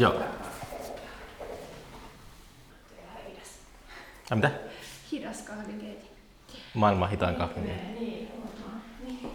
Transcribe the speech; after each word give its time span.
Joo. 0.00 0.14
Ja 0.14 0.26
hidas. 3.28 3.48
Ai 4.30 4.36
mitä? 4.36 4.50
Hidas 5.12 5.42
kahvinkeiti. 5.42 6.10
Maailman 6.74 7.10
hitain 7.10 7.34
kahvi. 7.36 7.60
Niin, 7.60 8.28
varmaan. 8.32 8.82
Niin. 9.04 9.30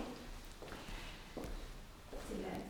Silleen 2.28 2.62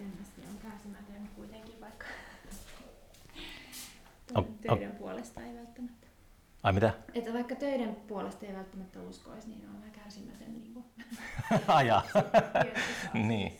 jännästi 0.00 0.40
on 0.50 0.58
kärsimätön 0.70 1.28
kuitenkin 1.36 1.80
vaikka 1.80 2.06
On- 4.34 4.58
töiden 4.62 4.90
puolesta 4.96 5.40
ei 5.40 5.54
välttämättä. 5.56 6.06
Ai 6.62 6.72
mitä? 6.72 6.94
Että 7.14 7.32
vaikka 7.32 7.54
töiden 7.54 7.94
puolesta 7.94 8.46
ei 8.46 8.54
välttämättä 8.54 9.00
uskoisi, 9.00 9.48
niin 9.48 9.68
on 9.68 9.74
vähän 9.80 9.90
kärsimätön 9.92 10.60
niin 10.60 10.72
kuin 10.74 10.84
Ajaa. 11.68 12.02
niin. 13.28 13.58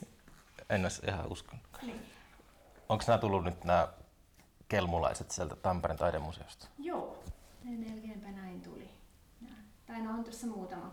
En 0.70 0.82
olisi 0.84 1.02
ihan 1.06 1.32
uskonut. 1.32 1.62
Niin. 1.82 2.01
Onko 2.88 3.04
nämä 3.06 3.18
tullut 3.18 3.45
nyt 3.45 3.64
nämä 3.64 3.88
kelmulaiset 4.68 5.30
sieltä 5.30 5.56
Tampereen 5.56 5.98
taidemuseosta? 5.98 6.66
Joo, 6.78 7.24
ne 7.64 7.70
melkeinpä 7.70 8.30
näin 8.30 8.62
tuli. 8.62 8.90
Tai 9.86 10.00
no 10.02 10.10
on 10.10 10.24
tässä 10.24 10.46
muutama 10.46 10.92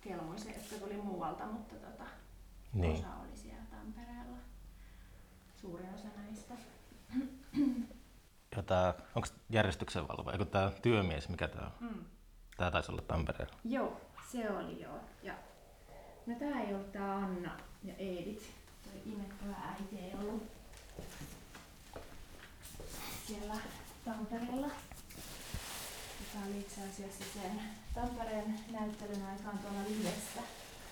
kelmoisia, 0.00 0.52
jotka 0.52 0.86
tuli 0.86 0.96
muualta, 1.02 1.46
mutta 1.46 1.74
tota, 1.74 2.04
Niin. 2.72 2.92
osa 2.92 3.06
oli 3.22 3.36
siellä 3.36 3.64
Tampereella. 3.70 4.36
Suurin 5.60 5.94
osa 5.94 6.08
näistä. 6.16 6.54
Ja 8.56 8.94
onko 9.14 9.28
järjestyksen 9.50 10.08
valvoja, 10.08 10.32
eikö 10.32 10.44
tämä 10.44 10.70
työmies, 10.82 11.28
mikä 11.28 11.48
tämä 11.48 11.66
on? 11.66 11.72
Mm. 11.80 12.04
Tämä 12.56 12.70
taisi 12.70 12.92
olla 12.92 13.02
Tampereella. 13.02 13.54
Joo, 13.64 14.00
se 14.32 14.50
oli 14.50 14.82
joo. 14.82 15.00
Ja, 15.22 15.34
no 16.26 16.34
tää 16.38 16.60
ei 16.60 16.74
ollut 16.74 16.92
tää 16.92 17.16
Anna 17.16 17.56
ja 17.84 17.94
Edith. 17.94 18.44
Toi 18.82 19.12
imettävä 19.12 19.54
äiti 19.68 19.98
ei 19.98 20.14
ollut 20.14 20.42
siellä 23.26 23.54
Tampereella. 24.04 24.66
Ja 24.66 24.72
Tää 26.32 26.42
oli 26.46 26.58
itse 26.60 26.80
asiassa 26.80 27.24
sen 27.34 27.60
Tampereen 27.94 28.60
näyttelyn 28.70 29.26
aikaan 29.26 29.58
tuolla 29.58 29.80
Livessä. 29.88 30.40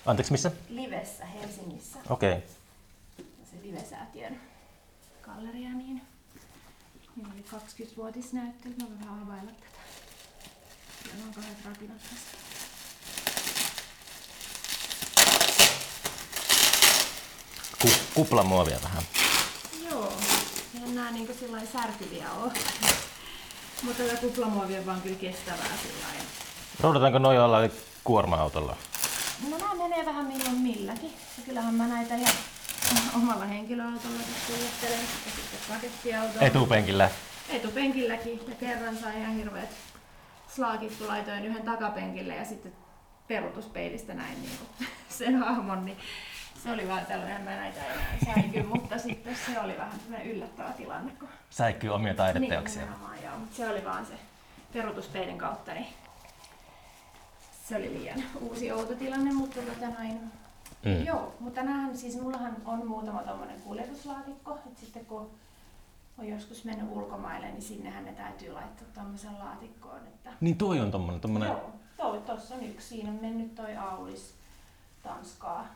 Anteeksi, 0.07 0.33
missä? 0.33 0.51
Livessä 0.69 1.27
Helsingissä. 1.27 1.99
Okei. 2.11 2.33
Okay. 2.33 2.43
Se 3.51 3.57
Live-säätiön 3.63 4.41
galleria, 5.23 5.71
niin 5.71 6.03
Niillä 7.17 7.33
oli 7.35 7.45
20-vuotisnäyttely. 7.61 8.75
Mä 8.81 8.87
voin 8.87 9.01
vähän 9.01 9.23
availla 9.23 9.51
tätä. 9.51 9.83
Siellä 11.03 11.25
on 11.25 11.35
kahdet 11.35 11.65
ratinat 11.65 11.99
tässä. 11.99 12.37
Ku, 17.83 17.89
kuplamuovia 18.15 18.79
vähän. 18.83 19.03
Joo, 19.91 20.13
eihän 20.83 20.95
nää 20.95 21.11
niinku 21.11 21.35
sillai 21.35 21.67
särkyviä 21.67 22.27
oo. 22.33 22.53
Mutta 23.83 24.03
tätä 24.03 24.17
kuplamuovi 24.17 24.79
on 24.79 24.87
vaan 24.87 25.01
kyllä 25.03 25.17
kestävää 25.17 25.77
sillai. 25.83 26.27
Roudataanko 26.81 27.19
noin 27.19 27.37
jollain 27.37 27.73
kuorma-autolla? 28.05 28.77
No 29.51 29.59
nää 29.59 29.75
menee 29.75 30.07
vähän 30.07 30.27
milloin 30.27 30.57
milläkin. 30.59 31.11
Ja 31.39 31.45
kyllähän 31.47 31.75
mä 31.75 31.87
näitä 31.87 32.15
ihan 32.15 32.35
omalla 33.23 33.45
henkilöautolla 33.45 34.23
kuljettelen. 34.47 35.01
Ja 35.27 35.33
sitten 35.37 35.59
pakettiautolla. 35.69 36.47
Etupenkillä. 36.47 37.11
Etupenkilläkin. 37.49 38.41
Ja 38.49 38.55
kerran 38.55 38.97
sain 38.97 39.19
ihan 39.19 39.35
hirveet 39.35 39.71
slaakit, 40.49 40.97
kun 40.99 41.09
laitoin 41.09 41.45
yhden 41.45 41.63
takapenkille 41.63 42.37
ja 42.37 42.45
sitten 42.45 42.73
peruutuspeilistä 43.29 44.15
näin 44.15 44.43
niin 44.43 44.59
sen 45.19 45.37
hahmon, 45.37 45.85
niin 45.85 45.97
se 46.63 46.71
oli 46.73 46.89
vaan 46.89 47.07
tällainen, 47.07 47.43
mä 47.43 47.57
näitä 47.57 47.81
enää 47.87 48.35
säiky, 48.35 48.63
mutta 48.63 48.99
sitten 48.99 49.37
se 49.47 49.61
oli 49.61 49.79
vähän 49.79 50.01
tämmöinen 50.01 50.31
yllättävä 50.31 50.73
tilanne, 50.73 51.13
kun 51.19 51.29
Säikkyy 51.51 51.91
omia 51.91 52.15
taideteoksia. 52.15 52.83
Niin, 52.83 53.25
joo. 53.25 53.39
Mutta 53.39 53.57
se 53.57 53.69
oli 53.69 53.85
vaan 53.85 54.07
se 54.07 54.15
peruutuspeilin 54.73 55.39
kautta, 55.39 55.75
niin 55.75 55.87
se 57.69 57.77
oli 57.77 57.95
liian 57.95 58.23
uusi 58.41 58.73
outo 58.73 58.95
tilanne, 58.95 59.33
mutta 59.33 59.61
tota 59.61 59.89
noin, 59.99 60.21
Mm. 60.85 61.07
Joo, 61.07 61.35
mutta 61.41 61.63
näähän, 61.63 61.99
siis 61.99 62.21
mullahan 62.21 62.57
on 62.65 62.87
muutama 62.87 63.23
tommonen 63.23 63.61
kuljetuslaatikko, 63.61 64.59
että 64.67 64.81
sitten 64.81 65.07
kun 65.07 65.31
on 66.19 66.29
joskus 66.29 66.65
mennyt 66.65 66.87
ulkomaille, 66.91 67.47
niin 67.47 67.63
sinnehän 67.63 68.05
ne 68.05 68.13
täytyy 68.13 68.53
laittaa 68.53 68.89
tommoseen 68.95 69.39
laatikkoon, 69.39 69.99
että 69.99 70.31
Niin 70.41 70.59
toi 70.59 70.81
on 70.81 70.91
tommonen, 70.91 71.21
tommonen 71.21 71.49
Joo, 71.49 71.73
toi, 71.97 72.21
tossa 72.21 72.55
on 72.55 72.65
yksi. 72.65 72.89
Siinä 72.89 73.11
on 73.11 73.19
mennyt 73.21 73.55
toi 73.55 73.77
Aulis 73.77 74.35
Tanskaa. 75.03 75.67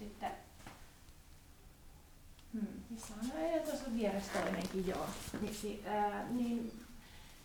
Sitten... 0.00 0.30
Hmm, 2.52 2.66
missä 2.90 3.14
on? 3.14 3.40
Ei, 3.40 3.60
tuossa 3.60 3.86
on 3.86 3.98
vieressä 3.98 4.32
toinenkin, 4.32 4.86
joo. 4.86 5.06
Niin, 5.40 5.54
si, 5.54 5.82
ää, 5.86 6.28
niin 6.28 6.72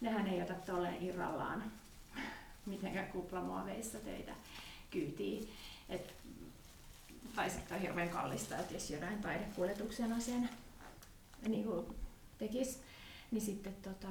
nehän 0.01 0.27
ei 0.27 0.41
ota 0.41 0.53
tolleen 0.53 1.03
irrallaan 1.03 1.63
mitenkään 2.65 3.07
kuplamuoveissa 3.07 3.97
töitä 3.97 4.31
kyytiin. 4.91 5.49
Et, 5.89 6.13
tai 7.35 7.49
sitten 7.49 7.75
on 7.75 7.81
hirveän 7.81 8.09
kallista, 8.09 8.57
että 8.57 8.73
jos 8.73 8.89
jotain 8.89 9.21
taidekuljetuksena 9.21 10.19
sen 10.19 10.49
niin 11.47 11.67
tekisi, 12.37 12.79
niin 13.31 13.41
sitten 13.41 13.73
tota, 13.73 14.07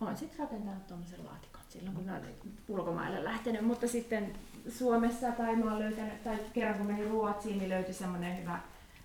olen 0.00 0.16
sitten 0.16 0.38
rakentanut 0.38 0.86
tuommoisen 0.86 1.26
laatikon 1.26 1.62
silloin, 1.68 1.96
kun 1.96 2.10
oli 2.10 2.52
ulkomaille 2.68 3.24
lähtenyt, 3.24 3.64
mutta 3.64 3.88
sitten 3.88 4.34
Suomessa 4.68 5.32
tai 5.32 5.56
mä 5.56 5.70
oon 5.70 5.78
löytänyt, 5.78 6.22
tai 6.24 6.38
kerran 6.52 6.74
kun 6.78 6.86
menin 6.86 7.10
Ruotsiin, 7.10 7.58
niin 7.58 7.68
löytyi 7.70 7.94
semmoinen 7.94 8.38
hyvä 8.42 8.58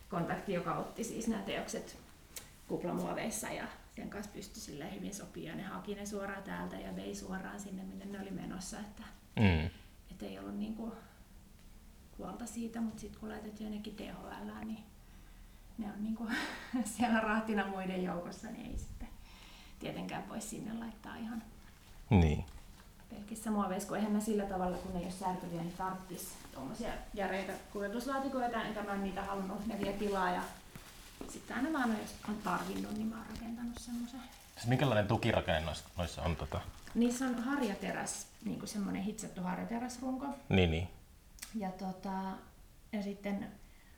kontakti, 0.10 0.54
joka 0.54 0.76
otti 0.76 1.04
siis 1.04 1.28
nämä 1.28 1.42
teokset 1.42 1.98
kuplamuoveissa 2.68 3.48
ja 3.50 3.64
sen 3.96 4.10
kanssa 4.10 4.32
pystyi 4.34 4.62
silleen 4.62 4.96
hyvin 4.96 5.14
sopia. 5.16 5.56
Ne 5.56 5.64
haki 5.64 5.96
ne 5.96 6.06
suoraan 6.06 6.44
täältä 6.44 6.76
ja 6.76 6.96
vei 6.96 7.16
suoraan 7.16 7.60
sinne, 7.60 7.84
minne 7.84 8.06
ne 8.06 8.22
oli 8.22 8.32
menossa, 8.32 8.80
että 8.80 9.04
Mm. 9.36 9.66
et 10.12 10.24
ei 10.24 10.40
ollut 10.40 10.56
niinku 10.58 10.94
huolta 12.18 12.46
siitä, 12.46 12.82
mutta 12.82 13.00
sitten 13.02 13.20
kun 13.20 13.30
laitat 13.30 13.60
jonnekin 13.60 13.98
DHL, 13.98 14.66
niin 14.66 14.84
ne 15.78 15.86
on 15.86 16.04
niinku 16.04 16.28
siellä 16.98 17.20
rahtina 17.20 17.68
muiden 17.68 18.04
joukossa, 18.04 18.48
niin 18.52 18.72
ei 18.72 18.78
sitten 18.78 19.08
tietenkään 19.80 20.30
voi 20.30 20.42
sinne 20.42 20.74
laittaa 20.74 21.16
ihan 21.16 21.44
Niin. 22.10 22.46
Pelkissä 23.10 23.52
muoveissa, 23.52 23.88
kun 23.88 23.98
eihän 23.98 24.12
mä 24.12 24.20
sillä 24.20 24.46
tavalla, 24.46 24.78
kun 24.78 24.94
ne 24.94 25.00
ei 25.00 25.06
ole 25.06 25.14
särkyviä, 25.14 25.62
niin 25.62 25.78
tarttis 25.78 26.34
tuommoisia 26.54 26.90
järeitä 27.14 27.54
kuljetuslaatikoita, 27.74 28.62
enkä 28.62 28.84
mä 28.84 28.96
niitä 28.96 29.24
halunnut, 29.24 29.68
ne 29.68 29.80
vie 29.80 29.94
tilaa 29.94 30.32
ja 30.32 30.42
sitten 31.30 31.58
aina 31.58 31.74
vaan 31.74 31.98
jos 32.02 32.16
on 32.30 32.38
tarvinnut, 32.44 32.94
niin 32.94 33.08
mä 33.08 33.16
oon 33.16 33.26
rakentanut 33.30 33.78
semmoisen. 33.80 34.22
Siis 34.54 34.68
minkälainen 34.68 35.08
tukirakenne 35.08 35.62
noissa, 35.62 35.86
noissa 35.98 36.22
on 36.22 36.36
tota? 36.36 36.62
Niissä 36.96 37.26
on 37.26 37.36
harjateräs, 37.36 38.28
niin 38.46 38.60
kuin 38.60 38.70
semmoinen 38.70 39.02
hitsattu 39.02 39.42
harjateräsrunko. 39.42 40.26
Niin, 40.50 40.72
niin. 40.72 40.88
Ja, 41.56 41.72
tota, 41.72 42.22
ja 42.92 43.04
sitten 43.04 43.48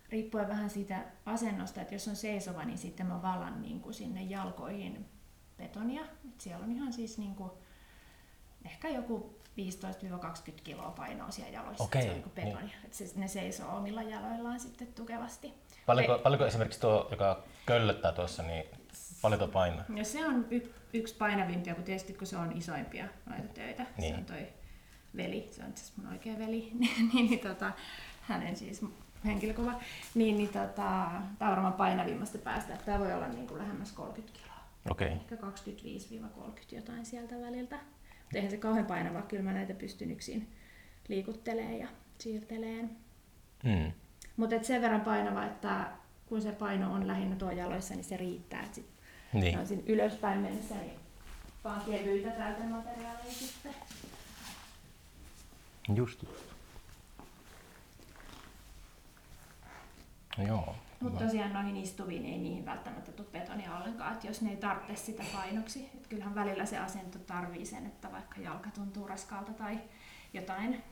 riippuen 0.09 0.47
vähän 0.47 0.69
siitä 0.69 1.03
asennosta, 1.25 1.81
että 1.81 1.95
jos 1.95 2.07
on 2.07 2.15
seisova, 2.15 2.65
niin 2.65 2.77
sitten 2.77 3.05
mä 3.05 3.21
valan 3.21 3.61
niin 3.61 3.79
kuin 3.79 3.93
sinne 3.93 4.23
jalkoihin 4.23 5.05
betonia. 5.57 6.01
Et 6.01 6.41
siellä 6.41 6.65
on 6.65 6.71
ihan 6.71 6.93
siis 6.93 7.17
niin 7.17 7.35
kuin, 7.35 7.51
ehkä 8.65 8.89
joku 8.89 9.39
15-20 9.57 10.51
kiloa 10.63 10.91
painoa 10.91 11.31
siellä 11.31 11.51
jaloissa. 11.51 11.83
Okei, 11.83 12.01
se 12.01 12.09
on 12.09 12.15
niin 12.15 12.31
betoni. 12.35 12.65
Niin. 12.65 12.85
Et 12.85 12.93
se, 12.93 13.05
ne 13.15 13.27
seisoo 13.27 13.77
omilla 13.77 14.03
jaloillaan 14.03 14.59
sitten 14.59 14.87
tukevasti. 14.87 15.53
Paljonko, 15.85 16.15
Ei. 16.15 16.19
paljonko 16.19 16.45
esimerkiksi 16.45 16.79
tuo, 16.79 17.07
joka 17.11 17.43
köllöttää 17.65 18.11
tuossa, 18.11 18.43
niin 18.43 18.63
paljon 19.21 19.39
tuo 19.39 19.47
painaa? 19.47 19.85
Ja 19.95 20.05
se 20.05 20.25
on 20.25 20.47
y- 20.51 20.73
yksi 20.93 21.15
painavimpia, 21.15 21.75
kun 21.75 21.83
tietysti 21.83 22.13
kun 22.13 22.27
se 22.27 22.37
on 22.37 22.57
isoimpia 22.57 23.05
noita 23.25 23.47
töitä. 23.53 23.85
Niin. 23.97 24.13
Se 24.13 24.19
on 24.19 24.25
toi 24.25 24.47
veli, 25.17 25.47
se 25.51 25.63
on 25.63 25.73
asiassa 25.73 25.93
mun 25.97 26.11
oikea 26.11 26.39
veli, 26.39 26.71
niin, 26.79 27.09
niin 27.13 27.39
tota, 27.39 27.71
hänen 28.21 28.55
siis 28.55 28.85
henkilökuva, 29.25 29.73
niin, 30.15 30.37
niin 30.37 30.49
tota, 30.49 30.67
tämä 30.75 31.11
on 31.41 31.49
varmaan 31.49 31.73
painavimmasta 31.73 32.37
päästä, 32.37 32.73
että 32.73 32.85
tämä 32.85 32.99
voi 32.99 33.13
olla 33.13 33.27
niin 33.27 33.47
kuin 33.47 33.57
lähemmäs 33.57 33.91
30 33.91 34.39
kiloa. 34.39 34.59
Okei. 34.89 35.07
Ehkä 35.07 35.35
25-30 35.35 36.75
jotain 36.75 37.05
sieltä 37.05 37.35
väliltä. 37.41 37.79
Eihän 38.35 38.51
se 38.51 38.57
kauhean 38.57 38.85
painava, 38.85 39.21
kyllä 39.21 39.43
mä 39.43 39.53
näitä 39.53 39.73
pystyn 39.73 40.11
yksin 40.11 40.47
liikuttelee 41.07 41.77
ja 41.77 41.87
siirteleen. 42.19 42.89
Mm. 43.63 43.91
Mutta 44.37 44.63
sen 44.63 44.81
verran 44.81 45.01
painava, 45.01 45.45
että 45.45 45.87
kun 46.25 46.41
se 46.41 46.51
paino 46.51 46.93
on 46.93 47.07
lähinnä 47.07 47.35
tuo 47.35 47.51
jaloissa, 47.51 47.93
niin 47.93 48.03
se 48.03 48.17
riittää. 48.17 48.63
Et 48.63 48.73
sit 48.73 48.85
Niin. 49.33 49.67
siinä 49.67 49.83
ylöspäin 49.85 50.39
mennessä, 50.39 50.75
niin 50.75 50.99
vaan 51.63 51.81
kevyitä 51.81 52.29
täytemateriaaleja 52.29 53.31
sitten. 53.31 53.75
Just. 55.95 56.23
No 60.37 60.47
Joo. 60.47 60.75
Mutta 60.99 61.25
tosiaan 61.25 61.53
noihin 61.53 61.77
istuviin 61.77 62.25
ei 62.25 62.37
niihin 62.37 62.65
välttämättä 62.65 63.11
tule 63.11 63.27
betonia 63.31 63.77
ollenkaan, 63.77 64.13
että 64.13 64.27
jos 64.27 64.41
ne 64.41 64.49
ei 64.49 64.57
tarvitse 64.57 64.95
sitä 65.05 65.23
painoksi. 65.33 65.89
Et 65.97 66.07
kyllähän 66.07 66.35
välillä 66.35 66.65
se 66.65 66.77
asento 66.77 67.19
tarvii 67.19 67.65
sen, 67.65 67.85
että 67.85 68.11
vaikka 68.11 68.41
jalka 68.41 68.69
tuntuu 68.71 69.07
raskaalta 69.07 69.53
tai 69.53 69.79
jotain, 70.33 70.83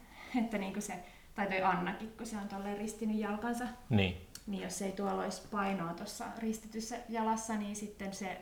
että 0.41 0.57
niinku 0.57 0.81
se, 0.81 0.93
tai 1.35 1.47
toi 1.47 1.61
Annakin, 1.61 2.11
kun 2.17 2.25
se 2.25 2.37
on 2.37 2.47
tolleen 2.47 2.77
ristinyt 2.77 3.17
jalkansa, 3.19 3.67
Niin. 3.89 4.17
niin 4.47 4.63
jos 4.63 4.81
ei 4.81 4.91
tuolla 4.91 5.23
olisi 5.23 5.47
painoa 5.51 5.93
tuossa 5.93 6.25
ristityssä 6.37 6.97
jalassa, 7.09 7.55
niin 7.55 7.75
sitten 7.75 8.13
se 8.13 8.41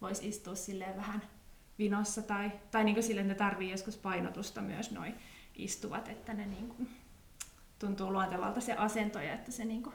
voisi 0.00 0.28
istua 0.28 0.54
silleen 0.54 0.96
vähän 0.96 1.22
vinossa 1.78 2.22
tai, 2.22 2.52
tai 2.70 2.84
niin 2.84 2.94
kuin 2.94 3.04
silleen, 3.04 3.28
ne 3.28 3.34
tarvii 3.34 3.70
joskus 3.70 3.96
painotusta 3.96 4.60
myös 4.62 4.90
noin 4.90 5.14
istuvat, 5.54 6.08
että 6.08 6.34
ne 6.34 6.46
niin 6.46 6.68
kuin 6.68 6.88
tuntuu 7.78 8.12
luontevalta 8.12 8.60
se 8.60 8.72
asento 8.72 9.20
ja 9.20 9.34
että 9.34 9.52
se 9.52 9.64
niin 9.64 9.82
kuin 9.82 9.94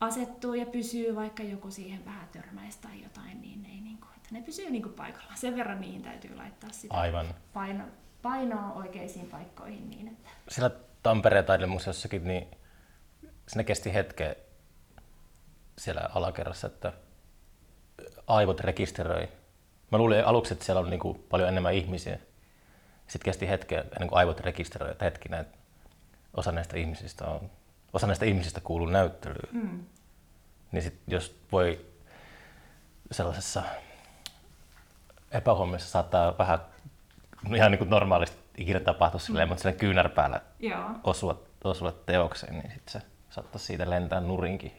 asettuu 0.00 0.54
ja 0.54 0.66
pysyy, 0.66 1.16
vaikka 1.16 1.42
joku 1.42 1.70
siihen 1.70 2.04
vähän 2.04 2.28
törmäisi 2.28 2.78
tai 2.80 3.02
jotain, 3.02 3.42
niin 3.42 3.66
ei 3.66 3.80
niin 3.80 3.98
kuin, 3.98 4.10
että 4.16 4.28
ne 4.32 4.42
pysyy 4.42 4.70
niin 4.70 4.82
kuin 4.82 4.94
paikallaan. 4.94 5.38
Sen 5.38 5.56
verran 5.56 5.80
niihin 5.80 6.02
täytyy 6.02 6.36
laittaa 6.36 6.70
sitä 6.70 6.94
Aivan. 6.94 7.34
Paino, 7.52 7.84
painoa 8.22 8.72
oikeisiin 8.72 9.26
paikkoihin 9.26 9.90
niin, 9.90 10.08
että 10.08 10.30
Siellä 10.48 10.70
Tampereen 11.02 11.44
taidemuseossakin, 11.44 12.24
niin 12.24 12.46
siinä 13.48 13.64
kesti 13.64 13.94
hetken 13.94 14.36
siellä 15.78 16.10
alakerrassa, 16.14 16.66
että 16.66 16.92
aivot 18.26 18.60
rekisteröi. 18.60 19.28
Mä 19.92 19.98
luulin 19.98 20.24
aluksi, 20.24 20.52
että 20.52 20.64
siellä 20.64 20.80
on 20.80 20.90
niin 20.90 21.00
kuin 21.00 21.24
paljon 21.28 21.48
enemmän 21.48 21.74
ihmisiä. 21.74 22.18
Sitten 23.06 23.24
kesti 23.24 23.48
hetken 23.48 23.78
ennen 23.78 24.08
kuin 24.08 24.18
aivot 24.18 24.40
rekisteröi, 24.40 24.90
että 24.90 25.04
hetkinen, 25.04 25.40
että 25.40 25.58
osa 26.36 26.52
näistä 26.52 26.76
ihmisistä 26.76 27.26
on, 27.26 27.50
osa 27.92 28.06
näistä 28.06 28.24
ihmisistä 28.24 28.60
kuuluu 28.60 28.86
näyttelyyn. 28.88 29.48
mm, 29.52 29.84
Niin 30.72 30.82
sit 30.82 30.94
jos 31.06 31.38
voi 31.52 31.86
sellaisessa 33.10 33.62
epähuomiossa 35.30 35.88
saattaa 35.90 36.38
vähän 36.38 36.58
ihan 37.56 37.70
niin 37.70 37.78
kuin 37.78 37.90
normaalisti 37.90 38.38
ikinä 38.56 38.80
tapahtua 38.80 39.20
silleen, 39.20 39.48
mutta 39.48 39.62
sen 39.62 39.74
kyynärpäällä 39.74 40.40
joo. 40.58 40.90
osua, 41.04 41.42
osua 41.64 41.92
teokseen, 41.92 42.54
niin 42.54 42.70
sit 42.72 42.88
se 42.88 43.02
saattaisi 43.30 43.66
siitä 43.66 43.90
lentää 43.90 44.20
nurinkin. 44.20 44.72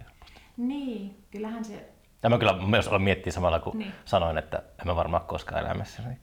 Niin, 0.58 1.24
kyllähän 1.32 1.66
se, 1.66 1.90
Ja 2.24 2.30
mä 2.30 2.38
kyllä 2.38 2.58
myös 2.68 2.88
aloin 2.88 3.02
miettiä 3.02 3.34
samalla, 3.34 3.60
kun 3.60 3.80
Niin. 3.80 3.92
sanoin, 4.06 4.38
että 4.38 4.58
en 4.58 4.88
mä 4.88 4.96
varmaan 4.96 5.26
koskaan 5.26 5.66
elämässä 5.66 6.02
niin 6.02 6.20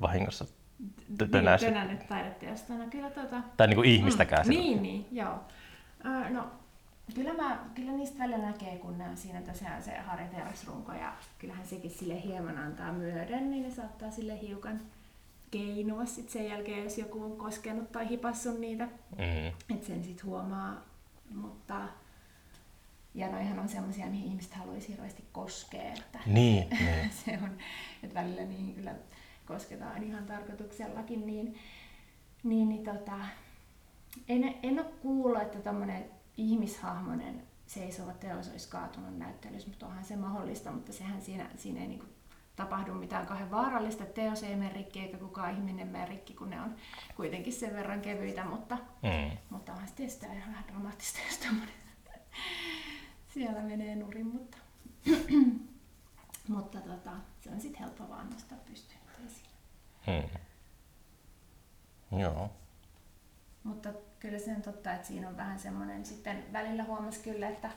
vahingossa 0.00 0.44
niin, 1.18 1.30
tönäisi. 1.30 1.66
tönännyt 1.66 2.06
taideteosta. 2.08 2.72
No 2.74 2.84
kyllä 2.90 3.10
tota, 3.10 3.36
Tai 3.56 3.66
niin 3.66 3.76
kuin 3.76 3.88
ihmistäkään. 3.90 4.46
Mm, 4.46 4.52
Mm, 4.52 4.58
niin, 4.60 4.82
niin, 4.82 5.06
joo. 5.12 5.40
No, 6.30 6.46
kyllä, 7.14 7.34
mä, 7.34 7.64
kyllä 7.74 7.92
niistä 7.92 8.18
välillä 8.18 8.46
näkee, 8.46 8.78
kun 8.78 8.98
ne 8.98 9.08
on 9.08 9.16
siinä 9.16 9.42
tosiaan 9.42 9.82
se 9.82 9.98
Harri 9.98 10.24
Teräsrunko 10.24 10.92
ja 10.92 11.12
kyllähän 11.38 11.66
sekin 11.66 11.90
sille 11.90 12.22
hieman 12.22 12.58
antaa 12.58 12.92
myöden, 12.92 13.50
niin 13.50 13.62
ne 13.62 13.70
saattaa 13.70 14.10
sille 14.10 14.40
hiukan 14.40 14.80
keinua 15.50 16.04
sit 16.06 16.30
sen 16.30 16.46
jälkeen, 16.48 16.84
jos 16.84 16.98
joku 16.98 17.24
on 17.24 17.36
koskenut 17.36 17.92
tai 17.92 18.08
hipassut 18.08 18.58
niitä, 18.60 18.84
Mm. 19.10 19.74
että 19.76 19.86
sen 19.86 20.04
sit 20.04 20.24
huomaa. 20.24 20.82
Mutta, 21.34 21.80
ja 23.14 23.28
noihän 23.30 23.58
on 23.58 23.68
semmoisia, 23.68 24.06
mihin 24.06 24.28
ihmiset 24.28 24.54
haluaisi 24.54 24.88
hirveästi 24.88 25.24
koskea, 25.32 25.92
että 25.92 26.18
Niin, 26.26 26.70
niin. 26.70 27.10
se 27.24 27.38
on, 27.42 27.50
että 28.02 28.14
välillä 28.20 28.42
niihin 28.42 28.74
kyllä 28.74 28.94
kosketaan 29.46 30.02
ihan 30.02 30.24
tarkoituksellakin, 30.26 31.26
niin, 31.26 31.58
niin, 32.42 32.68
niin 32.68 32.84
tota, 32.84 33.12
en, 34.28 34.54
en 34.62 34.78
ole 34.80 34.92
kuullut, 35.02 35.42
että 35.42 35.58
tämmöinen 35.60 36.04
ihmishahmonen 36.36 37.42
seisova 37.66 38.12
teos 38.12 38.48
olisi 38.50 38.68
kaatunut 38.68 39.18
näyttelyssä, 39.18 39.68
mutta 39.68 39.86
onhan 39.86 40.04
se 40.04 40.16
mahdollista, 40.16 40.72
mutta 40.72 40.92
sehän 40.92 41.22
siinä, 41.22 41.50
siinä 41.56 41.80
ei 41.80 41.86
niinku 41.88 42.06
tapahdu 42.56 42.94
mitään 42.94 43.26
kahden 43.26 43.50
vaarallista. 43.50 44.04
Teos 44.04 44.42
ei 44.42 44.56
mene 44.56 44.72
rikki 44.72 45.00
eikä 45.00 45.16
kukaan 45.18 45.54
ihminen 45.54 45.88
mene 45.88 46.06
rikki, 46.06 46.34
kun 46.34 46.50
ne 46.50 46.60
on 46.60 46.74
kuitenkin 47.16 47.52
sen 47.52 47.74
verran 47.74 48.00
kevyitä, 48.00 48.44
mutta, 48.44 48.78
Mm. 49.02 49.36
mutta 49.50 49.72
onhan 49.72 49.88
se 49.88 49.94
tietysti 49.94 50.26
vähän 50.26 50.64
dramaattista, 50.68 51.18
jos 51.28 51.38
tämmöinen 51.38 51.74
siellä 53.34 53.60
menee 53.62 53.96
nurin, 53.96 54.26
mutta, 54.26 54.56
mutta 56.48 56.80
tota, 56.80 57.10
se 57.40 57.50
on 57.50 57.60
sitten 57.60 57.80
helppo 57.82 58.08
vaan 58.08 58.30
nostaa 58.30 58.58
pystyyn. 58.68 59.00
ettei 59.08 59.30
siinä. 59.30 60.28
Mm. 62.10 62.18
Joo. 62.20 62.50
Mutta 63.64 63.88
kyllä 64.18 64.38
se 64.38 64.50
on 64.50 64.62
totta, 64.62 64.92
että 64.92 65.06
siinä 65.06 65.28
on 65.28 65.36
vähän 65.36 65.58
semmoinen, 65.58 66.04
sitten 66.04 66.44
välillä 66.52 66.84
huomasi 66.84 67.20
kyllä, 67.20 67.48
että 67.48 67.70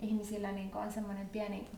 ihmisillä 0.00 0.52
niin 0.52 0.74
on 0.74 0.92
semmoinen 0.92 1.28
pieni, 1.28 1.68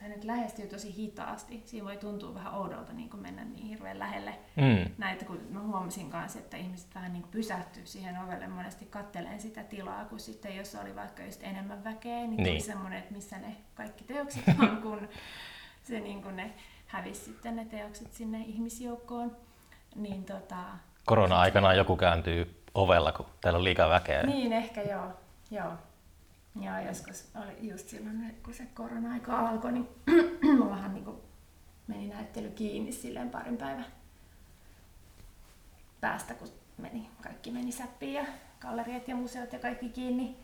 tai 0.00 0.08
nyt 0.08 0.24
lähestyy 0.24 0.66
tosi 0.66 0.96
hitaasti. 0.96 1.62
Siinä 1.64 1.86
voi 1.86 1.96
tuntua 1.96 2.34
vähän 2.34 2.54
oudolta 2.54 2.92
niin 2.92 3.10
mennä 3.16 3.44
niin 3.44 3.66
hirveän 3.66 3.98
lähelle 3.98 4.34
Mm. 4.56 4.94
näitä, 4.98 5.24
kun 5.24 5.40
mä 5.50 5.60
huomasin 5.60 6.10
kanssa, 6.10 6.38
että 6.38 6.56
ihmiset 6.56 6.94
vähän 6.94 7.12
niin 7.12 7.24
pysähtyy 7.30 7.86
siihen 7.86 8.18
ovelle 8.24 8.46
monesti 8.48 8.84
katteleen 8.84 9.40
sitä 9.40 9.64
tilaa, 9.64 10.04
kun 10.04 10.20
sitten 10.20 10.56
jos 10.56 10.74
oli 10.74 10.96
vaikka 10.96 11.22
just 11.24 11.42
enemmän 11.42 11.84
väkeä, 11.84 12.16
niin, 12.16 12.30
niin. 12.30 12.46
tuli 12.46 12.60
semmoinen, 12.60 12.98
että 12.98 13.14
missä 13.14 13.38
ne 13.38 13.56
kaikki 13.74 14.04
teokset 14.04 14.44
on, 14.70 14.82
kun 14.82 15.08
se 15.82 16.00
niin 16.00 16.22
kuin 16.22 16.36
ne 16.36 16.50
hävisi 16.86 17.24
sitten 17.24 17.56
ne 17.56 17.64
teokset 17.64 18.12
sinne 18.12 18.40
ihmisjoukkoon. 18.40 19.36
Niin 19.94 20.24
tota, 20.24 20.64
Korona-aikana 21.06 21.74
joku 21.74 21.96
kääntyy 21.96 22.61
ovella, 22.74 23.12
kun 23.12 23.26
täällä 23.40 23.58
on 23.58 23.64
liikaa 23.64 23.90
väkeä. 23.90 24.22
niin 24.22 24.52
ehkä 24.52 24.82
joo, 24.82 25.08
joo. 25.50 25.72
Ja 26.60 26.80
joskus 26.80 27.28
oli 27.34 27.68
just 27.70 27.88
silloin, 27.88 28.36
kun 28.44 28.54
se 28.54 28.66
korona-aika 28.74 29.48
alkoi, 29.48 29.72
niin 29.72 29.88
mullahan 30.58 30.94
niin 30.94 31.22
meni 31.86 32.08
näyttely 32.08 32.50
kiinni 32.50 32.92
silleen 32.92 33.30
parin 33.30 33.56
päivän 33.56 33.86
päästä, 36.00 36.34
kun 36.34 36.48
meni, 36.78 37.10
kaikki 37.22 37.50
meni 37.50 37.72
säppiin 37.72 38.14
ja 38.14 38.24
galleriat 38.60 39.08
ja 39.08 39.16
museot 39.16 39.52
ja 39.52 39.58
kaikki 39.58 39.88
kiinni. 39.88 40.36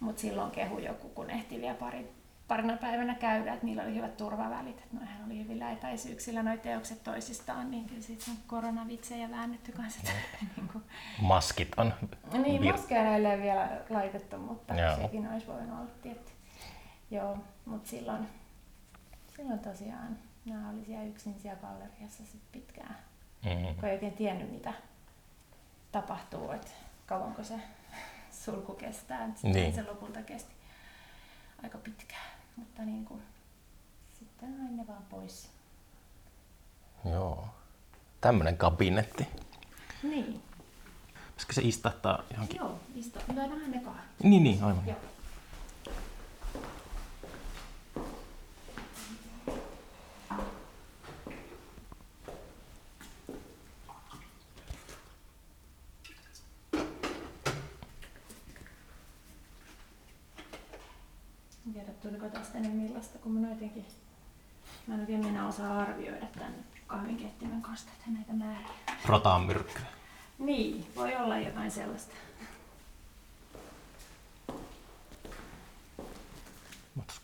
Mutta 0.00 0.20
silloin 0.20 0.50
kehu 0.50 0.78
joku, 0.78 1.08
kun 1.08 1.30
ehti 1.30 1.60
vielä 1.60 1.74
pari, 1.74 2.12
parina 2.48 2.76
päivänä 2.76 3.14
käydä, 3.14 3.52
että 3.52 3.66
niillä 3.66 3.82
oli 3.82 3.94
hyvät 3.94 4.16
turvavälit, 4.16 4.78
että 4.78 4.96
noihän 4.96 5.26
oli 5.26 5.38
hyvillä 5.38 5.72
etäisyyksillä 5.72 6.42
noi 6.42 6.58
teokset 6.58 7.04
toisistaan, 7.04 7.70
niin 7.70 7.84
kyllä 7.86 8.02
siitä 8.02 8.24
on 8.30 8.36
koronavitsejä 8.46 9.30
väännetty 9.30 9.72
kanssa. 9.72 10.00
niin 10.56 10.68
kuin 10.72 10.84
Maskit 11.20 11.68
on. 11.76 11.94
niin, 12.42 12.64
maskeja 12.72 13.02
näille 13.02 13.34
ei 13.34 13.42
vielä 13.42 13.80
laitettu, 13.90 14.38
mutta 14.38 14.74
Joo. 14.74 14.96
sekin 14.96 15.32
olisi 15.32 15.46
voinut 15.46 15.78
olla 15.80 15.90
tietty. 16.02 16.32
Joo, 17.10 17.38
mutta 17.66 17.90
silloin, 17.90 18.28
silloin 19.36 19.58
tosiaan 19.58 20.18
nämä 20.44 20.70
oli 20.70 20.84
siellä 20.84 21.04
yksin 21.06 21.40
siellä 21.40 21.60
galleriassa 21.60 22.26
sit 22.26 22.42
pitkään, 22.52 22.96
Mm. 23.44 23.74
kun 23.74 23.84
ei 23.88 23.94
oikein 23.94 24.12
tiennyt 24.12 24.50
mitä 24.52 24.72
tapahtuu, 25.92 26.50
että 26.50 26.70
kauanko 27.06 27.44
se 27.44 27.54
sulku 28.30 28.74
kestää. 28.74 29.26
Sitten 29.34 29.52
Niin. 29.52 29.74
se 29.74 29.82
lopulta 29.82 30.22
kesti 30.22 30.52
aika 31.62 31.78
pitkään, 31.78 32.30
mutta 32.58 32.82
niin 32.82 33.04
kuin, 33.04 33.22
sitten 34.18 34.48
aina 34.52 34.70
ne 34.82 34.86
vaan 34.86 35.02
pois. 35.10 35.48
Joo. 37.10 37.48
Tämmönen 38.20 38.56
kabinetti. 38.56 39.26
Niin, 40.02 40.42
Pitäisikö 41.26 41.52
se 41.52 41.62
istahtaa 41.62 42.22
johonkin? 42.30 42.56
joo, 42.56 42.78
istu. 42.94 43.18
Lyödään 43.32 43.70
ne 43.70 43.80
kahden. 43.80 44.04
Niin, 44.22 44.44
niin, 44.44 44.64
aivan. 44.64 44.86
Joo. 44.86 44.96
En 61.66 61.72
tiedä, 61.72 61.92
tuliko 61.92 62.26
millaista, 62.98 63.18
kun 63.18 63.32
mä 63.32 63.48
jotenkin... 63.48 63.84
Mä 64.86 64.94
en 64.94 65.00
oikein 65.00 65.26
minä 65.26 65.48
osaa 65.48 65.78
arvioida 65.78 66.26
tämän 66.26 66.54
kahvinkeittimen 66.86 67.62
kanssa 67.62 67.86
tätä 67.86 68.10
näitä 68.10 68.32
määriä. 68.32 68.68
Rotaan 69.06 69.42
myrkkyä. 69.42 69.86
Niin, 70.38 70.86
voi 70.96 71.16
olla 71.16 71.38
jotain 71.38 71.70
sellaista. 71.70 72.14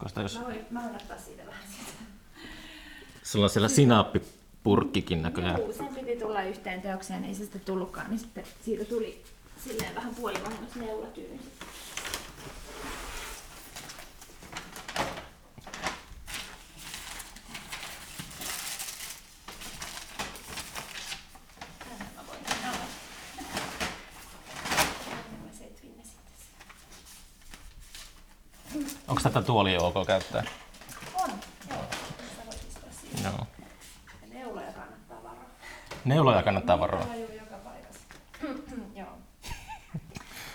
Sitä, 0.07 0.21
jos 0.21 0.39
Mä 0.39 0.45
voin, 0.45 0.67
mä 0.71 0.83
voin 0.83 0.95
ottaa 0.97 1.19
siitä 1.19 1.47
vähän 1.47 1.63
siitä. 1.77 1.93
sulla 3.23 3.45
on 3.45 3.51
siellä 3.51 3.69
sinaappipurkkikin 3.69 5.23
näköjään. 5.23 5.59
Juu, 5.61 5.73
sen 5.73 5.87
piti 5.95 6.17
tulla 6.17 6.43
yhteen 6.43 6.83
teokseen, 6.83 7.25
ei 7.25 7.35
se 7.35 7.43
sitten 7.43 7.61
tullutkaan, 7.61 8.11
niin 8.11 8.19
sitten 8.19 8.45
siitä 8.65 8.85
tuli 8.85 9.23
silleen 9.65 9.95
vähän 9.95 10.15
puolivahingossa 10.15 10.79
neulatyyny. 10.79 11.41
Tänne 21.89 22.05
mä 22.17 22.27
voin 22.27 22.39
sen 22.49 22.69
avata. 22.69 22.87
Mä 25.45 25.53
setvin 25.59 25.97
ne 25.97 26.03
sitten. 28.73 29.01
Onko 29.15 29.23
tätä 29.23 29.43
tuolia 29.43 29.81
ok 29.81 30.07
käyttää? 30.07 30.45
On, 31.15 31.31
joo. 31.71 31.85
Joo. 33.25 33.47
Ja 34.23 34.29
Neuloja 34.29 34.73
kannattaa 34.73 35.23
varoa. 35.23 35.45
Neuloja 36.05 36.43
kannattaa 36.43 36.81
varoa. 36.81 37.07
Joka 37.35 37.57
paikassa. 37.57 38.01
Joo. 39.01 39.09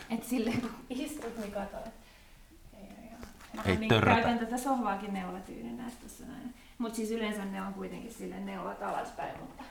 Et 0.09 0.23
silleen 0.23 0.61
kun 0.61 0.71
istut, 0.89 1.37
niin 1.37 1.51
kato, 1.51 1.77
et 1.77 3.65
ei 3.65 3.75
niin 3.75 3.89
törrötä. 3.89 4.21
käytän 4.21 4.39
tätä 4.39 4.57
sohvaakin 4.57 5.13
neulatyynynä 5.13 5.91
tässä 6.03 6.25
näin. 6.25 6.53
Mutta 6.77 6.95
siis 6.95 7.11
yleensä 7.11 7.45
ne 7.45 7.61
on 7.61 7.73
kuitenkin 7.73 8.13
sille 8.13 8.39
neulat 8.39 8.81
alaspäin, 8.81 9.39
mutta, 9.39 9.63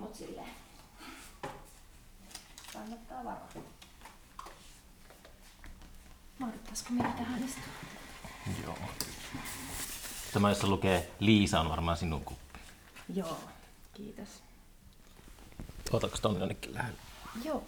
mut 0.00 0.14
silleen 0.14 0.50
kannattaa 2.72 3.24
varoa. 3.24 3.48
Mahduttaisiko 6.90 6.92
meillä 6.92 7.16
tähän 7.16 7.44
istua? 7.44 8.64
Joo. 8.64 8.78
Tämä, 10.32 10.48
jossa 10.48 10.66
lukee 10.66 11.10
Liisa, 11.20 11.60
on 11.60 11.68
varmaan 11.68 11.96
sinun 11.96 12.24
kuppi. 12.24 12.58
Joo, 13.14 13.38
kiitos. 13.94 14.28
Otaks 15.92 16.20
tonne 16.20 16.40
jonnekin 16.40 16.74
lähelle? 16.74 16.98
Joo. 17.44 17.62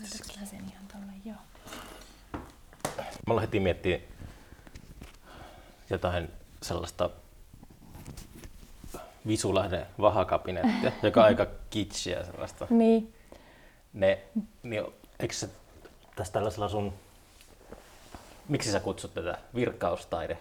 Laitatko 0.00 0.40
mä 0.40 0.46
sen 0.46 0.64
ihan 0.70 0.86
tolle? 0.92 1.12
Joo. 1.24 1.36
Mä 2.96 3.30
aloin 3.30 3.40
heti 3.40 3.60
miettiä 3.60 4.00
jotain 5.90 6.28
sellaista 6.62 7.10
Visulahden 9.26 9.86
vahakabinettia, 10.00 10.92
joka 11.02 11.20
on 11.20 11.26
aika 11.26 11.46
kitschiä 11.70 12.24
sellaista. 12.24 12.66
Niin. 12.70 13.14
Ne, 13.92 14.24
niin, 14.62 14.84
eikö 15.18 15.34
se 15.34 15.48
tässä 16.16 16.32
tällaisella 16.32 16.68
sun, 16.68 16.94
miksi 18.48 18.72
sä 18.72 18.80
kutsut 18.80 19.14
tätä 19.14 19.38
virkkaustaide? 19.54 20.38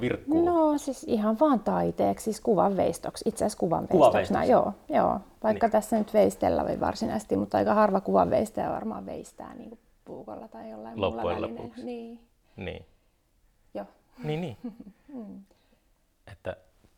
Virkkuu? 0.00 0.44
No 0.44 0.78
siis 0.78 1.04
ihan 1.04 1.38
vaan 1.40 1.60
taiteeksi, 1.60 2.24
siis 2.24 2.40
kuvan 2.40 2.76
veistoksi, 2.76 3.28
itse 3.28 3.44
asiassa 3.44 3.58
kuvan 3.58 3.88
Kuvanveistoksi. 3.88 4.32
veistoksi. 4.48 4.50
Joo, 4.88 4.98
joo, 5.02 5.20
vaikka 5.42 5.48
Niin. 5.48 5.58
niin. 5.60 5.70
tässä 5.70 5.98
nyt 5.98 6.14
veistellä 6.14 6.62
ei 6.62 6.80
varsinaisesti, 6.80 7.36
mutta 7.36 7.58
aika 7.58 7.74
harva 7.74 8.00
kuvan 8.00 8.30
veistäjä 8.30 8.70
varmaan 8.70 9.06
veistää 9.06 9.54
niin 9.54 9.68
kuin 9.68 9.78
puukolla 10.04 10.48
tai 10.48 10.70
jollain 10.70 11.00
Loppujen 11.00 11.40
muulla 11.40 11.48
lopuksi. 11.62 11.84
Niin, 11.84 12.20
Niin. 12.56 12.86
joo. 13.74 13.86
Niin, 14.24 14.40
niin. 14.40 14.56
että 16.32 16.56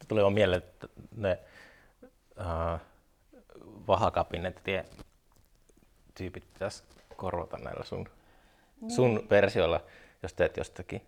tuli 0.09 0.21
vaan 0.23 0.33
mieleen, 0.33 0.63
että 0.63 0.89
ne 1.17 1.39
uh, 2.41 2.81
vahakabinettien 3.89 4.85
tyypit 6.15 6.45
pitäisi 6.53 6.83
korvata 7.17 7.59
näillä 7.59 7.85
sun, 7.85 8.09
sun 8.89 9.27
versioilla, 9.31 9.81
jos 10.23 10.33
teet 10.35 10.57
jostakin 10.57 11.03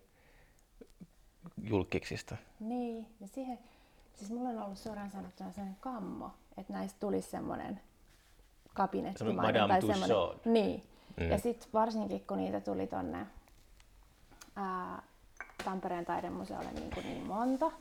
julkiksista. 1.63 2.37
Niin, 2.59 3.07
ja 3.19 3.27
siihen, 3.27 3.59
siis 4.15 4.31
mulla 4.31 4.49
on 4.49 4.59
ollut 4.59 4.77
suoraan 4.77 5.11
sanottuna 5.11 5.51
sellainen 5.51 5.77
kammo, 5.79 6.31
että 6.57 6.73
näistä 6.73 6.99
tulisi 6.99 7.29
semmoinen 7.29 7.81
kabinettimainen 8.73 9.61
Madame 9.61 9.67
tai 9.67 9.81
Tussauds. 9.81 10.07
semmoinen. 10.07 10.53
Niin. 10.53 10.83
Mm. 11.17 11.23
Mm. 11.23 11.31
Ja 11.31 11.37
sitten 11.37 11.69
varsinkin 11.73 12.23
kun 12.27 12.37
niitä 12.37 12.61
tuli 12.61 12.87
tonne 12.87 13.27
ää, 14.55 15.03
Tampereen 15.65 16.05
taidemuseolle 16.05 16.71
niin, 16.71 16.91
kuin 16.93 17.05
niin 17.05 17.27
monta, 17.27 17.71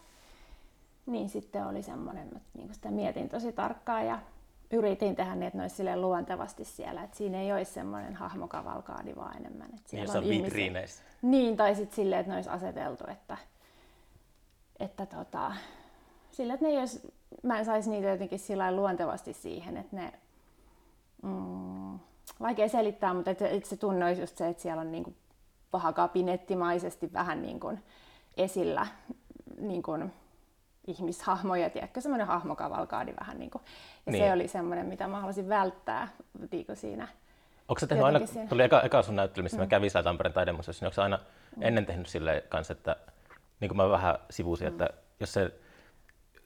niin 1.07 1.29
sitten 1.29 1.67
oli 1.67 1.83
semmoinen, 1.83 2.27
että 2.27 2.41
niin 2.55 2.75
sitä 2.75 2.91
mietin 2.91 3.29
tosi 3.29 3.53
tarkkaan 3.53 4.07
ja 4.07 4.19
yritin 4.71 5.17
tehdä 5.17 5.35
niin, 5.35 5.43
että 5.43 5.57
ne 5.59 5.63
olisi 5.65 5.97
luontevasti 5.97 6.65
siellä, 6.65 7.03
että 7.03 7.17
siinä 7.17 7.41
ei 7.41 7.53
olisi 7.53 7.73
semmoinen 7.73 8.15
hahmokavalkaadi 8.15 9.17
vaan 9.17 9.37
enemmän. 9.37 9.67
Että 9.67 9.77
Niin, 9.77 9.89
siellä 9.91 10.05
jossain 10.05 10.25
ihmisiä- 10.25 10.45
vitriineissä. 10.47 11.03
niin, 11.23 11.57
tai 11.57 11.75
sitten 11.75 11.97
silleen, 11.97 12.21
että 12.21 12.33
ne 12.33 12.37
olisi 12.37 12.51
aseteltu, 12.51 13.05
että, 13.11 13.37
että 14.81 15.07
tota, 15.07 15.53
sillä, 16.31 16.55
että 16.55 16.67
ne 16.67 16.79
olisi, 16.79 17.15
mä 17.43 17.59
en 17.59 17.65
saisi 17.65 17.91
niitä 17.91 18.09
jotenkin 18.09 18.39
sillä 18.39 18.73
luontevasti 18.77 19.33
siihen, 19.33 19.77
että 19.77 19.97
ne, 19.97 20.13
mm, 21.23 21.99
vaikea 22.41 22.69
selittää, 22.69 23.15
mutta 23.15 23.31
että, 23.31 23.49
että 23.49 23.69
se 23.69 23.77
tunne 23.77 24.05
olisi 24.05 24.23
just 24.23 24.37
se, 24.37 24.49
että 24.49 24.63
siellä 24.63 24.81
on 24.81 24.93
niinku 24.93 25.15
paha 25.71 25.93
kabinettimaisesti 25.93 27.13
vähän 27.13 27.43
niin 27.43 27.61
kuin 27.61 27.83
esillä 28.37 28.87
niin 29.61 29.83
kuin 29.83 30.13
ihmishahmoja, 30.89 31.71
tiedätkö, 31.71 32.01
semmoinen 32.01 32.27
hahmokavalkaadi 32.27 33.15
vähän 33.21 33.39
niin 33.39 33.51
kuin. 33.51 33.63
Ja 34.07 34.13
Niin. 34.13 34.25
se 34.25 34.33
oli 34.33 34.49
semmoinen, 34.49 34.87
mitä 34.87 35.09
mä 35.09 35.21
halusin 35.21 35.49
välttää 35.49 36.09
niin 36.53 36.67
kuin 36.67 36.77
siinä. 36.77 37.09
Onko 37.69 37.81
sä 37.81 37.87
tehnyt 37.87 38.07
aina, 38.07 38.27
siinä. 38.27 38.49
tuli 38.49 38.63
eka, 38.63 38.81
eka 38.83 39.03
sun 39.03 39.17
näyttely, 39.17 39.43
missä 39.43 39.57
mm. 39.57 39.63
mä 39.63 39.67
kävin 39.67 39.91
siellä 39.91 40.05
Tampereen 40.05 40.35
taidemuseossa, 40.35 40.85
niin 40.85 40.87
onko 40.87 40.95
sä 40.95 41.03
aina 41.03 41.19
mm. 41.57 41.63
ennen 41.63 41.87
tehnyt 41.87 42.07
sille 42.07 42.45
kanssa, 42.49 42.73
että 42.73 42.97
niin 43.61 43.69
kuin 43.69 43.77
mä 43.77 43.91
vähän 43.91 44.19
sivusin, 44.31 44.67
mm. 44.67 44.73
että 44.73 44.89
jos 45.21 45.33
se 45.33 45.53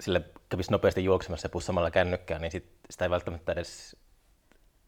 sille 0.01 0.23
kävisi 0.49 0.71
nopeasti 0.71 1.05
juoksemassa 1.05 1.49
ja 1.55 1.61
samalla 1.61 1.91
kännykkään, 1.91 2.41
niin 2.41 2.53
sit 2.53 2.67
sitä 2.91 3.05
ei 3.05 3.11
välttämättä 3.11 3.53
edes 3.53 3.97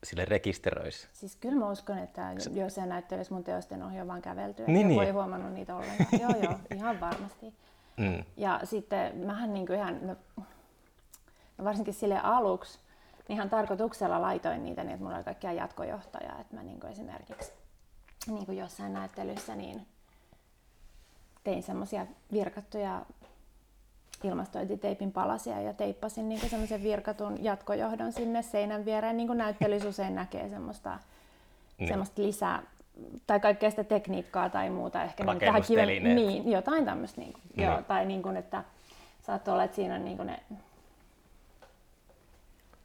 sille 0.04 0.24
rekisteröisi. 0.24 1.08
Siis 1.12 1.36
kyllä 1.36 1.58
mä 1.58 1.70
uskon, 1.70 1.98
että 1.98 2.32
jos 2.54 2.74
se 2.74 2.86
näyttelisi 2.86 3.32
mun 3.32 3.44
teosten 3.44 3.82
ohi 3.82 4.00
on 4.00 4.08
vaan 4.08 4.22
kävelty, 4.22 4.62
Niin, 4.66 4.74
niin, 4.74 4.88
niin. 4.88 5.02
ei 5.02 5.10
huomannut 5.10 5.52
niitä 5.52 5.76
ollenkaan. 5.76 6.20
joo, 6.20 6.42
joo, 6.42 6.58
ihan 6.74 7.00
varmasti. 7.00 7.54
Mm. 7.96 8.24
Ja 8.36 8.60
sitten 8.64 9.16
mähän 9.16 9.54
niin 9.54 9.66
kuin 9.66 9.78
ihan, 9.78 10.06
no, 10.06 10.16
no 11.58 11.64
varsinkin 11.64 11.94
sille 11.94 12.20
aluksi, 12.20 12.78
niin 13.28 13.36
ihan 13.36 13.50
tarkoituksella 13.50 14.22
laitoin 14.22 14.64
niitä 14.64 14.84
niin, 14.84 14.92
että 14.92 15.04
mulla 15.04 15.16
oli 15.16 15.24
kaikkia 15.24 15.52
jatkojohtajaa. 15.52 16.40
Että 16.40 16.56
mä 16.56 16.62
niin 16.62 16.80
kuin 16.80 16.92
esimerkiksi 16.92 17.52
niin 18.26 18.46
kuin 18.46 18.58
jossain 18.58 18.92
näyttelyssä 18.92 19.56
niin 19.56 19.86
tein 21.44 21.62
semmoisia 21.62 22.06
virkattuja 22.32 23.02
ilmastointiteipin 24.24 25.12
palasia 25.12 25.60
ja 25.60 25.72
teippasin 25.74 26.28
niin 26.28 26.50
semmoisen 26.50 26.82
virkatun 26.82 27.44
jatkojohdon 27.44 28.12
sinne 28.12 28.42
seinän 28.42 28.84
viereen. 28.84 29.16
Niin 29.16 29.26
kuin 29.26 29.38
näyttelyssä 29.38 29.88
usein 29.88 30.14
näkee 30.14 30.48
semmoista, 30.48 30.90
Niin. 30.90 31.00
niin. 31.78 31.88
semmoista 31.88 32.22
lisää 32.22 32.62
tai 33.26 33.40
kaikkea 33.40 33.70
sitä 33.70 33.84
tekniikkaa 33.84 34.48
tai 34.48 34.70
muuta. 34.70 35.02
Ehkä 35.02 35.24
niin, 35.24 35.38
tähän 35.38 35.54
Rakennustelineet. 35.54 36.14
niin, 36.16 36.50
jotain 36.50 36.84
tämmöistä. 36.84 37.20
Niin 37.20 37.32
kuin, 37.32 37.42
Niin. 37.56 37.66
joo, 37.66 37.82
tai 37.82 38.04
niin 38.06 38.22
kuin, 38.22 38.36
että 38.36 38.64
saattoi 39.26 39.52
olla, 39.52 39.64
että 39.64 39.74
siinä 39.74 39.94
on 39.94 40.04
niin 40.04 40.16
kuin 40.16 40.26
ne 40.26 40.42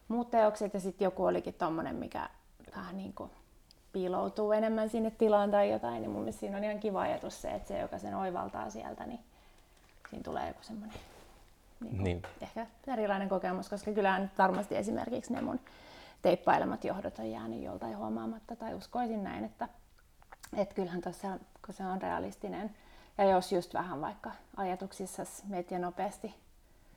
muut 0.08 0.32
teokset 0.32 0.74
ja 0.74 0.80
sitten 0.80 1.06
joku 1.06 1.26
olikin 1.26 1.54
tommonen, 1.54 1.96
mikä 1.96 2.30
vähän 2.76 2.98
niin 2.98 3.14
kuin 3.14 3.32
piiloutuu 3.94 4.52
enemmän 4.52 4.90
sinne 4.90 5.12
tilaan 5.12 5.52
tai 5.52 5.72
jotain, 5.72 6.02
niin 6.02 6.12
mun 6.12 6.22
mielestä 6.22 6.40
siinä 6.40 6.58
on 6.58 6.64
ihan 6.64 6.80
kiva 6.80 7.02
ajatus 7.02 7.42
se, 7.42 7.50
että 7.52 7.68
se, 7.68 7.80
joka 7.80 7.98
sen 8.00 8.16
oivaltaa 8.16 8.70
sieltä, 8.70 9.06
niin 9.06 9.20
siinä 10.10 10.24
tulee 10.24 10.48
joku 10.48 10.60
semmoinen 10.62 10.98
niin 11.80 11.90
kuin, 11.96 12.04
Niin. 12.04 12.22
ehkä 12.42 12.68
erilainen 12.88 13.30
kokemus, 13.30 13.70
koska 13.70 13.92
kyllähän 13.92 14.32
varmasti 14.38 14.76
esimerkiksi 14.76 15.34
ne 15.34 15.42
mun 15.42 15.60
teippailemat 16.22 16.84
johdot 16.84 17.20
on 17.20 17.32
jäänyt 17.32 17.64
joltain 17.64 17.98
huomaamatta, 17.98 18.56
tai 18.56 18.74
uskoisin 18.74 19.24
näin, 19.24 19.44
että, 19.46 19.70
että 20.58 20.76
kyllähän 20.76 21.02
tuossa, 21.02 21.40
kun 21.66 21.74
se 21.74 21.86
on 21.86 22.02
realistinen, 22.02 22.76
ja 23.18 23.24
jos 23.24 23.52
just 23.52 23.74
vähän 23.74 24.02
vaikka 24.02 24.32
ajatuksissa 24.58 25.24
meet 25.48 25.72
ja 25.72 25.80
nopeasti 25.80 26.36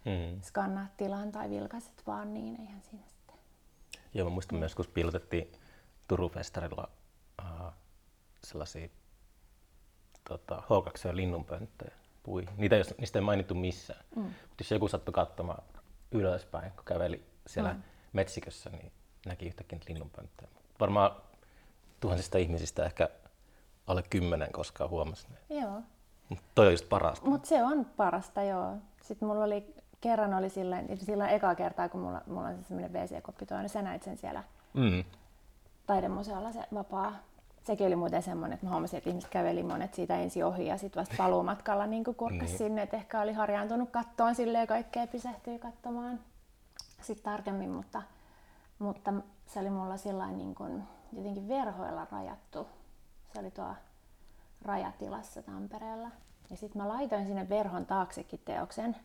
Mm. 0.04 0.40
skannaat 0.42 0.96
tilan 0.96 1.32
tai 1.32 1.50
vilkaiset 1.50 2.02
vaan, 2.06 2.34
niin 2.34 2.60
eihän 2.60 2.82
siinä 2.82 3.06
sitten. 3.08 3.36
Joo, 4.14 4.28
mä 4.28 4.34
muistan 4.34 4.58
myös, 4.58 4.74
kun 4.74 4.84
piilotettiin 4.94 5.52
Turun 6.08 6.30
festarilla 6.30 6.88
uh, 7.42 7.72
sellaisia 8.44 8.88
tota, 10.28 10.62
H2 10.62 11.08
ja 11.08 11.16
linnunpönttöjä 11.16 11.92
pui. 12.22 12.46
Niitä 12.56 12.76
ei, 12.76 12.82
niistä 12.98 13.18
ei 13.18 13.24
mainittu 13.24 13.54
missään. 13.54 14.04
Mm. 14.16 14.22
Mutta 14.22 14.60
jos 14.60 14.70
joku 14.70 14.88
sattui 14.88 15.12
katsomaan 15.12 15.62
ylöspäin, 16.12 16.72
kun 16.72 16.84
käveli 16.84 17.24
siellä 17.46 17.72
mm. 17.72 17.82
metsikössä, 18.12 18.70
niin 18.70 18.92
näki 19.26 19.46
yhtäkkiä 19.46 19.78
linnunpönttöjä. 19.88 20.50
Varmaan 20.80 21.16
tuhansista 22.00 22.38
ihmisistä 22.38 22.84
ehkä 22.84 23.08
alle 23.86 24.02
kymmenen 24.10 24.52
koskaan 24.52 24.90
huomasi 24.90 25.26
ne. 25.30 25.60
Joo, 25.60 25.80
Mut 26.28 26.38
toi 26.54 26.66
on 26.66 26.72
just 26.72 26.88
parasta. 26.88 27.28
mutta 27.30 27.48
se 27.48 27.64
on 27.64 27.84
parasta, 27.96 28.42
joo. 28.42 28.76
Sitten 29.02 29.28
mulla 29.28 29.44
oli, 29.44 29.74
kerran 30.00 30.34
oli 30.34 30.50
silloin, 30.50 30.98
silloin 30.98 31.30
eka 31.30 31.54
kertaa, 31.54 31.88
kun 31.88 32.00
mulla, 32.00 32.22
mulla 32.26 32.48
on 32.48 32.56
se 32.56 32.62
semmoinen 32.68 32.92
WC-koppi 32.92 33.46
tuo, 33.46 33.58
niin 33.58 33.68
sä 33.68 33.82
näit 33.82 34.02
sen 34.02 34.16
siellä 34.18 34.44
Mm. 34.74 35.04
taidemuseolla 35.86 36.52
se 36.52 36.64
vapaa. 36.74 37.12
Sekin 37.64 37.86
oli 37.86 37.96
muuten 37.96 38.22
semmoinen, 38.22 38.54
että 38.54 38.66
mä 38.66 38.72
huomasin, 38.72 38.98
että 38.98 39.10
ihmiset 39.10 39.30
käveli 39.30 39.62
monet 39.62 39.94
siitä 39.94 40.16
ensin 40.18 40.44
ohi 40.44 40.66
ja 40.66 40.78
sitten 40.78 41.00
vasta 41.00 41.14
paluumatkalla 41.18 41.86
niin 41.86 42.04
kurkkas 42.04 42.30
Niin. 42.30 42.40
niin. 42.40 42.58
sinne, 42.58 42.82
että 42.82 42.96
ehkä 42.96 43.20
oli 43.20 43.32
harjaantunut 43.32 43.90
kattoon 43.90 44.34
silleen 44.34 44.66
kaikkea 44.66 45.06
pysähtyi 45.06 45.58
katsomaan 45.58 46.20
sitten 47.02 47.24
tarkemmin, 47.32 47.70
mutta, 47.70 48.02
mutta 48.78 49.12
se 49.46 49.60
oli 49.60 49.70
mulla 49.70 49.96
sillain 49.96 50.38
niin 50.38 50.54
kuin 50.54 50.82
jotenkin 51.12 51.48
verhoilla 51.48 52.06
rajattu. 52.12 52.66
Se 53.32 53.38
oli 53.40 53.50
tuo 53.50 53.74
rajatilassa 54.62 55.42
Tampereella. 55.42 56.08
Ja 56.50 56.56
sitten 56.56 56.82
mä 56.82 56.88
laitoin 56.88 57.26
sinne 57.26 57.48
verhon 57.48 57.86
taaksekin 57.86 58.40
teoksen. 58.44 58.96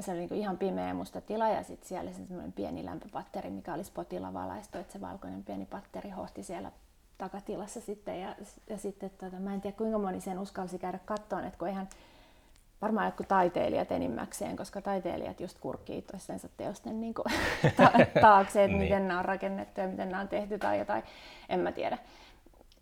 Se 0.00 0.10
oli 0.10 0.18
niinku 0.20 0.34
ihan 0.34 0.58
pimeä 0.58 0.94
musta 0.94 1.20
tila 1.20 1.48
ja 1.48 1.62
sitten 1.62 1.88
siellä 1.88 2.08
oli 2.08 2.14
semmoinen 2.14 2.52
pieni 2.52 2.84
lämpöpatteri, 2.84 3.50
mikä 3.50 3.74
oli 3.74 3.84
spotilla 3.84 4.32
valaistu, 4.34 4.78
että 4.78 4.92
se 4.92 5.00
valkoinen 5.00 5.44
pieni 5.44 5.66
patteri 5.66 6.10
hohti 6.10 6.42
siellä 6.42 6.72
takatilassa 7.18 7.80
sitten. 7.80 8.20
Ja, 8.20 8.34
ja 8.70 8.78
sitten 8.78 9.10
tota, 9.10 9.36
mä 9.36 9.54
en 9.54 9.60
tiedä 9.60 9.76
kuinka 9.76 9.98
moni 9.98 10.20
sen 10.20 10.38
uskalsi 10.38 10.78
käydä 10.78 10.98
kattoon, 11.04 11.44
että 11.44 11.58
kun 11.58 11.68
eihän 11.68 11.88
varmaan 12.82 13.06
jotkut 13.06 13.28
taiteilijat 13.28 13.92
enimmäkseen, 13.92 14.56
koska 14.56 14.80
taiteilijat 14.82 15.40
just 15.40 15.58
kurkkii 15.58 16.02
toistensa 16.02 16.48
teosten 16.56 17.00
niin 17.00 17.14
kuin, 17.14 17.24
ta- 17.76 18.20
taakse, 18.20 18.64
että 18.64 18.76
Niin. 18.76 18.82
miten 18.84 19.08
nämä 19.08 19.18
on 19.20 19.24
rakennettu 19.24 19.80
ja 19.80 19.88
miten 19.88 20.08
nämä 20.08 20.20
on 20.20 20.28
tehty 20.28 20.58
tai 20.58 20.78
jotain, 20.78 21.02
en 21.48 21.60
mä 21.60 21.72
tiedä. 21.72 21.98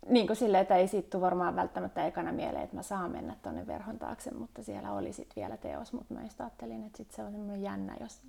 Niin 0.09 0.27
kuin 0.27 0.37
silleen, 0.37 0.61
että 0.61 0.75
ei 0.75 0.87
siitä 0.87 1.09
tule 1.09 1.21
varmaan 1.21 1.55
välttämättä 1.55 2.05
ekana 2.05 2.31
mieleen, 2.31 2.63
että 2.63 2.75
mä 2.75 2.83
saan 2.83 3.11
mennä 3.11 3.35
tuonne 3.41 3.67
verhon 3.67 3.99
taakse, 3.99 4.31
mutta 4.31 4.63
siellä 4.63 4.91
oli 4.91 5.13
sitten 5.13 5.35
vielä 5.35 5.57
teos, 5.57 5.93
mutta 5.93 6.13
mä 6.13 6.21
just 6.21 6.41
ajattelin, 6.41 6.83
että 6.85 6.97
sit 6.97 7.11
se 7.11 7.23
on 7.23 7.31
semmoinen 7.31 7.61
jännä, 7.61 7.97
jos 7.99 8.21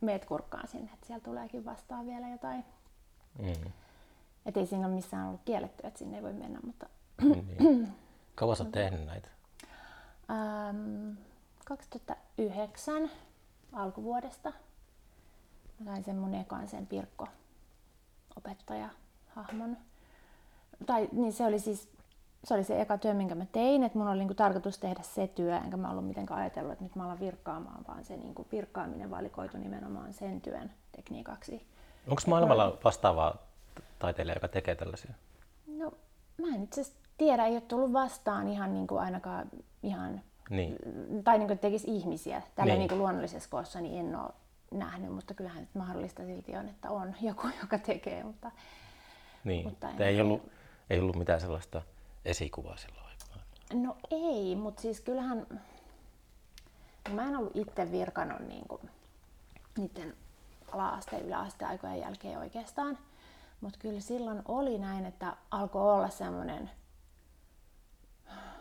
meet 0.00 0.24
kurkkaan 0.24 0.68
sinne, 0.68 0.90
että 0.94 1.06
siellä 1.06 1.24
tuleekin 1.24 1.64
vastaan 1.64 2.06
vielä 2.06 2.28
jotain. 2.28 2.64
Mm. 3.38 3.72
Että 4.46 4.60
ei 4.60 4.66
siinä 4.66 4.86
ole 4.86 4.94
missään 4.94 5.28
ollut 5.28 5.40
kielletty, 5.44 5.86
että 5.86 5.98
sinne 5.98 6.16
ei 6.16 6.22
voi 6.22 6.32
mennä, 6.32 6.58
mutta 6.62 6.86
Niin. 7.22 7.94
Kauan 8.34 8.56
sä 8.56 8.64
oot 8.64 8.72
tehnyt 8.72 9.06
näitä? 9.06 9.28
ähm, 10.30 11.10
2009 11.64 13.10
alkuvuodesta 13.72 14.52
mä 15.78 15.84
sain 15.84 16.04
sen 16.04 16.16
mun 16.16 16.34
ekan 16.34 16.68
sen 16.68 16.86
Pirkko 16.86 17.28
opettaja-hahmon. 18.36 19.76
Tai 20.90 21.08
niin 21.12 21.32
se 21.32 21.46
oli 21.46 21.58
siis 21.58 21.88
se 22.44 22.54
oli 22.54 22.64
se 22.64 22.80
eka 22.80 22.98
työ, 22.98 23.14
minkä 23.14 23.34
mä 23.34 23.46
tein, 23.52 23.82
että 23.84 23.98
mun 23.98 24.08
oli 24.08 24.18
niinku 24.18 24.34
tarkoitus 24.34 24.78
tehdä 24.78 25.02
se 25.02 25.26
työ, 25.26 25.56
enkä 25.56 25.76
mä 25.76 25.90
ollut 25.90 26.06
mitenkään 26.06 26.40
ajatellut, 26.40 26.72
että 26.72 26.84
nyt 26.84 26.96
mä 26.96 27.04
alan 27.04 27.20
virkkaamaan, 27.20 27.84
vaan 27.88 28.04
se 28.04 28.16
niinku 28.16 28.46
virkkaaminen 28.52 29.10
valikoitu 29.10 29.56
nimenomaan 29.56 30.12
sen 30.12 30.40
työn 30.40 30.72
tekniikaksi. 30.96 31.66
Onko 32.08 32.22
maailmalla 32.26 32.78
vastaavaa 32.84 33.36
taiteilijaa, 33.98 34.36
joka 34.36 34.48
tekee 34.48 34.74
tällaisia? 34.74 35.14
No, 35.66 35.92
mä 36.38 36.46
en 36.54 36.62
itse 36.62 36.82
tiedä, 37.18 37.46
ei 37.46 37.52
ole 37.52 37.60
tullut 37.60 37.92
vastaan 37.92 38.48
ihan 38.48 38.74
niin 38.74 38.86
kuin 38.86 39.00
ainakaan 39.00 39.46
ihan, 39.82 40.20
Niin. 40.50 40.76
tai 41.24 41.38
niin 41.38 41.48
kuin 41.48 41.58
tekisi 41.58 41.96
ihmisiä. 41.96 42.42
Tällä 42.54 42.72
Niin. 42.72 42.78
niin. 42.78 42.88
niin 42.88 42.98
luonnollisessa 42.98 43.50
koossa 43.50 43.80
niin 43.80 44.06
en 44.06 44.16
ole 44.16 44.30
nähnyt, 44.70 45.12
mutta 45.12 45.34
kyllähän 45.34 45.60
nyt 45.60 45.74
mahdollista 45.74 46.24
silti 46.24 46.56
on, 46.56 46.68
että 46.68 46.90
on 46.90 47.14
joku, 47.20 47.48
joka 47.62 47.78
tekee. 47.78 48.24
Mutta 48.24 48.50
Niin. 49.44 49.64
Mutta 49.68 49.90
en 49.90 50.02
ei, 50.02 50.20
ollut, 50.20 50.42
ei 50.90 51.00
ollut 51.00 51.16
mitään 51.16 51.40
sellaista 51.40 51.82
esikuvaa 52.24 52.76
silloin 52.76 53.00
no 53.74 53.96
ei, 54.10 54.56
mutta 54.56 54.82
siis 54.82 55.00
kyllähän, 55.00 55.46
mä 57.10 57.22
en 57.22 57.36
ollut 57.36 57.56
itse 57.56 57.90
virkannut 57.90 58.40
niin 58.40 58.68
kuin 58.68 58.90
niiden 59.78 60.14
ala-asteen, 60.72 61.26
yläasteen 61.26 61.70
aikojen 61.70 62.00
jälkeen 62.00 62.38
oikeastaan. 62.38 62.98
Mutta 63.60 63.78
kyllä 63.78 64.00
silloin 64.00 64.42
oli 64.48 64.78
näin, 64.78 65.06
että 65.06 65.36
alkoi 65.50 65.94
olla 65.94 66.08
semmoinen, 66.08 66.70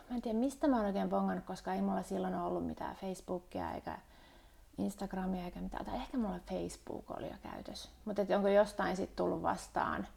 mä 0.09 0.15
en 0.15 0.21
tiedä 0.21 0.37
mistä 0.37 0.67
mä 0.67 0.77
oon 0.77 0.85
oikein 0.85 1.09
bongannut, 1.09 1.45
koska 1.45 1.73
ei 1.73 1.81
mulla 1.81 2.03
silloin 2.03 2.35
ollut 2.35 2.67
mitään 2.67 2.95
Facebookia 2.95 3.71
eikä 3.71 3.97
Instagramia 4.77 5.45
eikä 5.45 5.61
mitään. 5.61 5.85
Tai 5.85 5.95
ehkä 5.95 6.17
mulla 6.17 6.39
Facebook 6.49 7.11
oli 7.11 7.27
jo 7.27 7.35
käytössä. 7.43 7.89
Mutta 8.05 8.21
onko 8.35 8.47
jostain 8.47 8.95
sitten 8.95 9.15
tullut 9.15 9.41
vastaan 9.41 10.07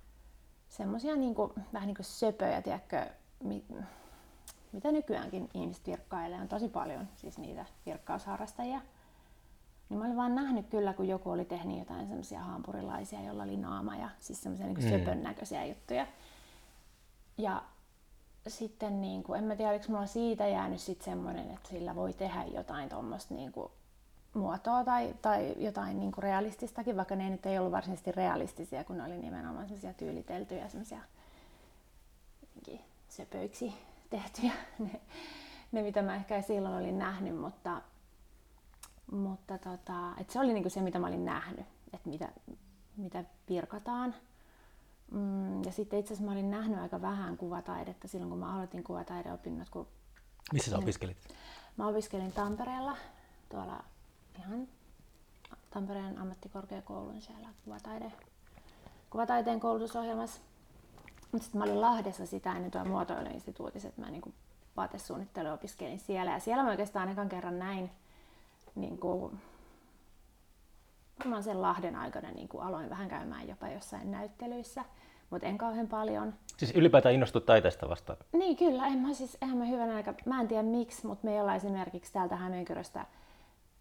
semmosia 0.73 1.17
niinku, 1.17 1.53
vähän 1.73 1.87
niin 1.87 1.97
kuin 1.97 2.07
söpöjä, 2.07 2.63
tiedätkö, 2.63 3.07
mi, 3.45 3.65
mitä 4.73 4.93
nykyäänkin 4.93 5.49
ihmiset 5.55 5.87
virkkailee. 5.87 6.41
On 6.41 6.49
tosi 6.49 6.69
paljon 6.69 7.09
siis 7.17 7.39
niitä 7.39 7.65
virkkausharrastajia. 7.87 8.81
Niin 9.89 9.99
mä 9.99 10.05
olin 10.05 10.17
vaan 10.17 10.35
nähnyt 10.35 10.67
kyllä, 10.67 10.93
kun 10.93 11.09
joku 11.09 11.31
oli 11.31 11.45
tehnyt 11.45 11.79
jotain 11.79 12.07
semmoisia 12.07 12.41
hampurilaisia, 12.41 13.23
jolla 13.23 13.43
oli 13.43 13.57
naama 13.57 13.97
ja 13.97 14.09
siis 14.19 14.43
semmoisia 14.43 14.67
niin 14.67 14.85
Mm. 14.85 14.91
söpön 14.91 15.23
näköisiä 15.23 15.65
juttuja. 15.65 16.07
Ja 17.39 17.63
sitten 18.49 19.01
niin 19.01 19.23
kuin, 19.23 19.39
en 19.39 19.45
mä 19.45 19.57
tiedä, 19.57 19.71
oliko 19.71 19.85
mulla 19.89 20.07
siitä 20.07 20.49
jäänyt 20.49 20.81
sit 20.81 21.03
semmoinen, 21.03 21.51
että 21.51 21.69
sillä 21.69 21.95
voi 21.95 22.13
tehdä 22.13 22.45
jotain 22.45 22.89
tuommoista 22.89 23.35
niin 23.35 23.53
kuin 23.53 23.73
muotoa 24.35 24.85
tai, 24.85 25.15
tai 25.23 25.55
jotain 25.57 26.01
niin 26.01 26.13
kuin 26.13 26.23
realististakin, 26.23 26.97
vaikka 26.97 27.17
ne 27.17 27.31
nyt 27.31 27.47
ei 27.47 27.59
ollut 27.59 27.73
varsinaisesti 27.73 28.13
realistisia, 28.13 28.85
kun 28.85 28.97
ne 28.97 29.05
oli 29.05 29.19
nimenomaan 29.19 29.67
semmoisia 29.67 29.95
tyyliteltyjä, 29.95 30.69
semmoisia 30.69 31.01
jotenkin 32.43 32.81
söpöiksi 33.09 33.75
tehtyjä, 34.11 34.53
ne, 34.79 35.01
ne 35.73 35.83
mitä 35.83 36.03
mä 36.03 36.15
ehkä 36.15 36.43
silloin 36.43 36.75
olin 36.75 36.99
nähnyt, 36.99 37.37
mutta, 37.37 37.83
mutta 39.13 39.59
tota, 39.59 40.13
et 40.19 40.31
se 40.31 40.41
oli 40.41 40.53
niinku 40.53 40.71
se, 40.71 40.81
mitä 40.81 40.99
mä 40.99 41.07
olin 41.07 41.25
nähnyt, 41.25 41.67
että 41.93 42.09
mitä, 42.09 42.29
mitä 42.97 43.25
virkataan. 43.49 44.15
Mm, 45.11 45.65
ja 45.65 45.73
sitten 45.73 45.99
itse 45.99 46.15
asiassa 46.15 46.27
mä 46.27 46.33
olin 46.33 46.51
nähnyt 46.51 46.79
aika 46.79 47.03
vähän 47.03 47.37
kuvataidetta 47.37 48.09
silloin, 48.09 48.31
kun 48.31 48.39
mä 48.39 48.55
aloitin 48.55 48.85
kuvataideopinnot, 48.85 49.69
kun 49.69 49.87
Missä 50.53 50.71
sä 50.71 50.79
opiskelit? 50.79 51.17
Mä 51.77 51.89
opiskelin 51.89 52.33
Tampereella, 52.33 52.97
tuolla 53.49 53.85
ihan 54.39 54.69
Tampereen 55.71 56.19
ammattikorkeakoulun 56.19 57.21
siellä 57.21 57.49
kuvataide, 57.65 58.13
kuvataiteen 59.11 59.61
koulutusohjelmassa. 59.61 60.41
Mutta 61.33 61.45
sitten 61.45 61.59
mä 61.59 61.65
olin 61.65 61.81
Lahdessa 61.81 62.27
sitä 62.27 62.53
ennen 62.53 62.71
tuolla 62.71 62.89
muotoiluinstituutissa, 62.89 63.89
että 63.89 64.01
mä 64.01 64.11
niinku 64.11 64.33
vaatesuunnittelu 64.77 65.49
opiskelin 65.49 65.99
siellä. 65.99 66.33
Ja 66.33 66.41
siellä 66.41 66.63
mä 66.63 66.71
oikeastaan 66.71 67.09
ekan 67.09 67.29
kerran 67.29 67.59
näin 67.59 67.91
niinku, 68.75 69.33
varmaan 71.19 71.43
sen 71.43 71.63
Lahden 71.63 71.97
aikana 71.97 72.31
niinku 72.31 72.59
aloin 72.59 72.91
vähän 72.91 73.09
käymään 73.09 73.49
jopa 73.49 73.69
jossain 73.69 74.11
näyttelyissä, 74.11 74.85
mutta 75.31 75.47
en 75.47 75.59
kauhean 75.59 75.89
paljon. 75.89 76.35
Siis 76.57 76.75
ylipäätään 76.75 77.15
innostut 77.15 77.47
taiteesta 77.47 77.89
vasta. 77.89 78.17
Niin 78.33 78.57
kyllä, 78.57 78.87
en 78.87 78.99
mä 78.99 79.15
siis, 79.15 79.39
eihän 79.43 79.59
mä 79.59 79.65
hyvänä 79.65 79.95
aika, 79.95 80.15
mä 80.27 80.41
en 80.41 80.49
tiedä 80.49 80.63
miksi, 80.63 81.07
mutta 81.07 81.27
me 81.27 81.35
ei 81.35 81.41
olla 81.41 81.55
esimerkiksi 81.55 82.13
täältä 82.13 82.37
Hämeenkyröstä 82.37 83.07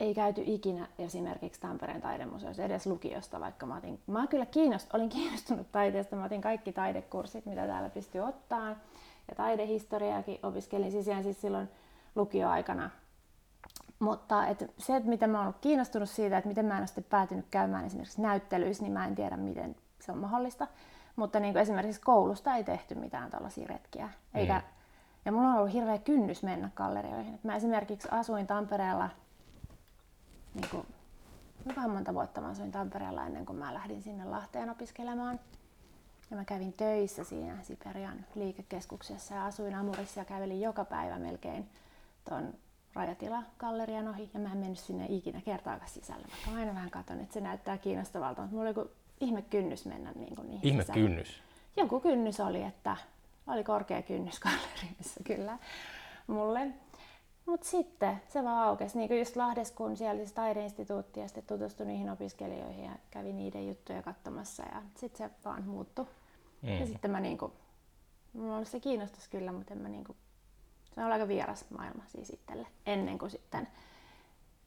ei 0.01 0.13
käyty 0.13 0.43
ikinä 0.45 0.87
esimerkiksi 0.99 1.61
Tampereen 1.61 2.01
taidemuseossa, 2.01 2.63
edes 2.63 2.87
lukiosta, 2.87 3.39
vaikka 3.39 3.65
mä, 3.65 3.77
otin, 3.77 3.99
mä 4.07 4.27
kyllä 4.27 4.45
kiinnost, 4.45 4.93
olin 4.93 5.09
kiinnostunut 5.09 5.71
taiteesta, 5.71 6.15
mä 6.15 6.25
otin 6.25 6.41
kaikki 6.41 6.73
taidekurssit, 6.73 7.45
mitä 7.45 7.67
täällä 7.67 7.89
pystyy 7.89 8.21
ottaa, 8.21 8.69
ja 9.27 9.35
taidehistoriaakin 9.35 10.39
opiskelin 10.43 10.91
sisään 10.91 11.23
siis 11.23 11.41
silloin 11.41 11.69
lukioaikana. 12.15 12.89
Mutta 13.99 14.47
et 14.47 14.73
se, 14.77 14.95
että 14.95 15.09
miten 15.09 15.29
mä 15.29 15.37
oon 15.37 15.47
ollut 15.47 15.61
kiinnostunut 15.61 16.09
siitä, 16.09 16.37
että 16.37 16.47
miten 16.47 16.65
mä 16.65 16.73
en 16.73 16.79
ole 16.79 16.87
sitten 16.87 17.03
päätynyt 17.03 17.45
käymään 17.51 17.85
esimerkiksi 17.85 18.21
näyttelyissä, 18.21 18.83
niin 18.83 18.93
mä 18.93 19.07
en 19.07 19.15
tiedä, 19.15 19.37
miten 19.37 19.75
se 19.99 20.11
on 20.11 20.17
mahdollista. 20.17 20.67
Mutta 21.15 21.39
niin 21.39 21.53
kuin 21.53 21.61
esimerkiksi 21.61 22.01
koulusta 22.01 22.55
ei 22.55 22.63
tehty 22.63 22.95
mitään 22.95 23.29
tällaisia 23.29 23.67
retkiä. 23.67 24.09
Eikä, 24.33 24.53
Mm. 24.53 24.61
Ja 25.25 25.31
mulla 25.31 25.47
on 25.47 25.55
ollut 25.55 25.73
hirveä 25.73 25.97
kynnys 25.97 26.43
mennä 26.43 26.69
gallerioihin. 26.75 27.33
Et 27.33 27.43
mä 27.43 27.55
esimerkiksi 27.55 28.07
asuin 28.11 28.47
Tampereella, 28.47 29.09
niin 30.53 30.69
kuin, 30.71 30.87
kuinka 31.63 31.87
monta 31.87 32.13
vuotta 32.13 32.41
mä 32.41 32.47
asuin 32.47 32.71
Tampereella 32.71 33.25
ennen 33.25 33.45
kuin 33.45 33.57
mä 33.59 33.73
lähdin 33.73 34.01
sinne 34.01 34.25
Lahteen 34.25 34.69
opiskelemaan. 34.69 35.39
Ja 36.31 36.37
mä 36.37 36.45
kävin 36.45 36.73
töissä 36.73 37.23
siinä 37.23 37.57
Siperian 37.61 38.25
liikekeskuksessa 38.35 39.35
ja 39.35 39.45
asuin 39.45 39.75
Amurissa 39.75 40.19
ja 40.19 40.25
kävelin 40.25 40.61
joka 40.61 40.85
päivä 40.85 41.19
melkein 41.19 41.69
ton 42.29 42.53
rajatila-gallerian 42.93 44.07
ohi. 44.07 44.29
Ja 44.33 44.39
mä 44.39 44.51
en 44.51 44.57
mennyt 44.57 44.79
sinne 44.79 45.05
ikinä 45.09 45.41
kertaakaan 45.41 45.89
sisälle, 45.89 46.27
vaikka 46.31 46.51
mä 46.51 46.57
aina 46.59 46.73
vähän 46.73 46.89
katson, 46.91 47.19
että 47.19 47.33
se 47.33 47.41
näyttää 47.41 47.77
kiinnostavalta. 47.77 48.41
Mutta 48.41 48.55
mulla 48.55 48.69
oli 48.69 48.89
ihme 49.19 49.41
kynnys 49.41 49.85
mennä 49.85 50.11
niin 50.15 50.35
kuin 50.35 50.47
niihin 50.49 50.67
Ihme 50.67 50.83
sisälle. 50.83 51.01
kynnys. 51.01 51.41
Joku 51.77 51.99
kynnys 51.99 52.39
oli, 52.39 52.63
että 52.63 52.97
oli 53.47 53.63
korkea 53.63 54.01
kynnys 54.01 54.39
gallerioissa 54.45 55.19
kyllä 55.23 55.57
mulle. 56.27 56.67
Mutta 57.45 57.67
sitten 57.67 58.21
se 58.27 58.43
vaan 58.43 58.67
aukesi, 58.67 58.97
niin 58.97 59.07
kuin 59.07 59.19
just 59.19 59.35
Lahdessa, 59.35 59.73
kun 59.73 59.97
siellä 59.97 60.21
oli 60.21 60.29
taideinstituutti 60.29 61.19
ja 61.19 61.27
sitten 61.27 61.43
tutustui 61.43 61.85
niihin 61.85 62.09
opiskelijoihin 62.09 62.85
ja 62.85 62.91
kävi 63.11 63.33
niiden 63.33 63.67
juttuja 63.67 64.03
katsomassa 64.03 64.63
ja 64.63 64.81
sitten 64.95 65.29
se 65.29 65.35
vaan 65.45 65.63
muuttui. 65.63 66.05
Mm. 66.61 66.69
Ja 66.69 66.85
sitten 66.85 67.11
mä 67.11 67.19
niinku, 67.19 67.53
mulla 68.33 68.57
oli 68.57 68.65
se 68.65 68.79
kiinnostus 68.79 69.27
kyllä, 69.27 69.51
mutta 69.51 69.73
en 69.73 69.81
mä 69.81 69.89
niinku, 69.89 70.15
se 70.95 71.03
on 71.03 71.11
aika 71.11 71.27
vieras 71.27 71.65
maailma 71.69 72.03
siis 72.07 72.29
itselle. 72.29 72.67
Ennen 72.85 73.17
kuin 73.17 73.31
sitten 73.31 73.67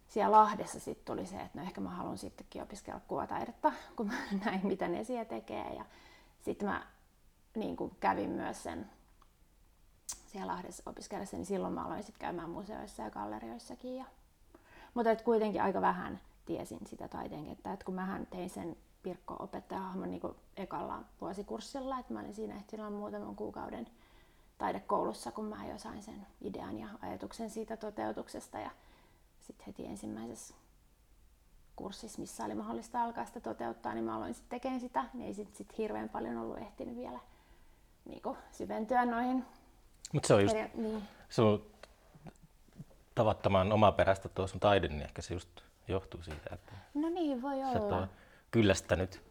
siellä 0.08 0.36
Lahdessa 0.36 0.80
sit 0.80 1.04
tuli 1.04 1.26
se, 1.26 1.36
että 1.36 1.58
no 1.58 1.62
ehkä 1.64 1.80
mä 1.80 1.90
haluan 1.90 2.18
sittenkin 2.18 2.62
opiskella 2.62 3.00
kuvataidetta, 3.08 3.72
kun 3.96 4.06
mä 4.06 4.14
näin 4.44 4.66
mitä 4.66 4.88
ne 4.88 5.04
siellä 5.04 5.24
tekee. 5.24 5.74
Ja 5.74 5.84
sitten 6.42 6.68
mä 6.68 6.86
niin 7.54 7.76
kuin 7.76 7.96
kävin 8.00 8.30
myös 8.30 8.62
sen 8.62 8.90
siellä 10.34 10.52
Lahdessa 10.52 10.82
opiskellessa, 10.86 11.36
niin 11.36 11.46
silloin 11.46 11.74
mä 11.74 11.84
aloin 11.84 12.02
sitten 12.02 12.20
käymään 12.20 12.50
museoissa 12.50 13.02
ja 13.02 13.10
gallerioissakin. 13.10 13.96
Ja... 13.96 14.04
Mutta 14.94 15.10
et 15.10 15.22
kuitenkin 15.22 15.62
aika 15.62 15.80
vähän 15.80 16.20
tiesin 16.46 16.86
sitä 16.86 17.08
taiteen 17.08 17.48
että 17.48 17.84
kun 17.84 17.94
mähän 17.94 18.26
tein 18.26 18.50
sen 18.50 18.76
Pirkko-opettajahahmon 19.02 20.10
niin 20.10 20.20
ekalla 20.56 21.04
vuosikurssilla, 21.20 21.98
että 21.98 22.12
mä 22.12 22.20
olin 22.20 22.34
siinä 22.34 22.54
ehtinyt 22.54 22.86
olla 22.86 22.98
muutaman 22.98 23.36
kuukauden 23.36 23.86
taidekoulussa, 24.58 25.32
kun 25.32 25.44
mä 25.44 25.66
jo 25.66 25.78
sain 25.78 26.02
sen 26.02 26.26
idean 26.40 26.78
ja 26.78 26.88
ajatuksen 27.02 27.50
siitä 27.50 27.76
toteutuksesta. 27.76 28.58
Ja 28.58 28.70
sitten 29.40 29.66
heti 29.66 29.86
ensimmäisessä 29.86 30.54
kurssissa, 31.76 32.20
missä 32.20 32.44
oli 32.44 32.54
mahdollista 32.54 33.02
alkaa 33.02 33.26
sitä 33.26 33.40
toteuttaa, 33.40 33.94
niin 33.94 34.04
mä 34.04 34.16
aloin 34.16 34.34
sitten 34.34 34.50
tekemään 34.60 34.80
sitä. 34.80 35.04
Niin 35.14 35.26
ei 35.26 35.34
sitten 35.34 35.56
sit 35.56 35.78
hirveän 35.78 36.08
paljon 36.08 36.36
ollut 36.36 36.58
ehtinyt 36.58 36.96
vielä 36.96 37.20
niin 38.04 38.22
syventyä 38.52 39.04
noihin. 39.04 39.44
Mutta 40.14 40.26
se 40.26 40.34
on 40.34 40.42
just 40.42 40.56
niin. 40.74 41.02
sun 41.28 41.66
tavattoman 43.14 43.72
omaperäistä 43.72 44.28
tuo 44.28 44.46
sun 44.46 44.60
taide, 44.60 44.88
niin 44.88 45.02
ehkä 45.02 45.22
se 45.22 45.34
just 45.34 45.48
johtuu 45.88 46.22
siitä, 46.22 46.50
että 46.54 46.72
No 46.94 47.08
niin, 47.08 47.42
voi 47.42 47.54
sä 47.72 47.80
olla. 47.80 47.98
ole 47.98 48.08
kyllästänyt, 48.50 49.22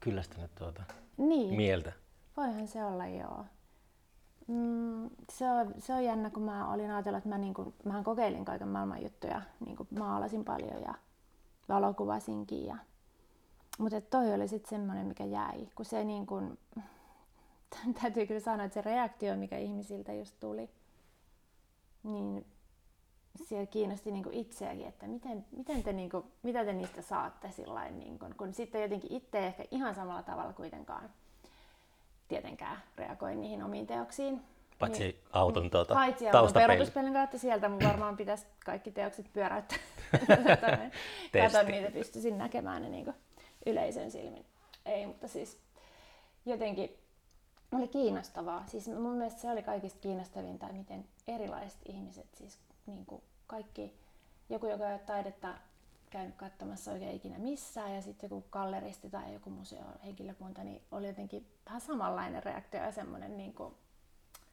kyllästänyt 0.00 0.54
tuota 0.54 0.82
Niin, 1.16 1.54
mieltä. 1.56 1.92
voihan 2.36 2.68
se 2.68 2.84
olla 2.84 3.06
joo. 3.06 3.44
Mm, 4.46 5.10
se, 5.32 5.50
on, 5.50 5.74
se 5.78 5.94
on 5.94 6.04
jännä, 6.04 6.30
kun 6.30 6.42
mä 6.42 6.72
olin 6.72 6.90
ajatellut, 6.90 7.18
että 7.18 7.28
mä 7.28 7.38
niinku, 7.38 7.74
mähän 7.84 8.04
kokeilin 8.04 8.44
kaiken 8.44 8.68
maailman 8.68 9.02
juttuja, 9.02 9.42
niinku 9.66 9.86
maalasin 9.98 10.44
paljon 10.44 10.82
ja 10.82 10.94
valokuvasinkin. 11.68 12.66
Ja... 12.66 12.76
Mutta 13.78 14.00
toi 14.00 14.34
oli 14.34 14.48
sitten 14.48 14.70
semmoinen, 14.70 15.06
mikä 15.06 15.24
jäi, 15.24 15.68
kun 15.74 15.84
se 15.84 16.04
niin 16.04 16.26
kun, 16.26 16.58
täytyy 18.02 18.26
kyllä 18.26 18.40
sanoa, 18.40 18.66
että 18.66 18.74
se 18.74 18.90
reaktio, 18.90 19.36
mikä 19.36 19.58
ihmisiltä 19.58 20.12
just 20.12 20.34
tuli, 20.40 20.70
niin 22.02 22.46
siellä 23.44 23.66
kiinnosti 23.66 24.10
niin 24.10 24.32
itseäkin, 24.32 24.86
että 24.86 25.06
miten, 25.06 25.46
miten 25.56 25.82
te, 25.82 25.92
niin 25.92 26.10
kuin, 26.10 26.24
mitä 26.42 26.64
te 26.64 26.72
niistä 26.72 27.02
saatte 27.02 27.50
sillain, 27.50 27.98
niin 27.98 28.18
kuin, 28.18 28.34
kun 28.36 28.54
sitten 28.54 28.82
jotenkin 28.82 29.12
itse 29.12 29.46
ehkä 29.46 29.64
ihan 29.70 29.94
samalla 29.94 30.22
tavalla 30.22 30.52
kuitenkaan 30.52 31.10
tietenkään 32.28 32.82
reagoi 32.96 33.36
niihin 33.36 33.62
omiin 33.62 33.86
teoksiin. 33.86 34.42
Paitsi 34.78 35.02
niin, 35.02 35.16
auton 35.32 35.70
tuota, 35.70 35.94
Paitsi 35.94 36.28
auton 36.28 36.52
peruutuspelin 36.52 37.12
kautta 37.12 37.38
sieltä 37.38 37.68
mun 37.68 37.84
varmaan 37.84 38.16
pitäisi 38.16 38.46
kaikki 38.64 38.90
teokset 38.90 39.32
pyöräyttää. 39.32 39.78
Katon 41.52 41.66
niitä 41.66 41.90
pystyisin 41.90 42.38
näkemään 42.38 42.82
ne 42.82 42.88
niin 42.88 43.14
yleisön 43.66 44.10
silmin. 44.10 44.46
Ei, 44.86 45.06
mutta 45.06 45.28
siis 45.28 45.60
jotenkin 46.46 46.98
oli 47.72 47.88
kiinnostavaa. 47.88 48.66
Siis 48.66 48.88
mun 48.88 49.16
mielestä 49.16 49.40
se 49.40 49.50
oli 49.50 49.62
kaikista 49.62 49.98
kiinnostavinta, 50.00 50.72
miten 50.72 51.04
erilaiset 51.28 51.80
ihmiset, 51.88 52.34
siis 52.34 52.58
niin 52.86 53.06
kuin 53.06 53.22
kaikki, 53.46 53.94
joku, 54.48 54.66
joka 54.66 54.86
ei 54.86 54.92
ole 54.92 54.98
taidetta 54.98 55.54
käynyt 56.10 56.36
katsomassa 56.36 56.92
oikein 56.92 57.16
ikinä 57.16 57.38
missään 57.38 57.94
ja 57.94 58.02
sitten 58.02 58.30
joku 58.30 58.48
galleristi 58.50 59.10
tai 59.10 59.34
joku 59.34 59.50
museohenkilökunta, 59.50 60.64
niin 60.64 60.82
oli 60.90 61.06
jotenkin 61.06 61.46
vähän 61.66 61.80
samanlainen 61.80 62.42
reaktio 62.42 62.82
ja 62.82 62.92
semmoinen 62.92 63.36
niin 63.36 63.54
kuin, 63.54 63.74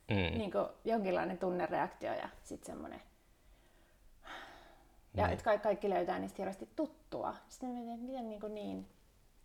mm. 0.10 0.38
niin 0.38 0.51
kuin 0.51 0.67
jonkinlainen 0.86 1.38
tunnereaktio 1.38 2.13
ja 2.13 2.30
sitten 2.43 2.65
semmoinen 2.65 3.01
ja 5.15 5.25
mm. 5.25 5.34
että 5.34 5.45
kaikki, 5.45 5.63
kaikki 5.63 5.89
löytää 5.89 6.19
niistä 6.19 6.36
hirveästi 6.38 6.69
tuttua. 6.75 7.36
Sitten 7.49 7.69
mietin, 7.69 7.93
että 7.93 8.06
miten 8.06 8.30
niin, 8.30 8.54
niin 8.54 8.88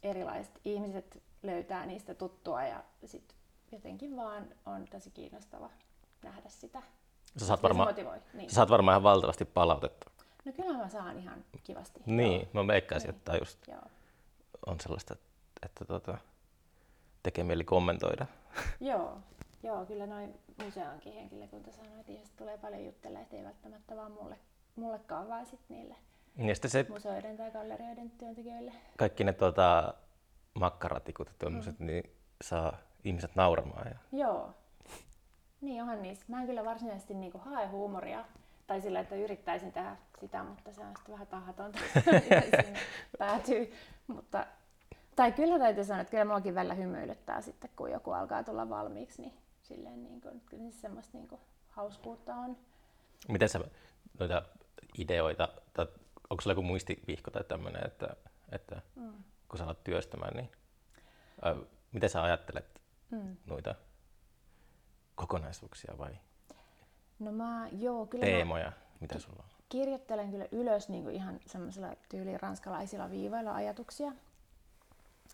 erilaiset 0.03 0.61
ihmiset 0.65 1.23
löytää 1.43 1.87
niistä 1.87 2.15
tuttua 2.15 2.63
ja 2.65 2.85
sitten 3.05 3.37
jotenkin 3.73 4.17
vaan 4.17 4.49
on 4.67 4.85
tosi 4.91 5.11
kiinnostava 5.11 5.71
nähdä 6.23 6.49
sitä. 6.49 6.83
Sä 7.37 7.47
saat, 7.47 7.63
varmaan, 7.63 7.95
niin. 8.35 8.51
sä 8.51 8.55
saat 8.55 8.71
varmaan 8.71 8.93
ihan 8.93 9.03
valtavasti 9.03 9.45
palautetta. 9.45 10.11
No 10.45 10.53
kyllä 10.53 10.79
mä 10.79 10.89
saan 10.89 11.19
ihan 11.19 11.45
kivasti. 11.65 12.01
Niin, 12.07 12.41
joo. 12.41 12.65
mä 12.65 12.67
veikkaisin, 12.67 13.09
niin. 13.09 13.17
että 13.17 13.37
just 13.37 13.69
joo. 13.69 13.83
on 14.67 14.81
sellaista, 14.81 15.17
että, 15.63 15.85
tuota, 15.85 16.19
tekee 17.23 17.45
mieli 17.45 17.65
kommentoida. 17.65 18.27
joo, 18.81 19.19
joo, 19.63 19.87
kyllä 19.87 20.07
noin 20.07 20.41
museonkin 20.65 21.13
henkilökunta 21.13 21.73
sanoo, 21.73 22.01
että 22.01 22.13
ihmiset 22.13 22.37
tulee 22.37 22.59
paljon 22.59 22.85
juttelemaan, 22.85 23.23
että 23.23 23.37
ei 23.37 23.45
välttämättä 23.45 23.97
vaan 23.97 24.13
mulle, 24.13 24.39
mullekaan, 24.77 25.29
vaan 25.29 25.47
sitten 25.47 25.77
niille 25.77 25.97
niin 26.37 26.57
se, 26.67 26.87
museoiden 26.89 27.37
tai 27.37 27.51
gallerioiden 27.51 28.11
työntekijöille. 28.11 28.73
Kaikki 28.99 29.25
ne 29.25 29.33
tuota, 29.33 29.95
makkaratikut 30.55 31.29
ja 31.43 31.51
mm. 31.51 31.61
niin 31.79 32.17
saa 32.43 32.77
ihmiset 33.05 33.37
nauramaan. 33.37 33.87
Ja... 33.87 34.19
Joo, 34.19 34.55
niin 35.61 35.83
onhan 35.83 36.03
niissä. 36.03 36.25
Mä 36.29 36.41
en 36.41 36.47
kyllä 36.47 36.65
varsinaisesti 36.65 37.15
niinku 37.15 37.39
hae 37.39 37.67
huumoria 37.67 38.25
tai 38.67 38.81
sillä, 38.81 39.01
että 39.01 39.15
yrittäisin 39.15 39.73
tehdä 39.73 39.97
sitä, 40.21 40.43
mutta 40.43 40.73
se 40.73 40.81
on 40.81 40.97
sitten 40.97 41.13
vähän 41.13 41.27
tahatonta, 41.27 41.79
päätyy. 43.19 43.73
Mutta, 44.07 44.47
tai 45.17 45.33
kyllä 45.33 45.59
täytyy 45.59 45.85
sanoa, 45.85 46.01
että 46.01 46.11
kyllä 46.11 46.25
muakin 46.25 46.55
välillä 46.55 46.75
hymyilyttää 46.75 47.41
sitten, 47.41 47.71
kun 47.77 47.91
joku 47.91 48.13
alkaa 48.13 48.45
tulla 48.45 48.69
valmiiksi, 48.69 49.23
niin 49.23 49.35
silleen 49.63 50.03
niin 50.03 50.21
kuin, 50.21 50.43
kyllä 50.47 50.71
se 50.71 50.81
semmoista 50.81 51.19
niin 51.19 51.29
kuin 51.29 51.41
hauskuutta 51.69 52.35
on. 52.35 52.57
Miten 53.29 53.49
sä 53.49 53.61
noita 54.19 54.43
ideoita, 54.99 55.49
tai 55.73 55.87
onko 56.31 56.41
sulla 56.41 56.53
joku 56.53 56.63
muistivihko 56.63 57.31
tai 57.31 57.45
tämmöinen, 57.45 57.87
että, 57.87 58.17
että 58.53 58.83
mm. 58.97 59.13
kun 59.49 59.59
sä 59.59 59.65
alat 59.65 59.85
työstämään, 59.85 60.37
niin 60.37 60.51
ää, 61.43 61.57
miten 61.93 62.11
sä 62.11 62.23
ajattelet 62.23 62.81
mm. 63.11 63.37
noita 63.47 63.75
kokonaisuuksia 65.15 65.95
vai 65.99 66.19
no 67.21 67.33
mä, 67.33 67.69
joo, 67.73 68.07
kyllä 68.07 68.25
teemoja? 68.25 68.65
Mä 68.65 68.77
Mitä 69.01 69.19
sulla 69.19 69.43
on? 69.43 69.51
Kirjoittelen 69.69 70.31
kyllä 70.31 70.47
ylös 70.53 70.89
niin 70.89 71.05
kuin 71.05 71.15
ihan 71.15 71.41
semmoisilla 71.47 71.97
tyyliin 72.09 72.41
ranskalaisilla 72.41 73.11
viivoilla 73.11 73.55
ajatuksia. 73.55 74.13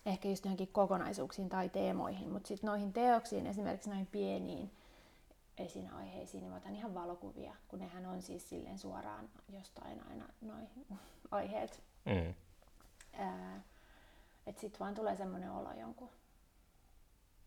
Ehkä 0.05 0.27
just 0.27 0.45
johonkin 0.45 0.67
kokonaisuuksiin 0.67 1.49
tai 1.49 1.69
teemoihin, 1.69 2.29
mutta 2.29 2.47
sitten 2.47 2.67
noihin 2.67 2.93
teoksiin, 2.93 3.47
esimerkiksi 3.47 3.89
noihin 3.89 4.07
pieniin 4.07 4.71
esinaiheisiin, 5.57 6.41
niin 6.41 6.51
mä 6.51 6.57
otan 6.57 6.75
ihan 6.75 6.93
valokuvia, 6.93 7.55
kun 7.67 7.79
nehän 7.79 8.05
on 8.05 8.21
siis 8.21 8.49
silleen 8.49 8.79
suoraan 8.79 9.29
jostain 9.49 10.01
aina 10.09 10.25
noin 10.41 10.69
aiheet. 11.31 11.83
Mm. 12.05 12.33
Että 14.47 14.61
sitten 14.61 14.79
vaan 14.79 14.95
tulee 14.95 15.15
semmoinen 15.15 15.51
olo 15.51 15.71
jonkun 15.79 16.09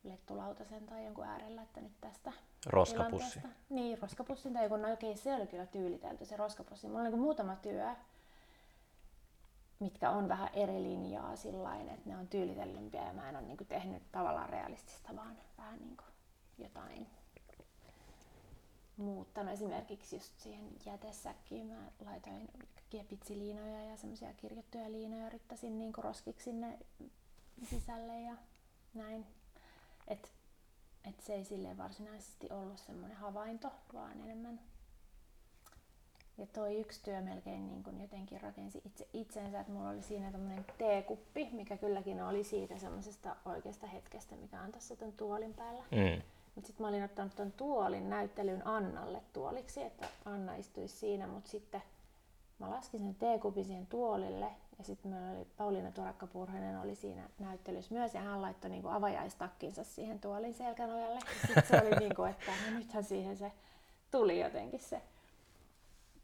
lettulautasen 0.04 0.86
tai 0.86 1.04
jonkun 1.04 1.24
äärellä, 1.24 1.62
että 1.62 1.80
nyt 1.80 1.92
tästä 2.00 2.32
Roskapussi. 2.66 3.40
Niin, 3.70 3.98
roskapussin 4.02 4.52
tai 4.52 4.64
joku, 4.64 4.76
no 4.76 4.92
okei, 4.92 5.16
se 5.16 5.34
oli 5.34 5.46
kyllä 5.46 5.66
tyylitelty 5.66 6.24
se 6.24 6.36
roskapussi. 6.36 6.86
Mulla 6.86 7.00
on 7.00 7.04
niin 7.04 7.18
muutama 7.18 7.56
työ, 7.56 7.94
mitkä 9.78 10.10
on 10.10 10.28
vähän 10.28 10.50
eri 10.52 10.82
linjaa 10.82 11.36
sillä 11.36 11.76
että 11.76 12.08
ne 12.08 12.16
on 12.16 12.28
tyylitellympiä 12.28 13.06
ja 13.06 13.12
mä 13.12 13.28
en 13.28 13.36
ole 13.36 13.46
niin 13.46 13.66
tehnyt 13.68 14.02
tavallaan 14.12 14.48
realistista, 14.48 15.16
vaan 15.16 15.38
vähän 15.58 15.78
niin 15.78 15.96
jotain 16.58 17.06
muuttanut. 18.96 19.52
Esimerkiksi 19.52 20.16
just 20.16 20.38
siihen 20.38 20.68
jätesäkkiin 20.86 21.66
mä 21.66 21.90
laitoin 22.04 22.48
pitsiliinoja 23.08 23.84
ja 23.84 23.96
semmoisia 23.96 24.34
kirjoittuja 24.34 24.92
liinoja, 24.92 25.26
yrittäisin 25.26 25.78
niin 25.78 25.92
roskiksi 25.98 26.44
sinne 26.44 26.78
sisälle 27.62 28.20
ja 28.20 28.36
näin. 28.94 29.26
Et, 30.10 30.32
et 31.08 31.20
se 31.20 31.34
ei 31.34 31.44
sille 31.44 31.76
varsinaisesti 31.78 32.46
ollut 32.50 32.78
semmoinen 32.78 33.16
havainto, 33.16 33.72
vaan 33.94 34.20
enemmän. 34.20 34.60
Ja 36.38 36.46
toi 36.46 36.80
yksi 36.80 37.02
työ 37.02 37.20
melkein 37.20 37.68
niin 37.68 37.82
kun 37.82 38.00
jotenkin 38.00 38.40
rakensi 38.40 38.82
itse 38.84 39.08
itsensä, 39.12 39.60
että 39.60 39.72
mulla 39.72 39.90
oli 39.90 40.02
siinä 40.02 40.32
tämmöinen 40.32 40.66
teekuppi, 40.78 41.48
mikä 41.52 41.76
kylläkin 41.76 42.22
oli 42.22 42.44
siitä 42.44 42.78
semmoisesta 42.78 43.36
oikeasta 43.44 43.86
hetkestä, 43.86 44.36
mikä 44.36 44.60
on 44.60 44.72
tässä 44.72 44.96
ton 44.96 45.12
tuolin 45.12 45.54
päällä. 45.54 45.82
Mm. 45.90 46.22
Mutta 46.54 46.66
sitten 46.66 46.84
mä 46.84 46.88
olin 46.88 47.04
ottanut 47.04 47.36
ton 47.36 47.52
tuolin 47.52 48.10
näyttelyn 48.10 48.66
Annalle 48.66 49.22
tuoliksi, 49.32 49.82
että 49.82 50.08
Anna 50.24 50.54
istuisi 50.54 50.96
siinä, 50.96 51.26
mutta 51.26 51.50
sitten 51.50 51.82
mä 52.58 52.70
laskin 52.70 53.00
sen 53.00 53.14
teekupin 53.14 53.64
siihen 53.64 53.86
tuolille 53.86 54.50
ja 54.80 54.84
sitten 54.84 55.10
meillä 55.10 55.30
oli 55.30 55.46
Pauliina 55.56 55.90
Turakka-Purhanen 55.90 56.80
oli 56.82 56.94
siinä 56.94 57.22
näyttelyssä 57.38 57.94
myös 57.94 58.14
ja 58.14 58.20
hän 58.20 58.42
laittoi 58.42 58.70
niinku 58.70 58.88
avajaistakkinsa 58.88 59.84
siihen 59.84 60.20
tuolin 60.20 60.54
selkänojalle. 60.54 61.20
Sitten 61.46 61.66
se 61.66 61.80
oli 61.82 61.96
niinku, 61.96 62.22
että 62.22 62.52
no 62.66 62.78
nythän 62.78 63.04
siihen 63.04 63.36
se 63.36 63.52
tuli 64.10 64.40
jotenkin 64.40 64.80
se 64.80 65.02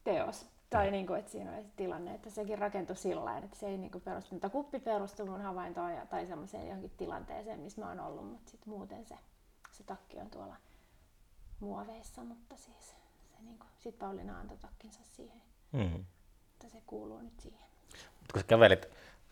teos. 0.03 0.45
Tai 0.69 0.91
niinku, 0.91 1.13
että 1.13 1.31
siinä 1.31 1.51
oli 1.51 1.63
se 1.63 1.69
tilanne, 1.75 2.13
että 2.13 2.29
sekin 2.29 2.57
rakentui 2.57 2.95
sillä 2.95 3.37
että 3.37 3.55
se 3.55 3.67
ei 3.67 3.77
niinku 3.77 3.99
perustu, 3.99 4.35
mutta 4.35 4.49
kuppi 4.49 4.79
perustui 4.79 5.25
mun 5.25 5.41
havaintoon 5.41 5.93
ja, 5.93 6.05
tai 6.05 6.27
semmoiseen 6.27 6.67
johonkin 6.67 6.91
tilanteeseen, 6.97 7.59
missä 7.59 7.81
mä 7.81 7.87
oon 7.87 7.99
ollut, 7.99 8.31
mutta 8.31 8.51
sitten 8.51 8.69
muuten 8.69 9.05
se, 9.05 9.15
se 9.71 9.83
takki 9.83 10.19
on 10.19 10.29
tuolla 10.29 10.55
muoveissa, 11.59 12.23
mutta 12.23 12.57
siis 12.57 12.89
se 12.89 13.43
niinku, 13.43 13.65
sitten 13.79 14.07
Pauliina 14.07 14.39
antoi 14.39 14.57
takkinsa 14.57 14.99
siihen. 15.03 15.41
Mm-hmm. 15.71 16.05
Mutta 16.49 16.69
se 16.69 16.83
kuuluu 16.85 17.21
nyt 17.21 17.39
siihen. 17.39 17.66
Mutta 17.91 18.33
kun 18.33 18.41
sä 18.41 18.47
kävelit 18.47 18.87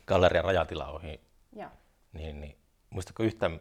gallerian 0.08 0.46
rajatila 0.46 0.88
ohi, 0.88 1.22
ja. 1.54 1.72
niin, 2.14 2.42
niin 2.42 2.58
muistatko 2.90 3.24
yhtään, 3.24 3.52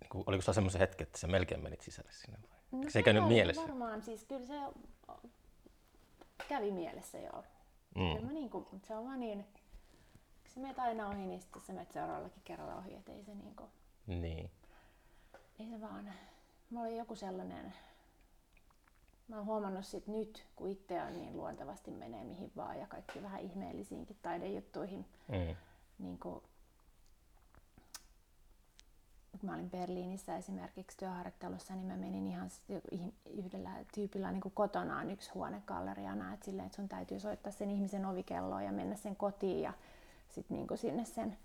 niin 0.00 0.08
kuin, 0.08 0.24
oliko 0.26 0.42
se 0.42 0.52
semmoisen 0.52 0.78
hetken, 0.78 1.06
että 1.06 1.18
sä 1.18 1.26
melkein 1.26 1.62
menit 1.62 1.80
sisälle 1.80 2.12
sinne 2.12 2.38
vai? 2.42 2.58
No, 2.70 2.90
se 2.90 2.98
ei 2.98 3.02
käynyt 3.02 3.28
mielessä? 3.28 3.62
Varmaan, 3.62 4.02
siis 4.02 4.24
kyllä 4.24 4.46
se 4.46 4.54
kävi 6.48 6.70
mielessä 6.70 7.18
joo. 7.18 7.44
Mm. 7.94 8.12
Kyllä 8.12 8.26
mä 8.26 8.32
niin 8.32 8.50
kuin, 8.50 8.66
se 8.88 8.94
on 8.94 9.04
vaan 9.04 9.20
niin, 9.20 9.44
kun 10.42 10.52
sä 10.54 10.60
menet 10.60 10.78
aina 10.78 11.08
ohi, 11.08 11.26
niin 11.26 11.40
sitten 11.40 11.62
sä 11.66 11.72
menet 11.72 11.92
seuraavallakin 11.92 12.42
kerralla 12.44 12.76
ohi, 12.76 12.94
että 12.94 13.12
ei 13.12 13.24
se 13.24 13.34
niin 13.34 13.56
kuin, 13.56 13.70
Niin. 14.06 14.50
Ei 15.58 15.66
se 15.66 15.80
vaan, 15.80 16.12
mulla 16.70 16.86
oli 16.86 16.98
joku 16.98 17.14
sellainen 17.14 17.74
Mä 19.28 19.36
oon 19.36 19.46
huomannut 19.46 19.86
sit 19.86 20.06
nyt, 20.06 20.46
kun 20.56 20.68
itse 20.68 21.02
on 21.02 21.12
niin 21.12 21.36
luontevasti 21.36 21.90
menee 21.90 22.24
mihin 22.24 22.52
vaan 22.56 22.78
ja 22.78 22.86
kaikki 22.86 23.22
vähän 23.22 23.40
ihmeellisiinkin 23.40 24.16
taidejuttuihin. 24.22 25.06
Mm. 25.28 25.56
Niin 25.98 26.18
kun, 26.18 26.42
kun 29.30 29.50
mä 29.50 29.54
olin 29.54 29.70
Berliinissä 29.70 30.36
esimerkiksi 30.36 30.96
työharjoittelussa, 30.96 31.74
niin 31.74 31.86
mä 31.86 31.96
menin 31.96 32.26
ihan 32.26 32.50
yhdellä 33.26 33.70
tyypillä 33.94 34.32
niin 34.32 34.42
kotonaan 34.54 35.10
yksi 35.10 35.30
huonegalleriana, 35.34 36.34
että 36.34 36.44
silleen, 36.44 36.66
että 36.66 36.76
sun 36.76 36.88
täytyy 36.88 37.20
soittaa 37.20 37.52
sen 37.52 37.70
ihmisen 37.70 38.06
ovikelloa 38.06 38.62
ja 38.62 38.72
mennä 38.72 38.96
sen 38.96 39.16
kotiin 39.16 39.62
ja 39.62 39.72
sitten 40.28 40.56
niin 40.56 40.78
sinne 40.78 41.04
sen 41.04 41.38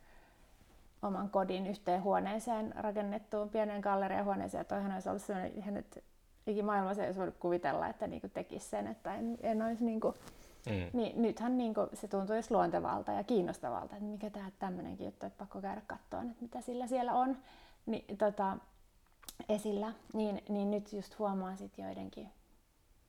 oman 1.01 1.29
kodin 1.29 1.67
yhteen 1.67 2.03
huoneeseen 2.03 2.73
rakennettuun 2.75 3.49
pienen 3.49 3.81
galleriahuoneeseen. 3.81 4.65
Toihan 4.65 4.91
olisi 4.91 5.09
ollut 5.09 5.21
sellainen, 5.21 5.77
että 5.77 5.99
ikimaailmassa 6.47 7.01
ei 7.01 7.07
olisi 7.07 7.19
voinut 7.19 7.37
kuvitella, 7.37 7.87
että 7.87 8.07
niinku 8.07 8.29
tekisi 8.29 8.69
sen, 8.69 8.87
että 8.87 9.15
en, 9.15 9.37
en 9.41 9.61
olisi 9.61 9.85
niinku, 9.85 10.13
Mm. 10.65 10.99
niin 10.99 11.21
nythän 11.21 11.57
niinku 11.57 11.87
se 11.93 12.07
tuntuu 12.07 12.35
just 12.35 12.51
luontevalta 12.51 13.11
ja 13.11 13.23
kiinnostavalta, 13.23 13.95
että 13.95 14.07
mikä 14.07 14.29
tämä 14.29 14.51
tämmöinenkin 14.59 15.05
juttu, 15.05 15.25
että 15.25 15.37
pakko 15.37 15.61
käydä 15.61 15.81
katsoa, 15.87 16.21
että 16.21 16.35
mitä 16.41 16.61
sillä 16.61 16.87
siellä 16.87 17.13
on 17.13 17.37
niin, 17.85 18.17
tota, 18.17 18.57
esillä, 19.49 19.93
niin, 20.13 20.43
niin 20.49 20.71
nyt 20.71 20.93
just 20.93 21.19
huomaan 21.19 21.57
sit 21.57 21.77
joidenkin 21.77 22.29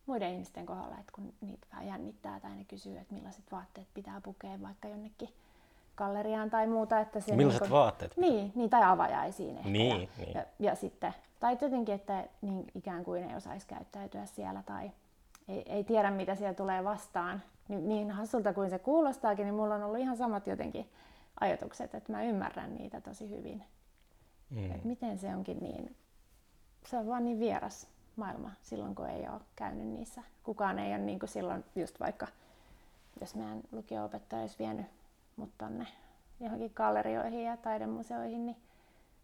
muiden 0.06 0.32
ihmisten 0.32 0.66
kohdalla, 0.66 0.98
että 0.98 1.12
kun 1.12 1.32
niitä 1.40 1.66
vähän 1.72 1.86
jännittää 1.86 2.40
tai 2.40 2.56
ne 2.56 2.64
kysyy, 2.64 2.98
että 2.98 3.14
millaiset 3.14 3.52
vaatteet 3.52 3.88
pitää 3.94 4.20
pukea 4.20 4.62
vaikka 4.62 4.88
jonnekin 4.88 5.28
galleriaan 6.04 6.50
tai 6.50 6.66
muuta. 6.66 7.00
Että 7.00 7.20
se 7.20 7.36
Millaiset 7.36 7.62
niinku- 7.62 7.76
vaatteet? 7.76 8.16
Niin, 8.16 8.52
niin, 8.54 8.70
tai 8.70 8.82
avajaisiin 8.84 9.56
ehkä. 9.56 9.70
Niin, 9.70 10.00
ja, 10.00 10.08
niin. 10.18 10.34
Ja, 10.34 10.44
ja 10.58 10.74
sitten, 10.74 11.14
tai 11.40 11.58
jotenkin, 11.60 11.94
että 11.94 12.24
niin 12.42 12.66
ikään 12.74 13.04
kuin 13.04 13.24
ei 13.30 13.36
osaisi 13.36 13.66
käyttäytyä 13.66 14.26
siellä 14.26 14.62
tai 14.66 14.90
ei, 15.48 15.62
ei 15.66 15.84
tiedä, 15.84 16.10
mitä 16.10 16.34
siellä 16.34 16.54
tulee 16.54 16.84
vastaan. 16.84 17.42
Niin, 17.68 17.88
niin 17.88 18.10
hassulta 18.10 18.52
kuin 18.52 18.70
se 18.70 18.78
kuulostaakin, 18.78 19.44
niin 19.44 19.54
mulla 19.54 19.74
on 19.74 19.82
ollut 19.82 19.98
ihan 19.98 20.16
samat 20.16 20.46
jotenkin 20.46 20.88
ajatukset, 21.40 21.94
että 21.94 22.12
mä 22.12 22.22
ymmärrän 22.22 22.74
niitä 22.74 23.00
tosi 23.00 23.30
hyvin. 23.30 23.64
Mm. 24.50 24.70
Että 24.70 24.88
miten 24.88 25.18
se 25.18 25.34
onkin 25.34 25.58
niin, 25.60 25.96
se 26.86 26.98
on 26.98 27.06
vaan 27.06 27.24
niin 27.24 27.40
vieras 27.40 27.86
maailma 28.16 28.50
silloin, 28.62 28.94
kun 28.94 29.08
ei 29.08 29.28
ole 29.28 29.40
käynyt 29.56 29.86
niissä. 29.86 30.22
Kukaan 30.42 30.78
ei 30.78 30.90
ole 30.90 30.98
niin 30.98 31.18
kuin 31.18 31.30
silloin 31.30 31.64
just 31.76 32.00
vaikka, 32.00 32.26
jos 33.20 33.34
meidän 33.34 33.60
lukio-opettaja 33.72 34.40
olisi 34.40 34.58
vienyt 34.58 34.86
mut 35.36 35.50
tonne 35.58 35.86
johonkin 36.40 36.72
gallerioihin 36.74 37.44
ja 37.44 37.56
taidemuseoihin, 37.56 38.46
niin 38.46 38.56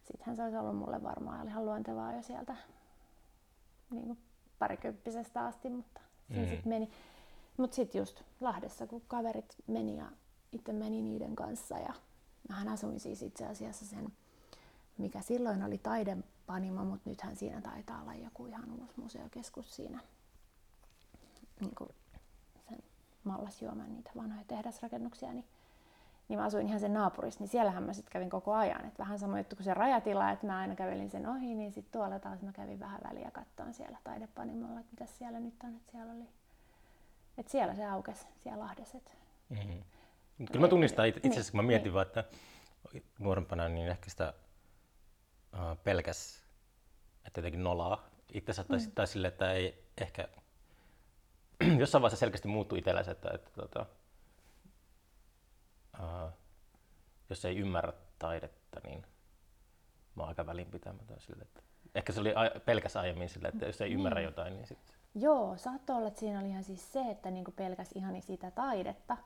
sittenhän 0.04 0.36
se 0.36 0.42
olisi 0.42 0.56
ollut 0.56 0.76
mulle 0.76 1.02
varmaan 1.02 1.48
ihan 1.48 1.64
luontevaa 1.64 2.12
jo 2.12 2.22
sieltä 2.22 2.56
niin 3.90 4.06
kuin 4.06 4.18
parikymppisestä 4.58 5.44
asti, 5.46 5.70
mutta 5.70 6.00
siinä 6.28 6.42
Mm. 6.42 6.48
sitten 6.48 6.68
meni. 6.68 6.90
Mutta 7.56 7.74
sitten 7.74 7.98
just 7.98 8.22
Lahdessa, 8.40 8.86
kun 8.86 9.02
kaverit 9.08 9.54
meni 9.66 9.96
ja 9.96 10.10
itse 10.52 10.72
meni 10.72 11.02
niiden 11.02 11.36
kanssa 11.36 11.78
ja 11.78 11.94
mähän 12.48 12.68
asuin 12.68 13.00
siis 13.00 13.22
itse 13.22 13.46
asiassa 13.46 13.86
sen, 13.86 14.12
mikä 14.98 15.20
silloin 15.20 15.62
oli 15.62 15.78
taidepanimo, 15.78 16.84
mutta 16.84 17.10
nythän 17.10 17.36
siinä 17.36 17.60
taitaa 17.60 18.02
olla 18.02 18.14
joku 18.14 18.46
ihan 18.46 18.70
uusi 18.80 18.92
museokeskus 18.96 19.76
siinä 19.76 20.00
niin 21.60 21.74
kuin 21.74 21.90
sen 22.68 22.78
mallasjuoman 23.24 23.92
niitä 23.94 24.10
vanhoja 24.16 24.44
tehdasrakennuksia, 24.48 25.32
niin, 25.32 25.44
niin 26.28 26.38
mä 26.38 26.44
asuin 26.44 26.66
ihan 26.66 26.80
sen 26.80 26.94
naapurissa, 26.94 27.40
niin 27.40 27.48
siellähän 27.48 27.82
mä 27.82 27.92
sitten 27.92 28.12
kävin 28.12 28.30
koko 28.30 28.54
ajan. 28.54 28.84
Et 28.84 28.98
vähän 28.98 29.18
sama 29.18 29.38
juttu 29.38 29.56
kuin 29.56 29.64
se 29.64 29.74
rajatila, 29.74 30.30
että 30.30 30.46
mä 30.46 30.58
aina 30.58 30.74
kävelin 30.74 31.10
sen 31.10 31.28
ohi, 31.28 31.54
niin 31.54 31.72
sitten 31.72 31.92
tuolla 31.92 32.18
taas 32.18 32.42
mä 32.42 32.52
kävin 32.52 32.80
vähän 32.80 33.00
väliä 33.10 33.30
kattoon 33.30 33.74
siellä 33.74 33.98
taidepanimolla, 34.04 34.80
että 34.80 34.92
mitä 34.92 35.06
siellä 35.06 35.40
nyt 35.40 35.54
on, 35.64 35.76
että 35.76 35.92
siellä 35.92 36.12
oli. 36.12 36.28
Että 37.38 37.52
siellä 37.52 37.74
se 37.74 37.84
aukesi, 37.86 38.26
siellä 38.42 38.64
Lahdessa. 38.64 38.98
Et 38.98 39.18
Mm. 39.48 39.82
Mut 40.38 40.50
Kyllä 40.50 40.64
mä 40.64 40.68
tunnistan 40.68 41.06
itse 41.06 41.20
Niin, 41.22 41.32
asiassa, 41.32 41.52
kun 41.52 41.58
mä 41.58 41.66
mietin 41.66 41.84
niin. 41.84 41.94
vaan, 41.94 42.06
että 42.06 42.24
nuorempana 43.18 43.68
niin 43.68 43.88
ehkä 43.88 44.10
sitä 44.10 44.34
pelkäs, 45.84 46.42
että 47.26 47.38
jotenkin 47.38 47.62
nolaa 47.62 48.08
itsensä 48.32 48.64
tai, 48.64 48.78
mm. 48.78 48.92
tai 48.94 49.06
sille, 49.06 49.28
että 49.28 49.52
ei 49.52 49.84
ehkä 50.00 50.28
jossain 51.78 52.02
vaiheessa 52.02 52.20
selkeästi 52.20 52.48
muuttui 52.48 52.78
itsellä 52.78 53.02
se, 53.02 53.10
että, 53.10 53.30
että 53.34 53.50
tota, 53.50 53.86
uh, 56.00 56.32
jos 57.30 57.44
ei 57.44 57.56
ymmärrä 57.58 57.92
taidetta, 58.18 58.80
niin 58.84 59.02
mä 60.14 60.22
oon 60.22 60.28
aika 60.28 60.46
välinpitämätön 60.46 61.20
sille, 61.20 61.42
että 61.42 61.62
ehkä 61.94 62.12
se 62.12 62.20
oli 62.20 62.34
a- 62.34 62.60
pelkäs 62.60 62.96
aiemmin 62.96 63.28
sille, 63.28 63.48
että 63.48 63.66
jos 63.66 63.80
ei 63.80 63.92
ymmärrä 63.92 64.20
jotain, 64.20 64.54
niin 64.56 64.66
sitten 64.66 64.96
Joo, 65.14 65.56
saattoi 65.56 65.96
olla, 65.96 66.08
että 66.08 66.20
siinä 66.20 66.40
oli 66.40 66.48
ihan 66.50 66.64
siis 66.64 66.92
se, 66.92 67.00
että 67.10 67.30
niinku 67.30 67.50
pelkäs 67.50 67.92
ihan 67.94 68.22
sitä 68.22 68.50
taidetta, 68.50 69.16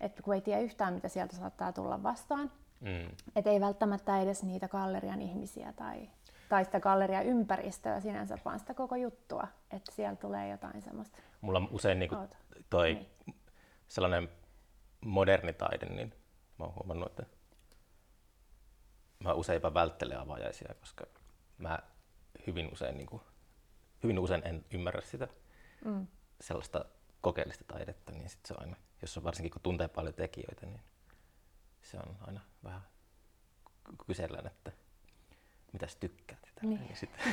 että 0.00 0.22
kun 0.22 0.34
ei 0.34 0.40
tiedä 0.40 0.60
yhtään, 0.60 0.94
mitä 0.94 1.08
sieltä 1.08 1.36
saattaa 1.36 1.72
tulla 1.72 2.02
vastaan, 2.02 2.50
mm. 2.80 3.08
että 3.36 3.50
ei 3.50 3.60
välttämättä 3.60 4.20
edes 4.20 4.42
niitä 4.42 4.68
gallerian 4.68 5.20
ihmisiä 5.22 5.72
tai, 5.72 6.10
tai 6.48 6.64
sitä 6.64 6.80
gallerian 6.80 7.26
ympäristöä 7.26 8.00
sinänsä, 8.00 8.38
vaan 8.44 8.58
sitä 8.58 8.74
koko 8.74 8.96
juttua, 8.96 9.48
että 9.70 9.92
siellä 9.92 10.16
tulee 10.16 10.48
jotain 10.48 10.82
semmoista. 10.82 11.18
mulla 11.40 11.58
on 11.58 11.68
usein 11.70 11.98
niinku 11.98 12.16
toi 12.70 12.94
Niin. 12.94 13.34
sellainen 13.88 14.28
moderni 15.00 15.52
taide, 15.52 15.86
niin 15.86 16.14
mä 16.58 16.64
oon 16.64 16.74
huomannut, 16.74 17.06
että 17.20 17.36
mä 19.18 19.32
usein 19.32 19.56
jopa 19.56 19.74
välttelen 19.74 20.18
avajaisia, 20.18 20.74
koska 20.80 21.06
mä 21.58 21.78
hyvin 22.46 22.72
usein, 22.72 22.96
niinku, 22.96 23.22
hyvin 24.02 24.18
usein 24.18 24.42
en 24.46 24.64
ymmärrä 24.70 25.00
sitä 25.00 25.28
Mm. 25.84 26.06
sellaista 26.40 26.84
kokeellista 27.20 27.64
taidetta, 27.64 28.12
niin 28.12 28.28
sit 28.28 28.46
se 28.46 28.54
on 28.54 28.60
aina, 28.60 28.76
jos 29.02 29.16
on 29.16 29.24
varsinkin 29.24 29.50
kun 29.50 29.60
tuntee 29.62 29.88
paljon 29.88 30.14
tekijöitä, 30.14 30.66
niin 30.66 30.80
se 31.82 31.96
on 31.96 32.16
aina 32.20 32.40
vähän 32.64 32.82
kysellään, 34.06 34.46
että 34.46 34.72
mitäs 35.72 35.96
tykkäät. 35.96 36.38
ja 36.46 36.52
tälleen, 36.54 36.80
Niin. 36.80 36.88
Niin 36.88 36.96
sitten 36.96 37.24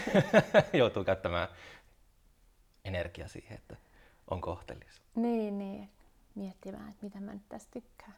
joutuu 0.80 1.04
käyttämään 1.04 1.48
energiaa 2.86 3.28
siihen, 3.28 3.58
että 3.58 3.76
on 4.32 4.42
kohtelias. 4.42 5.02
Niin, 5.16 5.58
niin, 5.58 5.90
miettimään, 6.36 6.90
että 6.90 7.04
mitä 7.06 7.20
mä 7.20 7.34
nyt 7.34 7.50
tästä 7.50 7.72
tykkään. 7.72 8.14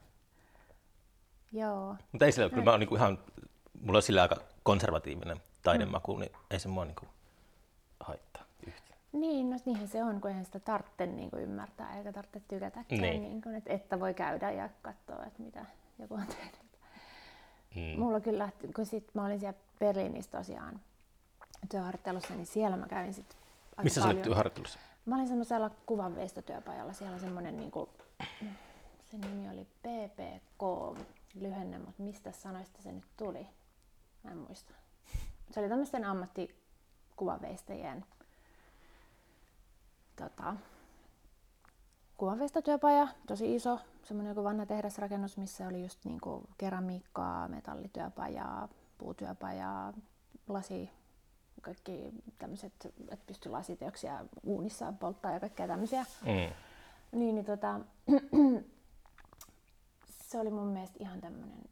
Joo, 1.51 1.95
Mutta 2.11 2.25
ei 2.25 2.31
sillä, 2.31 2.49
kyllä 2.49 2.63
mä 2.63 2.71
oon 2.71 2.79
niinku 2.79 2.95
ihan, 2.95 3.17
mulla 3.81 3.97
on 3.97 4.03
sillä 4.03 4.21
aika 4.21 4.35
konservatiivinen 4.63 5.37
taidemaku, 5.63 6.17
niin 6.17 6.31
ei 6.51 6.59
se 6.59 6.67
mua 6.67 6.85
niinku 6.85 7.05
haittaa 7.99 8.43
yhtään. 8.67 8.99
Niin, 9.11 9.49
no 9.49 9.57
niinhän 9.65 9.87
se 9.87 10.03
on, 10.03 10.21
kun 10.21 10.29
eihän 10.29 10.45
sitä 10.45 10.59
tarvitse 10.59 11.05
niin 11.05 11.29
kuin 11.29 11.43
ymmärtää 11.43 11.97
eikä 11.97 12.11
tarvitse 12.13 12.39
tykätäkään, 12.47 13.01
Niin. 13.01 13.21
niin. 13.21 13.41
kuin, 13.41 13.55
että, 13.55 13.73
että 13.73 13.99
voi 13.99 14.13
käydä 14.13 14.51
ja 14.51 14.69
katsoa, 14.81 15.25
että 15.25 15.43
mitä 15.43 15.65
joku 15.99 16.13
on 16.13 16.27
tehnyt. 16.27 16.61
Mm. 17.75 17.99
Mulla 17.99 18.19
kyllä, 18.19 18.49
kun 18.75 18.85
sit 18.85 19.09
mä 19.13 19.25
olin 19.25 19.39
siellä 19.39 19.57
Berliinissä 19.79 20.31
tosiaan 20.37 20.79
työharjoittelussa, 21.71 22.33
niin 22.33 22.45
siellä 22.45 22.77
mä 22.77 22.87
kävin 22.87 23.13
sit 23.13 23.37
aika 23.71 23.83
Missä 23.83 24.01
sä 24.01 24.07
olit 24.07 24.15
paljon. 24.15 24.23
työharjoittelussa? 24.23 24.79
Mä 25.05 25.15
olin 25.15 25.27
semmoisella 25.27 25.69
kuvanveistotyöpajalla, 25.85 26.93
siellä 26.93 27.13
on 27.13 27.19
semmoinen 27.19 27.57
niinku, 27.57 27.89
se 29.11 29.17
nimi 29.17 29.49
oli 29.49 29.65
PPK, 29.65 30.61
lyhenne, 31.35 31.79
mutta 31.79 32.03
mistä 32.03 32.31
sanoista 32.31 32.81
se 32.81 32.91
nyt 32.91 33.07
tuli? 33.17 33.47
Mä 34.23 34.31
en 34.31 34.37
muista. 34.37 34.73
Se 35.51 35.59
oli 35.59 35.69
tämmöisten 35.69 36.05
ammattikuvanveistäjien 36.05 38.05
tota, 40.15 40.55
kuvanveistotyöpaja, 42.17 43.07
tosi 43.27 43.55
iso, 43.55 43.79
semmoinen 44.03 44.31
joku 44.31 44.43
vanha 44.43 44.65
tehdasrakennus, 44.65 45.37
missä 45.37 45.67
oli 45.67 45.81
just 45.81 46.05
niinku 46.05 46.43
keramiikkaa, 46.57 47.47
metallityöpajaa, 47.47 48.69
puutyöpajaa, 48.97 49.93
lasi, 50.47 50.89
kaikki 51.61 52.13
tämmöiset, 52.37 52.73
että 53.11 53.25
pystyi 53.27 53.51
lasiteoksia 53.51 54.25
uunissa 54.43 54.93
polttaa 54.99 55.31
ja 55.31 55.39
kaikkea 55.39 55.67
tämmöisiä. 55.67 56.05
Mm. 56.21 56.53
Niin, 57.19 57.35
niin 57.35 57.45
tota, 57.45 57.79
se 60.31 60.39
oli 60.39 60.49
mun 60.49 60.67
mielestä 60.67 60.97
ihan 60.99 61.21
tämmöinen, 61.21 61.63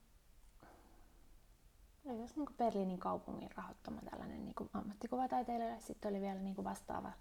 oli 2.05 2.21
jos 2.21 2.35
niin 2.35 2.47
Berliinin 2.57 2.99
kaupungin 2.99 3.49
rahoittama 3.55 4.01
tällainen 4.11 4.45
niin 4.45 4.55
ammattikuvataiteilijalle. 4.73 5.79
Sitten 5.79 6.11
oli 6.11 6.21
vielä 6.21 6.39
niin 6.39 6.63
vastaava 6.63 7.11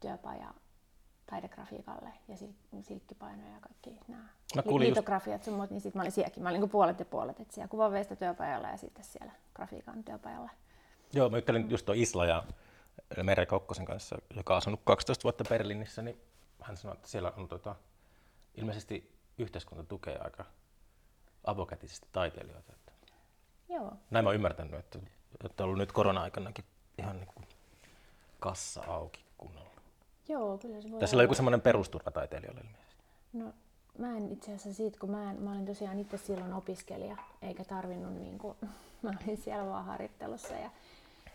työpaja 0.00 0.54
taidegrafiikalle 1.26 2.12
ja 2.28 2.36
sil- 2.40 2.82
silkkipainoja 2.82 3.52
ja 3.52 3.60
kaikki 3.60 4.00
nämä 4.08 4.28
Mä 4.54 4.62
just- 4.62 4.78
liitografiat 4.78 5.44
sun 5.44 5.54
muut, 5.54 5.70
niin 5.70 5.80
sitten 5.80 5.98
mä 5.98 6.02
olin 6.02 6.12
sielläkin. 6.12 6.42
Mä 6.42 6.48
olin 6.48 6.60
niin 6.60 6.70
puolet 6.70 6.98
ja 6.98 7.04
puolet, 7.04 7.40
että 7.40 7.54
siellä 7.54 7.68
kuvanveista 7.68 8.16
työpajalla 8.16 8.68
ja 8.68 8.76
sitten 8.76 9.04
siellä 9.04 9.32
grafiikan 9.54 10.04
työpajalla. 10.04 10.50
Joo, 11.12 11.28
mä 11.30 11.36
juttelin 11.36 11.70
just 11.70 11.86
tuon 11.86 11.98
Isla 11.98 12.26
ja 12.26 12.44
Merja 13.22 13.46
Kokkosen 13.46 13.84
kanssa, 13.84 14.18
joka 14.36 14.54
on 14.54 14.58
asunut 14.58 14.80
12 14.84 15.22
vuotta 15.22 15.44
Berliinissä, 15.48 16.02
niin 16.02 16.20
hän 16.60 16.76
sanoi, 16.76 16.96
että 16.96 17.08
siellä 17.08 17.32
on 17.36 17.48
tota, 17.48 17.76
ilmeisesti 18.54 19.12
yhteiskunta 19.38 19.84
tukee 19.84 20.18
aika 20.18 20.44
avokätisesti 21.44 22.08
taiteilijoita. 22.12 22.72
Että 22.72 22.92
Joo, 23.68 23.92
näin 24.10 24.24
mä 24.24 24.28
oon 24.28 24.34
ymmärtänyt, 24.34 24.74
että, 24.74 24.98
että 25.44 25.62
on 25.62 25.66
ollut 25.66 25.78
nyt 25.78 25.92
korona-aikanakin 25.92 26.64
ihan 26.98 27.16
niin 27.16 27.28
kuin 27.34 27.46
kassa 28.40 28.84
auki 28.86 29.24
kunnolla. 29.38 29.70
joo, 30.28 30.58
kyllä 30.58 30.80
se 30.80 30.90
voi 30.90 30.98
Tai 31.00 31.08
sillä 31.08 31.20
on 31.20 31.24
joku 31.24 31.30
olla. 31.30 31.36
semmoinen 31.36 31.60
perusturva 31.60 32.10
taiteilijoille 32.10 32.60
ilmeisesti. 32.60 33.02
No, 33.32 33.52
mä 33.98 34.16
en 34.16 34.32
itse 34.32 34.54
asiassa 34.54 34.74
siitä, 34.74 34.98
kun 34.98 35.10
mä, 35.10 35.30
en, 35.30 35.42
mä 35.42 35.52
olin 35.52 35.66
tosiaan 35.66 35.98
itse 35.98 36.18
silloin 36.18 36.52
opiskelija, 36.52 37.16
eikä 37.42 37.64
tarvinnut, 37.64 38.14
niin 38.14 38.38
kuin, 38.38 38.56
mä 39.02 39.12
olin 39.24 39.36
siellä 39.36 39.70
vaan 39.70 39.84
harjoittelussa 39.84 40.54
ja 40.54 40.70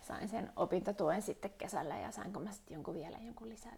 sain 0.07 0.29
sen 0.29 0.51
opintotuen 0.55 1.21
sitten 1.21 1.51
kesällä 1.57 1.97
ja 1.97 2.11
sainko 2.11 2.39
mä 2.39 2.51
sitten 2.51 2.73
jonkun 2.75 2.93
vielä 2.95 3.17
jonkun 3.17 3.49
lisää 3.49 3.77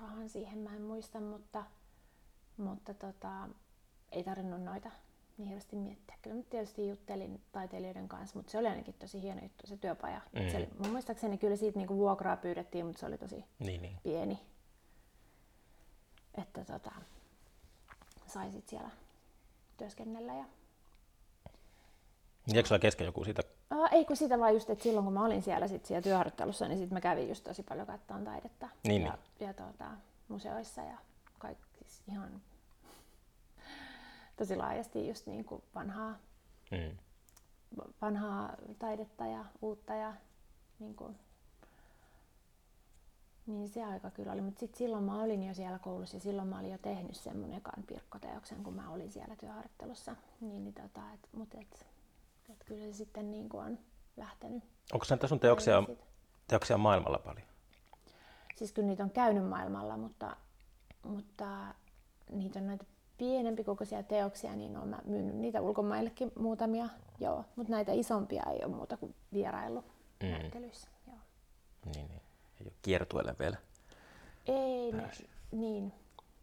rahan 0.00 0.28
siihen, 0.28 0.58
mä 0.58 0.76
en 0.76 0.82
muista, 0.82 1.20
mutta, 1.20 1.64
mutta 2.60 2.94
tota, 2.94 3.48
ei 4.12 4.24
tarvinnut 4.24 4.62
noita 4.62 4.90
niin 5.38 5.48
hirveästi 5.48 5.76
miettiä. 5.76 6.16
Kyllä 6.22 6.36
mä 6.36 6.42
tietysti 6.50 6.88
juttelin 6.88 7.40
taiteilijoiden 7.52 8.08
kanssa, 8.08 8.36
mutta 8.36 8.52
se 8.52 8.58
oli 8.58 8.68
ainakin 8.68 8.94
tosi 8.94 9.22
hieno 9.22 9.42
juttu 9.42 9.66
se 9.66 9.76
työpaja. 9.76 10.20
Mm. 10.32 10.50
Se 10.50 10.56
oli, 10.56 10.68
mun 10.78 10.90
muistaakseni 10.92 11.38
kyllä 11.38 11.56
siitä 11.56 11.78
niinku 11.78 11.96
vuokraa 11.96 12.36
pyydettiin, 12.36 12.86
mutta 12.86 13.00
se 13.00 13.06
oli 13.06 13.18
tosi 13.18 13.44
Niin, 13.58 13.82
niin. 13.82 13.96
pieni. 14.02 14.40
Että 16.38 16.64
tota, 16.64 16.92
saisit 18.26 18.68
siellä 18.68 18.90
työskennellä. 19.76 20.34
Ja... 20.34 20.44
Jääkö 22.54 22.68
sulla 22.68 22.78
kesken 22.78 23.04
joku 23.04 23.24
siitä? 23.24 23.42
Aa, 23.70 23.88
ei 23.88 24.04
kun 24.04 24.16
sitä 24.16 24.38
vaan 24.38 24.54
just, 24.54 24.70
että 24.70 24.82
silloin 24.82 25.04
kun 25.04 25.12
mä 25.12 25.24
olin 25.24 25.42
siellä, 25.42 25.68
sit 25.68 25.86
siellä 25.86 26.02
työharjoittelussa, 26.02 26.68
niin 26.68 26.78
sit 26.78 26.90
mä 26.90 27.00
kävin 27.00 27.28
just 27.28 27.44
tosi 27.44 27.62
paljon 27.62 27.86
katsomaan 27.86 28.24
taidetta. 28.24 28.68
Niin, 28.84 29.02
ja, 29.02 29.18
ja 29.40 29.54
tota, 29.54 29.90
museoissa 30.28 30.82
ja 30.82 30.98
kaikki 31.38 31.78
siis 31.78 32.02
ihan 32.08 32.40
tosi 34.40 34.56
laajasti 34.56 35.08
just 35.08 35.26
niin 35.26 35.44
kuin 35.44 35.62
vanhaa, 35.74 36.16
Mm. 36.70 36.96
vanhaa 38.02 38.54
taidetta 38.78 39.26
ja 39.26 39.44
uutta 39.62 39.94
ja 39.94 40.14
niin 40.78 40.94
kuin, 40.94 41.18
niin 43.46 43.68
se 43.68 43.84
aika 43.84 44.10
kyllä 44.10 44.32
oli, 44.32 44.40
mutta 44.40 44.60
sitten 44.60 44.78
silloin 44.78 45.04
mä 45.04 45.22
olin 45.22 45.42
jo 45.42 45.54
siellä 45.54 45.78
koulussa 45.78 46.16
ja 46.16 46.20
silloin 46.20 46.48
mä 46.48 46.58
olin 46.58 46.70
jo 46.70 46.78
tehnyt 46.78 47.16
mun 47.34 47.52
ekan 47.52 47.84
pirkkoteoksen, 47.86 48.64
kun 48.64 48.74
mä 48.74 48.90
olin 48.90 49.12
siellä 49.12 49.36
työharjoittelussa. 49.36 50.16
Niin, 50.40 50.64
niin 50.64 50.74
tota, 50.74 51.00
et, 51.14 51.28
mut 51.32 51.54
et, 51.54 51.86
et 52.50 52.64
kyllä 52.64 52.84
se 52.86 52.92
sitten 52.92 53.30
niin 53.30 53.48
kuin 53.48 53.64
on 53.64 53.78
lähtenyt. 54.16 54.62
Onko 54.92 55.06
näitä 55.10 55.26
sun 55.26 55.40
teoksia, 55.40 55.82
teoksia 56.46 56.78
maailmalla 56.78 57.18
paljon? 57.18 57.46
Siis 58.56 58.72
kyllä 58.72 58.88
niitä 58.88 59.02
on 59.02 59.10
käynyt 59.10 59.48
maailmalla, 59.48 59.96
mutta, 59.96 60.36
mutta 61.02 61.74
niitä 62.32 62.58
on 62.58 62.66
näitä 62.66 62.84
pienempi 63.20 63.64
kokoisia 63.64 64.02
teoksia, 64.02 64.56
niin 64.56 64.76
olen 64.76 64.88
mä 64.88 64.98
myynyt 65.04 65.34
niitä 65.34 65.60
ulkomaillekin 65.60 66.32
muutamia, 66.38 66.88
joo. 67.18 67.44
Mutta 67.56 67.70
näitä 67.72 67.92
isompia 67.92 68.42
ei 68.50 68.64
ole 68.64 68.74
muuta 68.74 68.96
kuin 68.96 69.14
vierailu 69.32 69.84
Mm. 70.22 70.28
näyttelyissä. 70.28 70.88
Joo. 71.06 71.16
Niin, 71.84 72.08
niin. 72.08 72.22
Ei 72.60 72.66
ole 72.66 72.72
kiertueelle 72.82 73.34
vielä. 73.38 73.56
Ei, 74.46 74.92
ne, 74.92 75.02
Päässyt. 75.02 75.30
niin, 75.52 75.92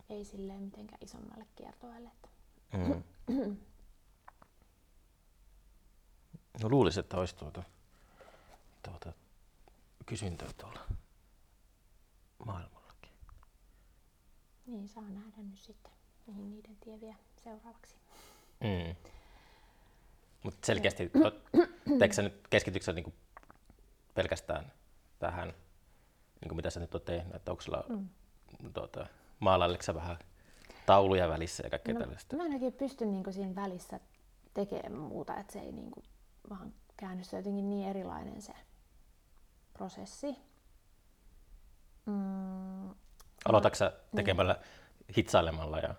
ei 0.09 0.25
silleen 0.25 0.61
mitenkään 0.61 0.99
isommalle 1.01 1.45
kiertoelle. 1.55 2.09
Että. 2.09 2.29
Mm. 2.77 3.57
No 6.63 6.69
luulisin, 6.69 6.99
että 6.99 7.17
olisi 7.17 7.35
tuota, 7.35 7.63
tuota 8.83 9.13
kysyntää 10.05 10.47
tuolla 10.57 10.79
maailmallakin. 12.45 13.11
Niin, 14.65 14.87
saa 14.87 15.03
nähdä 15.09 15.41
nyt 15.43 15.59
sitten, 15.59 15.91
mihin 16.27 16.49
niiden 16.49 16.77
tie 16.83 17.01
vie 17.01 17.15
seuraavaksi. 17.43 17.95
Mm. 18.59 18.95
Mutta 20.43 20.65
selkeästi, 20.65 21.11
teekö 21.99 22.13
sä 22.13 22.21
nyt, 22.21 22.47
keskitytkö 22.49 22.85
sä 22.85 22.93
niinku 22.93 23.13
pelkästään 24.13 24.71
tähän, 25.19 25.53
niinku 26.41 26.55
mitä 26.55 26.69
sä 26.69 26.79
nyt 26.79 26.93
oot 26.93 27.05
tehnyt, 27.05 27.35
että 27.35 27.51
onko 27.51 27.61
sulla 27.61 27.83
mm. 27.89 28.09
tuota, 28.73 29.07
maalaileeko 29.39 29.83
sä 29.83 29.95
vähän 29.95 30.19
tauluja 30.85 31.29
välissä 31.29 31.63
ja 31.63 31.69
kaikkea 31.69 31.93
no, 31.93 31.99
tällaista? 31.99 32.35
Mä 32.35 32.45
en 32.45 32.53
oikein 32.53 32.73
pysty 32.73 33.05
niinku 33.05 33.31
siinä 33.31 33.55
välissä 33.55 33.99
tekemään 34.53 34.93
muuta, 34.93 35.37
että 35.37 35.53
se 35.53 35.59
ei 35.59 35.71
niinku 35.71 36.03
vaan 36.49 36.73
käänny. 36.97 37.23
Se 37.23 37.37
jotenkin 37.37 37.69
niin 37.69 37.89
erilainen 37.89 38.41
se 38.41 38.53
prosessi. 39.73 40.35
Mm, 42.05 42.89
Aloitatko 43.45 43.75
sä 43.75 43.93
tekemällä 44.15 44.59
hitsailemalla 45.17 45.79
ja 45.79 45.87
niin, 45.87 45.97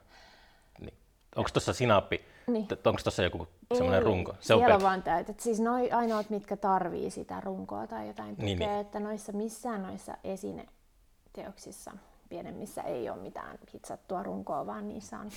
onko 1.37 1.51
tuossa 1.53 1.73
sinappi, 1.73 2.25
Niin. 2.47 2.69
onko 2.87 3.01
tuossa 3.03 3.23
joku 3.23 3.49
semmoinen 3.75 4.03
runko? 4.03 4.35
Se 4.41 4.55
on 4.55 4.61
siellä 4.61 4.81
vaan 4.83 5.03
täytet. 5.03 5.41
Siis 5.41 5.61
noi 5.61 5.91
ainoat, 5.91 6.31
mitkä 6.31 6.57
tarvii 6.57 7.11
sitä 7.11 7.41
runkoa 7.41 7.87
tai 7.87 8.07
jotain 8.09 8.31
tukea, 8.37 8.45
Niin, 8.45 8.59
niin, 8.59 8.71
että 8.71 9.01
noissa 9.01 9.33
missään 9.33 9.83
noissa 9.83 10.17
esineteoksissa 10.25 11.93
pienemmissä 12.29 12.83
ei 12.83 13.11
ole 13.11 13.19
mitään 13.23 13.59
hitsattua 13.75 14.23
runkoa, 14.23 14.67
vaan 14.67 14.89
niissä 14.89 15.19
on, 15.19 15.31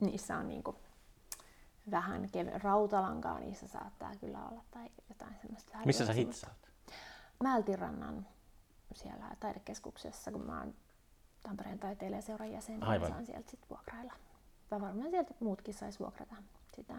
niissä 0.00 0.36
on 0.36 0.48
niinku 0.48 0.76
vähän 1.90 2.28
kevy- 2.32 2.58
rautalankaa, 2.62 3.38
niissä 3.40 3.68
saattaa 3.68 4.12
kyllä 4.20 4.38
olla 4.50 4.62
tai 4.70 4.86
jotain 5.08 5.34
semmoista. 5.42 5.78
Missä 5.84 6.06
sä 6.06 6.12
hitsaat? 6.12 6.56
Mältirannan 7.42 8.26
siellä 8.94 9.24
taidekeskuksessa, 9.40 10.32
kun 10.32 10.46
mä 10.46 10.58
oon 10.60 10.74
Tampereen 11.42 11.78
taiteilijaseuran 11.78 12.52
jäsen, 12.52 12.74
niin 12.74 12.84
Aivan. 12.88 13.08
saan 13.08 13.26
sieltä 13.26 13.50
sit 13.50 13.60
vuokrailla. 13.70 14.12
Tai 14.72 14.80
varmaan 14.80 15.10
sieltä 15.10 15.34
muutkin 15.40 15.74
sais 15.74 16.00
vuokrata 16.00 16.34
sitä 16.76 16.94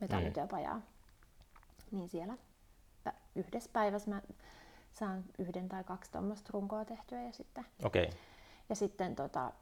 metanityöpajaa. 0.00 0.80
Niin 1.90 2.08
siellä 2.08 2.36
yhdessä 3.34 3.70
päivässä 3.72 4.10
mä 4.10 4.22
saan 4.92 5.24
yhden 5.38 5.68
tai 5.68 5.84
kaksi 5.84 6.10
tuommoista 6.10 6.50
runkoa 6.52 6.84
tehtyä 6.84 7.22
ja 7.22 7.32
sitten, 7.32 7.64
Okei. 7.84 8.04
Okay. 8.04 8.18
ja 8.68 8.74
sitten 8.74 9.16
tota, 9.16 9.52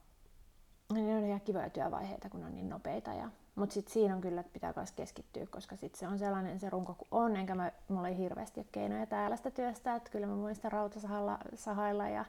niin 0.93 1.07
ne 1.07 1.17
on 1.17 1.25
ihan 1.25 1.41
kivoja 1.41 1.71
työvaiheita, 1.71 2.31
kun 2.31 2.45
on 2.45 2.55
niin 2.55 2.69
nopeita. 2.69 3.15
Ja, 3.15 3.31
mutta 3.55 3.73
sitten 3.73 3.93
siinä 3.93 4.15
on 4.15 4.21
kyllä, 4.21 4.41
että 4.41 4.53
pitää 4.53 4.73
myös 4.77 4.93
keskittyä, 4.93 5.47
koska 5.47 5.77
sit 5.77 5.95
se 5.95 6.09
on 6.09 6.19
sellainen 6.19 6.61
se 6.61 6.71
runko 6.71 6.95
kuin 6.95 7.09
on, 7.11 7.37
enkä 7.37 7.55
mä, 7.55 7.73
mulla 7.89 8.09
ei 8.09 8.17
hirveästi 8.17 8.61
ole 8.61 8.67
keinoja 8.73 9.07
täällä 9.07 9.37
sitä 9.37 9.51
työstä, 9.51 9.95
että 9.95 10.11
kyllä 10.11 10.27
mä 10.27 10.37
voin 10.37 10.55
sitä 10.55 10.69
rautasahalla 10.69 11.39
sahailla 11.55 12.09
ja, 12.09 12.25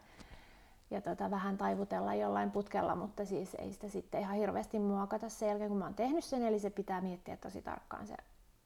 ja 0.91 1.02
tota, 1.02 1.32
vähän 1.32 1.58
taivutella 1.58 2.15
jollain 2.15 2.52
putkella, 2.52 2.95
mutta 2.95 3.25
siis 3.25 3.56
ei 3.56 3.73
sitä 3.73 3.89
sitten 3.89 4.21
ihan 4.21 4.36
hirveästi 4.36 4.80
muokata 4.80 5.30
sen 5.30 5.49
jälkeen, 5.49 5.69
kun 5.69 5.78
mä 5.80 5.86
oon 5.86 5.93
tehnyt 5.93 6.23
sen, 6.23 6.43
eli 6.43 6.60
se 6.60 6.69
pitää 6.69 7.02
miettiä 7.02 7.38
tosi 7.38 7.62
tarkkaan 7.62 8.08
se 8.08 8.15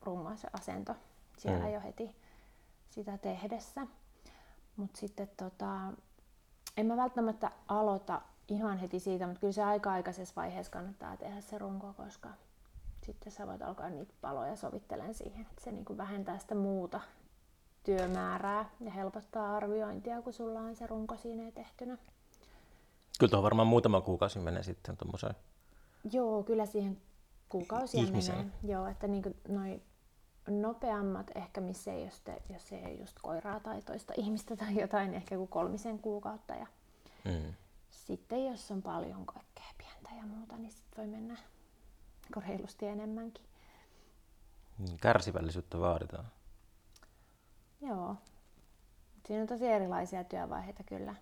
rungo, 0.01 0.35
se 0.35 0.47
asento 0.53 0.95
siellä 1.37 1.65
Mm. 1.65 1.73
jo 1.73 1.81
heti 1.81 2.15
sitä 2.89 3.17
tehdessä. 3.17 3.87
Mutta 4.75 4.99
sitten 4.99 5.29
tota, 5.37 5.79
en 6.77 6.85
mä 6.85 6.97
välttämättä 6.97 7.51
aloita 7.67 8.21
ihan 8.47 8.77
heti 8.77 8.99
siitä, 8.99 9.27
mutta 9.27 9.39
kyllä 9.39 9.53
se 9.53 9.63
aika-aikaisessa 9.63 10.35
vaiheessa 10.35 10.71
kannattaa 10.71 11.17
tehdä 11.17 11.41
se 11.41 11.57
runko, 11.57 11.93
koska 11.93 12.29
sitten 13.05 13.31
sä 13.31 13.47
voit 13.47 13.61
alkaa 13.61 13.89
niitä 13.89 14.13
paloja 14.21 14.55
sovittelemaan 14.55 15.13
siihen, 15.13 15.41
että 15.41 15.63
se 15.63 15.71
niinku 15.71 15.97
vähentää 15.97 16.37
sitä 16.37 16.55
muuta 16.55 17.01
työmäärää 17.83 18.69
ja 18.79 18.91
helpottaa 18.91 19.55
arviointia, 19.55 20.21
kun 20.21 20.33
sulla 20.33 20.59
on 20.59 20.75
se 20.75 20.87
runko 20.87 21.17
siinä 21.17 21.51
tehtynä. 21.51 21.97
Kyllä 23.19 23.29
tuohon 23.29 23.43
varmaan 23.43 23.67
muutama 23.67 24.01
kuukausi 24.01 24.39
menee 24.39 24.63
sitten 24.63 24.97
tuommoiseen. 24.97 25.35
Joo, 26.11 26.43
kyllä 26.43 26.65
siihen 26.65 27.01
kuukausia 27.49 28.01
Ihmiseen. 28.03 28.37
menee. 28.37 28.51
Joo, 28.63 28.87
että 28.87 29.07
niinku 29.07 29.35
noi 29.47 29.81
nopeammat 30.49 31.31
ehkä, 31.35 31.61
missä 31.61 31.93
ei 31.93 32.05
jos, 32.05 32.19
te, 32.21 32.41
jos 32.49 32.71
ei 32.71 32.83
ole 32.85 32.91
just 32.93 33.17
koiraa 33.21 33.59
tai 33.59 33.81
toista 33.81 34.13
ihmistä 34.17 34.55
tai 34.55 34.79
jotain, 34.81 35.11
niin 35.11 35.17
ehkä 35.17 35.35
kuin 35.37 35.47
kolmisen 35.47 35.99
kuukautta. 35.99 36.55
Ja 36.55 36.67
Mm. 37.25 37.53
sitten 37.89 38.45
jos 38.45 38.71
on 38.71 38.81
paljon 38.81 39.25
kaikkea 39.25 39.65
pientä 39.77 40.09
ja 40.17 40.25
muuta, 40.25 40.57
niin 40.57 40.71
sitten 40.71 40.97
voi 40.97 41.07
mennä 41.07 41.37
reilusti 42.47 42.85
enemmänkin. 42.87 43.45
Mm, 44.77 44.97
Kärsivällisyyttä 45.01 45.79
vaaditaan. 45.79 46.25
Joo. 47.87 48.15
Siinä 49.27 49.41
on 49.41 49.47
tosi 49.47 49.67
erilaisia 49.67 50.23
työvaiheita 50.23 50.83
kyllä. 50.83 51.15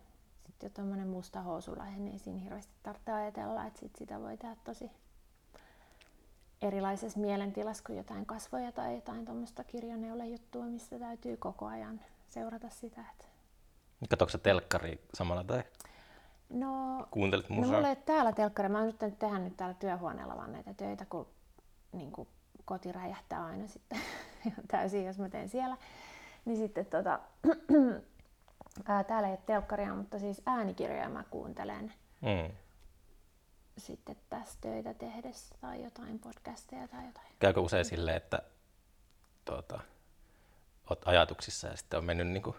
Sitten 0.46 0.68
jo 0.68 0.72
tuommoinen 0.74 1.08
musta 1.08 1.42
housulaihe, 1.42 2.00
niin 2.00 2.20
siinä 2.20 2.40
hirveästi 2.40 2.74
tarvitse 2.84 3.12
ajatella, 3.12 3.66
että 3.66 3.80
sit 3.80 3.96
sitä 3.96 4.20
voi 4.22 4.38
tehdä 4.38 4.56
tosi 4.64 4.92
erilaisessa 6.62 7.20
mielentilassa 7.20 7.84
kuin 7.88 7.98
jotain 7.98 8.26
kasvoja 8.26 8.72
tai 8.72 8.96
jotain 8.96 9.26
tuommoista 9.26 9.64
kirjaneulejuttua, 9.64 10.66
missä 10.66 11.00
täytyy 11.00 11.38
koko 11.38 11.66
ajan 11.66 12.02
seurata 12.30 12.70
sitä. 12.70 13.02
Että... 13.12 13.26
Katsoitko 14.10 14.32
sä 14.32 14.38
telkkaria 14.38 14.98
samalla 15.14 15.44
tai 15.44 15.64
No, 16.50 17.08
kuuntelet 17.12 17.50
no 17.50 17.56
musaa? 17.56 17.74
mulla 17.74 17.90
ei 17.90 17.96
täällä 17.96 18.32
telkkari. 18.32 18.70
Mä 18.70 18.78
oon 18.78 18.88
yrittänyt 18.88 19.20
tehdä 19.20 19.40
nyt 19.40 19.58
täällä 19.58 19.74
työhuoneella 19.74 20.38
vaan 20.38 20.52
näitä 20.52 20.74
töitä, 20.74 21.06
kun 21.06 21.28
niin 21.92 22.12
kuin 22.12 22.28
koti 22.66 22.92
räjähtää 22.92 23.46
aina 23.46 23.68
sitten 23.68 24.00
täysin, 24.72 25.06
jos 25.06 25.20
mä 25.20 25.30
teen 25.30 25.50
siellä. 25.50 25.78
Niin 26.46 26.58
sitten 26.58 26.86
tota, 26.86 27.20
ää, 28.86 29.04
täällä 29.04 29.28
ei 29.28 29.34
ole 29.34 29.40
telkkaria, 29.46 29.96
mutta 29.96 30.20
siis 30.20 30.42
äänikirjoja 30.46 31.10
mä 31.10 31.24
kuuntelen 31.30 31.94
Mm. 32.22 32.52
sitten 33.78 34.16
tässä 34.30 34.58
töitä 34.62 34.94
tehdessä 34.94 35.56
tai 35.62 35.84
jotain 35.84 36.20
podcasteja 36.20 36.88
tai 36.88 37.06
jotain. 37.06 37.28
Käykö 37.40 37.60
usein 37.62 37.86
silleen, 37.86 38.18
että 38.18 38.42
tuota, 39.46 39.80
oot 40.90 41.08
ajatuksissa 41.08 41.68
ja 41.68 41.76
sitten 41.78 41.98
on 41.98 42.06
mennyt 42.06 42.28
niinku 42.28 42.56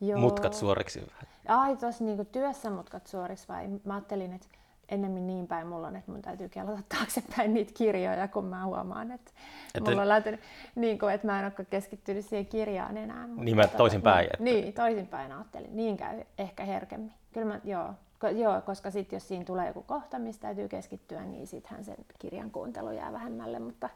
Joo. 0.00 0.20
mutkat 0.20 0.54
suoriksi? 0.54 1.12
Ai 1.48 1.76
tuossa 1.76 2.04
niinku 2.04 2.24
työssä 2.24 2.70
mutkat 2.70 3.06
suoriksi 3.06 3.48
vai? 3.48 3.68
Mä 3.84 3.94
ajattelin, 3.94 4.32
että 4.32 4.48
ennemmin 4.88 5.26
niin 5.26 5.46
päin 5.46 5.66
mulla 5.66 5.86
on, 5.86 5.96
että 5.96 6.10
mun 6.12 6.22
täytyy 6.22 6.48
kelata 6.48 6.82
taaksepäin 6.96 7.54
niitä 7.54 7.72
kirjoja, 7.74 8.28
kun 8.28 8.44
mä 8.44 8.64
huomaan, 8.66 9.10
että 9.12 9.30
Että- 9.74 9.90
mulla 9.90 10.02
on 10.02 10.08
lähtenyt, 10.08 10.40
niin 10.74 10.98
kuin, 10.98 11.14
että 11.14 11.26
mä 11.26 11.38
en 11.38 11.44
olekaan 11.44 11.66
keskittynyt 11.70 12.24
siihen 12.24 12.46
kirjaan 12.46 12.96
enää. 12.96 13.26
Niin 13.26 13.56
mä 13.56 13.66
toisinpäin, 13.66 14.18
Niin, 14.18 14.30
että- 14.32 14.44
niin, 14.44 14.72
toisinpäin 14.72 15.32
ajattelin. 15.32 15.76
Niin 15.76 15.96
käy 15.96 16.20
ehkä 16.38 16.64
herkemmin. 16.64 17.12
Kyllä 17.32 17.46
mä, 17.46 17.60
joo, 17.64 17.94
joo, 18.36 18.60
koska 18.60 18.90
sitten 18.90 19.16
jos 19.16 19.28
siinä 19.28 19.44
tulee 19.44 19.66
joku 19.66 19.82
kohta, 19.82 20.18
mistä 20.18 20.42
täytyy 20.42 20.68
keskittyä, 20.68 21.24
niin 21.24 21.46
sittenhän 21.46 21.84
sen 21.84 21.96
kirjan 22.18 22.50
kuuntelu 22.50 22.90
jää 22.90 23.12
vähemmälle, 23.12 23.58
mutta, 23.58 23.88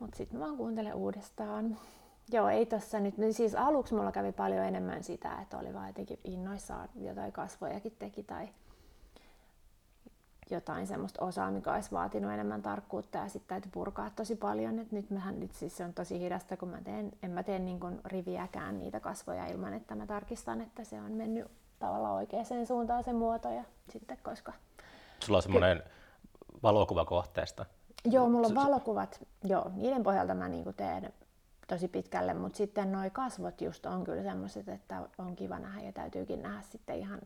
mutta 0.00 0.16
sitten 0.16 0.38
mä 0.38 0.44
vaan 0.46 0.56
kuuntelen 0.56 0.94
uudestaan. 0.94 1.76
Joo, 2.32 2.48
ei 2.48 2.66
tossa 2.66 3.00
nyt, 3.00 3.18
niin 3.18 3.34
siis 3.34 3.54
aluksi 3.54 3.94
mulla 3.94 4.12
kävi 4.12 4.32
paljon 4.32 4.64
enemmän 4.66 5.04
sitä, 5.04 5.38
että 5.42 5.58
oli 5.58 5.74
vaan 5.74 5.86
jotenkin 5.86 6.18
innoissaan 6.24 6.88
jotain 7.00 7.32
kasvojakin 7.32 7.92
teki 7.98 8.22
tai 8.22 8.48
jotain 10.50 10.86
semmoista 10.86 11.24
osaa, 11.24 11.50
mikä 11.50 11.72
olisi 11.72 11.90
vaatinut 11.92 12.32
enemmän 12.32 12.62
tarkkuutta 12.62 13.18
ja 13.18 13.28
sitten 13.28 13.48
täytyy 13.48 13.70
purkaa 13.74 14.10
tosi 14.16 14.36
paljon. 14.36 14.78
Et 14.78 14.92
nyt 14.92 15.10
mehän 15.10 15.40
nyt 15.40 15.52
siis 15.52 15.76
se 15.76 15.84
on 15.84 15.94
tosi 15.94 16.20
hidasta, 16.20 16.56
kun 16.56 16.68
mä 16.68 16.80
teen, 16.84 17.12
en 17.22 17.30
mä 17.30 17.42
tee 17.42 17.58
niin 17.58 17.80
kuin 17.80 18.00
riviäkään 18.04 18.78
niitä 18.78 19.00
kasvoja 19.00 19.46
ilman, 19.46 19.74
että 19.74 19.94
mä 19.94 20.06
tarkistan, 20.06 20.60
että 20.60 20.84
se 20.84 21.00
on 21.00 21.12
mennyt 21.12 21.46
tavallaan 21.78 22.14
oikeaan 22.14 22.46
suuntaan 22.66 23.04
se 23.04 23.12
muoto 23.12 23.50
ja 23.50 23.64
sitten 23.88 24.18
koska... 24.22 24.52
Sulla 25.20 25.38
on 25.38 25.42
semmoinen 25.42 25.82
valokuva 26.62 27.04
kohteesta. 27.04 27.64
Joo, 28.04 28.28
mulla 28.28 28.46
on 28.46 28.54
valokuvat, 28.54 29.26
joo, 29.44 29.70
niiden 29.74 30.02
pohjalta 30.02 30.34
mä 30.34 30.48
niin 30.48 30.74
teen 30.76 31.12
tosi 31.66 31.88
pitkälle, 31.88 32.34
mutta 32.34 32.56
sitten 32.56 32.92
nuo 32.92 33.02
kasvot 33.12 33.60
just 33.60 33.86
on 33.86 34.04
kyllä 34.04 34.22
semmoiset, 34.22 34.68
että 34.68 35.02
on 35.18 35.36
kiva 35.36 35.58
nähdä 35.58 35.80
ja 35.80 35.92
täytyykin 35.92 36.42
nähdä 36.42 36.60
sitten 36.60 36.96
ihan 36.96 37.20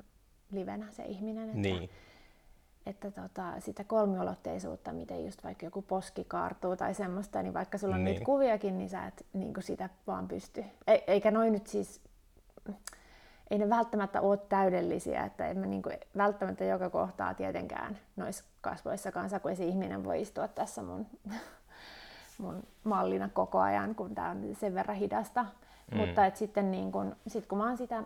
livenä 0.50 0.86
se 0.90 1.02
ihminen. 1.04 1.48
Että, 1.48 1.60
niin. 1.60 1.90
Että 2.86 3.10
tota, 3.10 3.60
sitä 3.60 3.84
kolmiulotteisuutta, 3.84 4.92
miten 4.92 5.24
just 5.24 5.44
vaikka 5.44 5.66
joku 5.66 5.82
poski 5.82 6.24
kaartuu 6.24 6.76
tai 6.76 6.94
semmoista, 6.94 7.42
niin 7.42 7.54
vaikka 7.54 7.78
sulla 7.78 7.94
on 7.94 8.04
niin. 8.04 8.12
niitä 8.12 8.24
kuviakin, 8.24 8.78
niin 8.78 8.90
sä 8.90 9.06
et 9.06 9.26
niin 9.32 9.54
sitä 9.60 9.88
vaan 10.06 10.28
pysty. 10.28 10.64
E- 10.86 11.04
eikä 11.06 11.30
noin 11.30 11.52
nyt 11.52 11.66
siis, 11.66 12.00
ei 13.50 13.58
ne 13.58 13.70
välttämättä 13.70 14.20
ole 14.20 14.36
täydellisiä, 14.36 15.24
että 15.24 15.48
en 15.48 15.58
mä 15.58 15.66
niin 15.66 15.82
kuin 15.82 15.98
välttämättä 16.16 16.64
joka 16.64 16.90
kohtaa 16.90 17.34
tietenkään 17.34 17.98
noissa 18.16 18.44
kasvoissa 18.60 19.12
kanssa, 19.12 19.40
kun 19.40 19.56
se 19.56 19.64
ihminen 19.64 20.04
voi 20.04 20.20
istua 20.20 20.48
tässä 20.48 20.82
mun 20.82 21.06
mun 22.38 22.62
mallina 22.84 23.28
koko 23.28 23.60
ajan, 23.60 23.94
kun 23.94 24.14
tämä 24.14 24.30
on 24.30 24.56
sen 24.60 24.74
verran 24.74 24.96
hidasta. 24.96 25.42
Mm. 25.90 25.98
Mutta 25.98 26.26
et 26.26 26.36
sitten 26.36 26.70
niin 26.70 26.92
kun, 26.92 27.16
sit 27.26 27.46
kun 27.46 27.58
mä 27.58 27.64
oon 27.64 27.76
sitä 27.76 28.02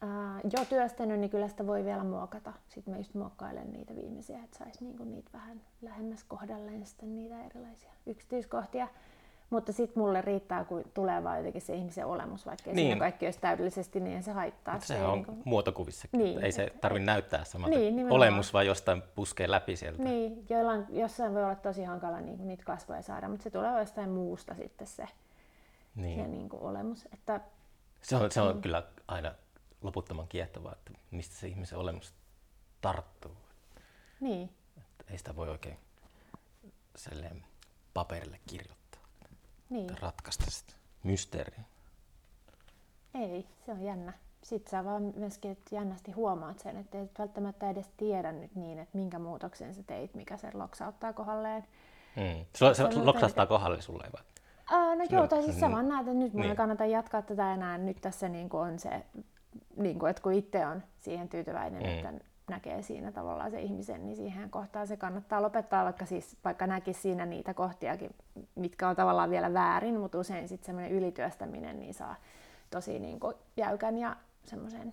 ää, 0.00 0.40
jo 0.44 0.64
työstänyt, 0.64 1.20
niin 1.20 1.30
kyllä 1.30 1.48
sitä 1.48 1.66
voi 1.66 1.84
vielä 1.84 2.04
muokata. 2.04 2.52
Sitten 2.68 2.94
mä 2.94 2.98
just 2.98 3.14
muokkailen 3.14 3.72
niitä 3.72 3.96
viimeisiä, 3.96 4.38
että 4.44 4.58
saisi 4.58 4.84
niin 4.84 5.10
niitä 5.10 5.30
vähän 5.32 5.60
lähemmäs 5.82 6.24
kohdalleen 6.24 6.86
sitten 6.86 7.16
niitä 7.16 7.44
erilaisia 7.44 7.90
yksityiskohtia. 8.06 8.88
Mutta 9.50 9.72
sitten 9.72 10.02
mulle 10.02 10.20
riittää, 10.20 10.64
kun 10.64 10.84
tulee 10.94 11.24
vaan 11.24 11.36
jotenkin 11.36 11.62
se 11.62 11.74
ihmisen 11.74 12.06
olemus, 12.06 12.46
vaikka 12.46 12.70
ei 12.70 12.76
niin. 12.76 12.98
kaikki 12.98 13.26
olisi 13.26 13.40
täydellisesti, 13.40 14.00
niin 14.00 14.22
se 14.22 14.32
haittaa. 14.32 14.74
Mutta 14.74 14.86
sehän 14.86 15.02
se 15.02 15.08
on 15.08 15.14
niin 15.14 15.24
kuin... 15.24 15.42
muotokuvissakin, 15.44 16.18
niin. 16.18 16.44
ei 16.44 16.52
se 16.52 16.72
tarvitse 16.80 17.06
näyttää 17.06 17.44
samalta 17.44 17.76
niin, 17.78 18.12
olemus, 18.12 18.52
vaan 18.52 18.66
jostain 18.66 19.02
puskee 19.14 19.50
läpi 19.50 19.76
sieltä. 19.76 20.02
Niin, 20.02 20.44
joillain, 20.50 20.86
jossain 20.88 21.34
voi 21.34 21.44
olla 21.44 21.54
tosi 21.54 21.84
hankala 21.84 22.20
niin 22.20 22.48
niitä 22.48 22.64
kasvoja 22.64 23.02
saada, 23.02 23.28
mutta 23.28 23.42
se 23.42 23.50
tulee 23.50 23.80
jostain 23.80 24.10
muusta 24.10 24.54
sitten 24.54 24.86
se, 24.86 25.08
niin. 25.94 26.20
se 26.20 26.28
niin 26.28 26.48
kuin 26.48 26.62
olemus. 26.62 27.08
Että, 27.12 27.40
se 28.02 28.16
on, 28.16 28.30
se 28.30 28.40
on 28.40 28.56
mm. 28.56 28.62
kyllä 28.62 28.82
aina 29.08 29.34
loputtoman 29.82 30.28
kiehtovaa, 30.28 30.72
että 30.72 30.90
mistä 31.10 31.34
se 31.34 31.48
ihmisen 31.48 31.78
olemus 31.78 32.14
tarttuu. 32.80 33.36
Niin. 34.20 34.50
Että 34.78 35.04
ei 35.10 35.18
sitä 35.18 35.36
voi 35.36 35.48
oikein 35.48 35.78
paperille 37.94 38.40
kirjoittaa 38.46 39.00
niin. 39.70 39.98
ratkaista 40.00 40.50
sitä 40.50 40.72
mysteeriä. 41.02 41.64
Ei, 43.14 43.46
se 43.66 43.72
on 43.72 43.82
jännä. 43.82 44.12
Sitten 44.42 44.70
sä 44.70 44.84
vaan 44.84 45.12
myöskin 45.16 45.50
että 45.50 45.74
jännästi 45.74 46.12
huomaat 46.12 46.58
sen, 46.58 46.76
että 46.76 47.00
et 47.00 47.18
välttämättä 47.18 47.70
edes 47.70 47.90
tiedä 47.96 48.32
nyt 48.32 48.54
niin, 48.54 48.78
että 48.78 48.98
minkä 48.98 49.18
muutoksen 49.18 49.74
sä 49.74 49.82
teit, 49.82 50.14
mikä 50.14 50.36
sen 50.36 50.58
loksauttaa 50.58 51.12
kohdalleen. 51.12 51.64
Mm. 52.16 52.44
Se, 52.56 52.74
se, 52.74 52.92
se 52.92 52.98
loksauttaa 52.98 53.46
kohdalle 53.46 53.80
sulle 53.80 54.04
vai? 54.12 54.22
Ää, 54.70 54.96
no 54.96 55.04
joo, 55.10 55.26
tai 55.26 55.42
siis 55.42 55.56
mm. 55.56 55.60
sä 55.60 55.70
vaan 55.70 55.88
näet, 55.88 56.08
että 56.08 56.18
nyt 56.18 56.32
mun 56.32 56.42
niin. 56.42 56.56
kannata 56.56 56.86
jatkaa 56.86 57.22
tätä 57.22 57.54
enää. 57.54 57.78
Nyt 57.78 58.00
tässä 58.00 58.28
niin 58.28 58.48
kuin 58.48 58.60
on 58.60 58.78
se, 58.78 59.04
niin 59.76 59.98
kuin, 59.98 60.10
että 60.10 60.22
kun 60.22 60.32
itse 60.32 60.66
on 60.66 60.82
siihen 60.98 61.28
tyytyväinen, 61.28 61.82
mm. 61.82 61.88
että 61.88 62.12
näkee 62.50 62.82
siinä 62.82 63.12
tavallaan 63.12 63.50
se 63.50 63.60
ihmisen, 63.60 64.06
niin 64.06 64.16
siihen 64.16 64.50
kohtaan 64.50 64.86
se 64.86 64.96
kannattaa 64.96 65.42
lopettaa, 65.42 65.84
vaikka, 65.84 66.06
siis, 66.06 66.36
vaikka 66.44 66.66
näkisi 66.66 67.00
siinä 67.00 67.26
niitä 67.26 67.54
kohtiakin, 67.54 68.10
mitkä 68.54 68.88
on 68.88 68.96
tavallaan 68.96 69.30
vielä 69.30 69.54
väärin, 69.54 70.00
mutta 70.00 70.18
usein 70.18 70.48
sitten 70.48 70.66
semmoinen 70.66 70.92
ylityöstäminen 70.92 71.78
niin 71.78 71.94
saa 71.94 72.16
tosi 72.70 72.98
niin 72.98 73.20
kuin, 73.20 73.34
jäykän 73.56 73.98
ja 73.98 74.16
semmoisen 74.44 74.92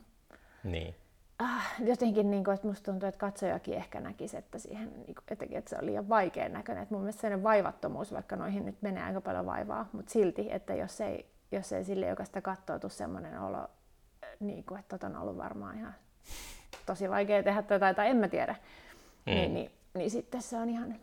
niin. 0.64 0.96
Ah, 1.40 1.74
jotenkin, 1.80 2.32
niin 2.32 2.44
kuin, 2.44 2.56
että 2.56 2.68
musta 2.68 2.92
tuntuu, 2.92 3.10
että 3.10 3.20
katsojakin 3.20 3.74
ehkä 3.74 4.00
näkisi, 4.00 4.38
että, 4.38 4.60
siihen, 4.60 4.94
niin 4.94 5.16
kuin, 5.16 5.24
että, 5.28 5.46
että 5.52 5.70
se 5.70 5.76
on 5.80 5.86
liian 5.86 6.10
vaikean 6.10 6.54
näköinen. 6.54 6.84
Että 6.84 6.96
mun 6.96 7.02
mielestä 7.02 7.22
sellainen 7.22 7.44
vaivattomuus, 7.44 8.14
vaikka 8.14 8.36
noihin 8.36 8.66
nyt 8.66 8.82
menee 8.82 9.04
aika 9.04 9.22
paljon 9.22 9.46
vaivaa, 9.46 9.90
mutta 9.92 10.12
silti, 10.12 10.48
että 10.52 10.76
jos 10.76 11.02
ei, 11.02 11.26
jos 11.52 11.72
ei 11.72 11.84
sille, 11.84 12.08
joka 12.08 12.26
sitä 12.26 12.42
katsoo, 12.42 12.80
tule 12.80 12.92
semmoinen 12.92 13.40
olo, 13.42 13.70
niin 14.40 14.64
kuin, 14.64 14.80
että 14.80 14.98
tota 14.98 15.08
on 15.08 15.22
ollut 15.22 15.38
varmaan 15.38 15.78
ihan 15.78 15.96
tosi 16.86 17.10
vaikea 17.10 17.44
tehdä 17.44 17.62
tätä 17.62 17.94
tai 17.94 18.10
en 18.10 18.18
mä 18.18 18.28
tiedä. 18.28 18.56
Mm. 19.26 19.34
Niin, 19.34 19.54
niin, 19.54 19.72
niin 19.94 20.12
sitten 20.12 20.42
se 20.42 20.58
on 20.58 20.70
ihan 20.70 20.96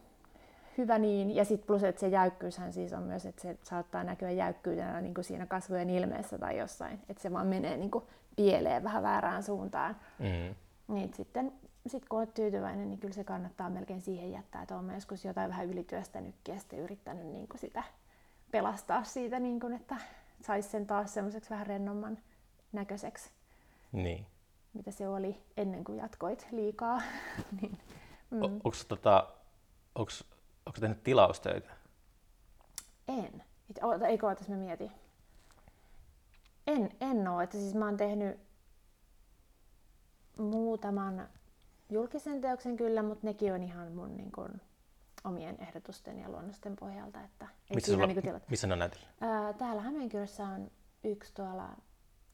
hyvä 0.79 0.99
niin. 0.99 1.35
Ja 1.37 1.45
sitten 1.45 1.67
plus, 1.67 1.85
että 1.85 2.01
se 2.01 2.09
jäykkyyshän 2.09 2.73
siis 2.73 2.93
on 2.93 3.03
myös, 3.03 3.27
että 3.27 3.43
se 3.43 3.59
saattaa 3.63 4.05
näkyä 4.05 4.31
jäykkyytenä 4.31 5.01
niin 5.01 5.15
kuin 5.15 5.25
siinä 5.25 5.47
kasvojen 5.47 5.91
ilmeessä 5.91 6.39
tai 6.39 6.59
jossain. 6.59 7.01
Että 7.09 7.23
se 7.23 7.33
vaan 7.33 7.47
menee 7.47 7.77
niin 7.77 7.91
kuin 7.91 8.05
pieleen 8.37 8.85
vähän 8.85 9.03
väärään 9.03 9.43
suuntaan. 9.43 9.97
Mm. 10.19 10.55
Niin 10.95 11.15
sitten 11.15 11.53
sit 11.87 12.09
kun 12.09 12.19
olet 12.19 12.35
tyytyväinen, 12.35 12.91
niin 12.91 13.01
kyllä 13.01 13.15
se 13.15 13.25
kannattaa 13.25 13.71
melkein 13.71 14.01
siihen 14.01 14.33
jättää, 14.33 14.63
että 14.63 14.79
olen 14.79 14.95
joskus 14.95 15.25
jotain 15.25 15.51
vähän 15.51 15.67
ylityöstänytkin 15.67 16.55
ja 16.55 16.61
sitten 16.61 16.79
yrittänyt 16.79 17.27
niin 17.27 17.49
kuin 17.49 17.61
sitä 17.61 17.83
pelastaa 18.51 19.05
siitä, 19.05 19.39
niin 19.39 19.61
kuin, 19.61 19.73
että 19.73 19.97
saisi 20.43 20.69
sen 20.69 20.87
taas 20.87 21.15
semmoiseksi 21.15 21.51
vähän 21.51 21.67
rennomman 21.67 22.19
näköiseksi. 22.75 23.31
Niin 23.93 24.27
mitä 24.75 24.91
se 24.91 25.09
oli 25.09 25.43
ennen 25.57 25.85
kuin 25.85 25.99
jatkoit 25.99 26.47
liikaa. 26.51 27.03
niin, 27.61 27.79
mm. 28.31 28.43
Onko 28.43 28.71
tota, 28.89 29.29
tehnyt 30.81 31.03
tilaustöitä? 31.03 31.71
En. 33.09 33.45
Eikö 34.09 34.27
ootas 34.27 34.49
mä 34.49 34.57
mietin. 34.57 34.91
En, 36.67 36.91
en 37.01 37.29
oo. 37.29 37.41
Että 37.41 37.57
siis 37.57 37.75
mä 37.75 37.85
oon 37.85 37.97
tehnyt 37.97 38.41
muutaman 40.39 41.29
julkisen 41.91 42.41
teoksen 42.41 42.77
kyllä, 42.77 43.03
mutta 43.03 43.27
nekin 43.27 43.53
on 43.53 43.63
ihan 43.63 43.93
mun 43.93 44.17
niin 44.17 44.33
kun, 44.33 44.61
omien 45.25 45.57
ehdotusten 45.61 46.19
ja 46.19 46.29
luonnosten 46.29 46.77
pohjalta. 46.77 47.25
Että 47.25 47.45
ei 47.71 47.75
missä, 47.75 47.93
sulla, 47.93 48.07
niin 48.07 48.23
tilat... 48.23 48.49
missä 48.51 48.67
ne 48.67 48.73
on 48.73 48.79
näytellyt? 48.79 49.09
Täällä 49.59 49.83
Hämeenkyrössä 49.83 50.45
on 50.45 50.71
yksi 51.05 51.35
tuolla 51.35 51.77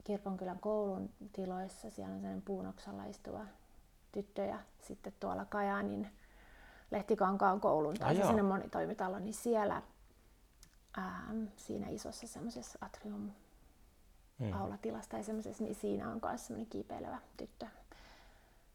Kirkonkylän 0.03 0.59
koulun 0.59 1.09
tiloissa. 1.33 1.89
Siellä 1.89 2.13
on 2.13 2.19
sellainen 2.19 2.41
puunoksalla 2.41 3.05
istuva 3.05 3.45
tyttö 4.11 4.41
ja 4.41 4.59
sitten 4.81 5.13
tuolla 5.19 5.45
Kajaanin 5.45 6.07
Lehtikankaan 6.91 7.61
koulun 7.61 7.95
tai 7.95 8.21
ah, 8.21 8.27
sinne 8.27 8.41
monitoimitalo, 8.41 9.19
niin 9.19 9.33
siellä 9.33 9.81
ää, 10.97 11.33
siinä 11.55 11.87
isossa 11.89 12.27
semmoisessa 12.27 12.79
atrium 12.81 13.31
mm. 14.39 14.53
aulatilassa 14.53 15.09
tai 15.09 15.23
semmoisessa, 15.23 15.63
niin 15.63 15.75
siinä 15.75 16.11
on 16.11 16.19
myös 16.25 16.47
semmoinen 16.47 16.69
kiipeilevä 16.69 17.17
tyttö 17.37 17.65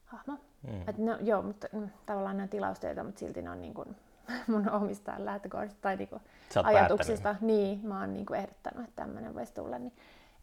hahmo. 0.04 0.38
Mm. 0.62 0.88
Et 0.88 0.98
no, 0.98 1.18
joo, 1.20 1.42
mutta 1.42 1.66
mm, 1.72 1.88
tavallaan 2.06 2.36
ne 2.36 2.42
on 2.42 2.48
tilaustöitä, 2.48 3.04
mutta 3.04 3.18
silti 3.18 3.42
ne 3.42 3.50
on 3.50 3.60
niin 3.60 3.74
kuin 3.74 3.96
mun 4.48 4.70
omista 4.70 5.14
lähtökohdista 5.18 5.78
tai 5.80 5.96
niin 5.96 6.08
kuin 6.08 6.22
ajatuksista. 6.64 7.36
Niin, 7.40 7.86
mä 7.86 8.00
oon 8.00 8.14
niin 8.14 8.26
kuin 8.26 8.40
ehdottanut, 8.40 8.88
että 8.88 9.02
tämmöinen 9.02 9.34
voisi 9.34 9.54
tulla. 9.54 9.78
Niin 9.78 9.92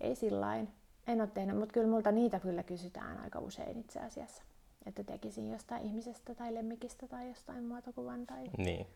ei 0.01 0.15
sillain. 0.15 0.69
En 1.07 1.21
ole 1.21 1.29
tehnyt, 1.33 1.57
mutta 1.57 1.73
kyllä 1.73 1.87
multa 1.87 2.11
niitä 2.11 2.39
kyllä 2.39 2.63
kysytään 2.63 3.17
aika 3.17 3.39
usein 3.39 3.79
itse 3.79 3.99
asiassa. 3.99 4.43
Että 4.85 5.03
tekisin 5.03 5.51
jostain 5.51 5.83
ihmisestä 5.83 6.35
tai 6.35 6.53
lemmikistä 6.53 7.07
tai 7.07 7.29
jostain 7.29 7.63
muotokuvan. 7.63 8.25
Tai... 8.25 8.43
Niin. 8.57 8.87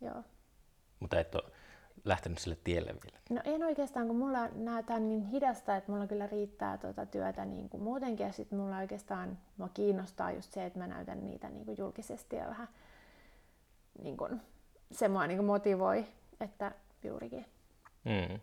Joo. 0.00 0.22
Mutta 1.00 1.20
et 1.20 1.34
ole 1.34 1.52
lähtenyt 2.04 2.38
sille 2.38 2.56
tielle 2.64 2.94
vielä. 3.04 3.18
No 3.30 3.40
en 3.44 3.64
oikeastaan, 3.64 4.06
kun 4.06 4.16
mulla 4.16 4.48
näytään 4.48 5.08
niin 5.08 5.22
hidasta, 5.22 5.76
että 5.76 5.92
mulla 5.92 6.06
kyllä 6.06 6.26
riittää 6.26 6.78
tuota 6.78 7.06
työtä 7.06 7.44
niin 7.44 7.68
kuin 7.68 7.82
muutenkin. 7.82 8.26
Ja 8.26 8.32
sitten 8.32 8.58
mulla 8.58 8.78
oikeastaan 8.78 9.38
mua 9.56 9.68
kiinnostaa 9.68 10.32
just 10.32 10.52
se, 10.52 10.66
että 10.66 10.78
mä 10.78 10.86
näytän 10.86 11.24
niitä 11.24 11.48
niin 11.48 11.64
kuin 11.64 11.78
julkisesti 11.78 12.36
ja 12.36 12.46
vähän 12.46 12.68
niin 14.02 14.16
kuin, 14.16 14.40
se 14.92 15.08
mua 15.08 15.26
niin 15.26 15.38
kuin 15.38 15.46
motivoi, 15.46 16.06
että 16.40 16.72
juurikin 17.04 17.46
mm. 18.04 18.40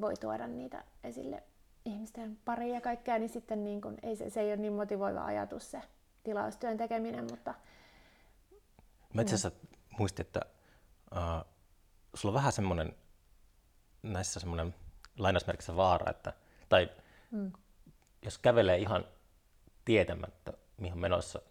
voi 0.00 0.14
tuoda 0.14 0.46
niitä 0.46 0.84
esille 1.04 1.42
ihmisten 1.86 2.38
pariin 2.44 2.74
ja 2.74 2.80
kaikkea, 2.80 3.18
niin 3.18 3.28
sitten 3.28 3.64
niin 3.64 3.80
kun, 3.80 3.96
ei 4.02 4.16
se, 4.16 4.30
se 4.30 4.40
ei 4.40 4.48
ole 4.48 4.56
niin 4.56 4.72
motivoiva 4.72 5.24
ajatus 5.24 5.70
se 5.70 5.82
tilaustyön 6.22 6.76
tekeminen, 6.76 7.24
mutta... 7.30 7.54
Mä 9.14 9.22
itse 9.22 9.34
asiassa 9.34 9.66
muistin, 9.98 10.26
että 10.26 10.40
uh, 11.12 11.52
sulla 12.14 12.32
on 12.32 12.34
vähän 12.34 12.52
semmoinen, 12.52 12.96
näissä 14.02 14.40
semmoinen 14.40 14.74
lainausmerkissä 15.18 15.76
vaara, 15.76 16.10
että, 16.10 16.32
tai 16.68 16.90
mm. 17.30 17.52
jos 18.22 18.38
kävelee 18.38 18.78
ihan 18.78 19.04
tietämättä, 19.84 20.52
mihin 20.76 20.98
menossa 20.98 21.42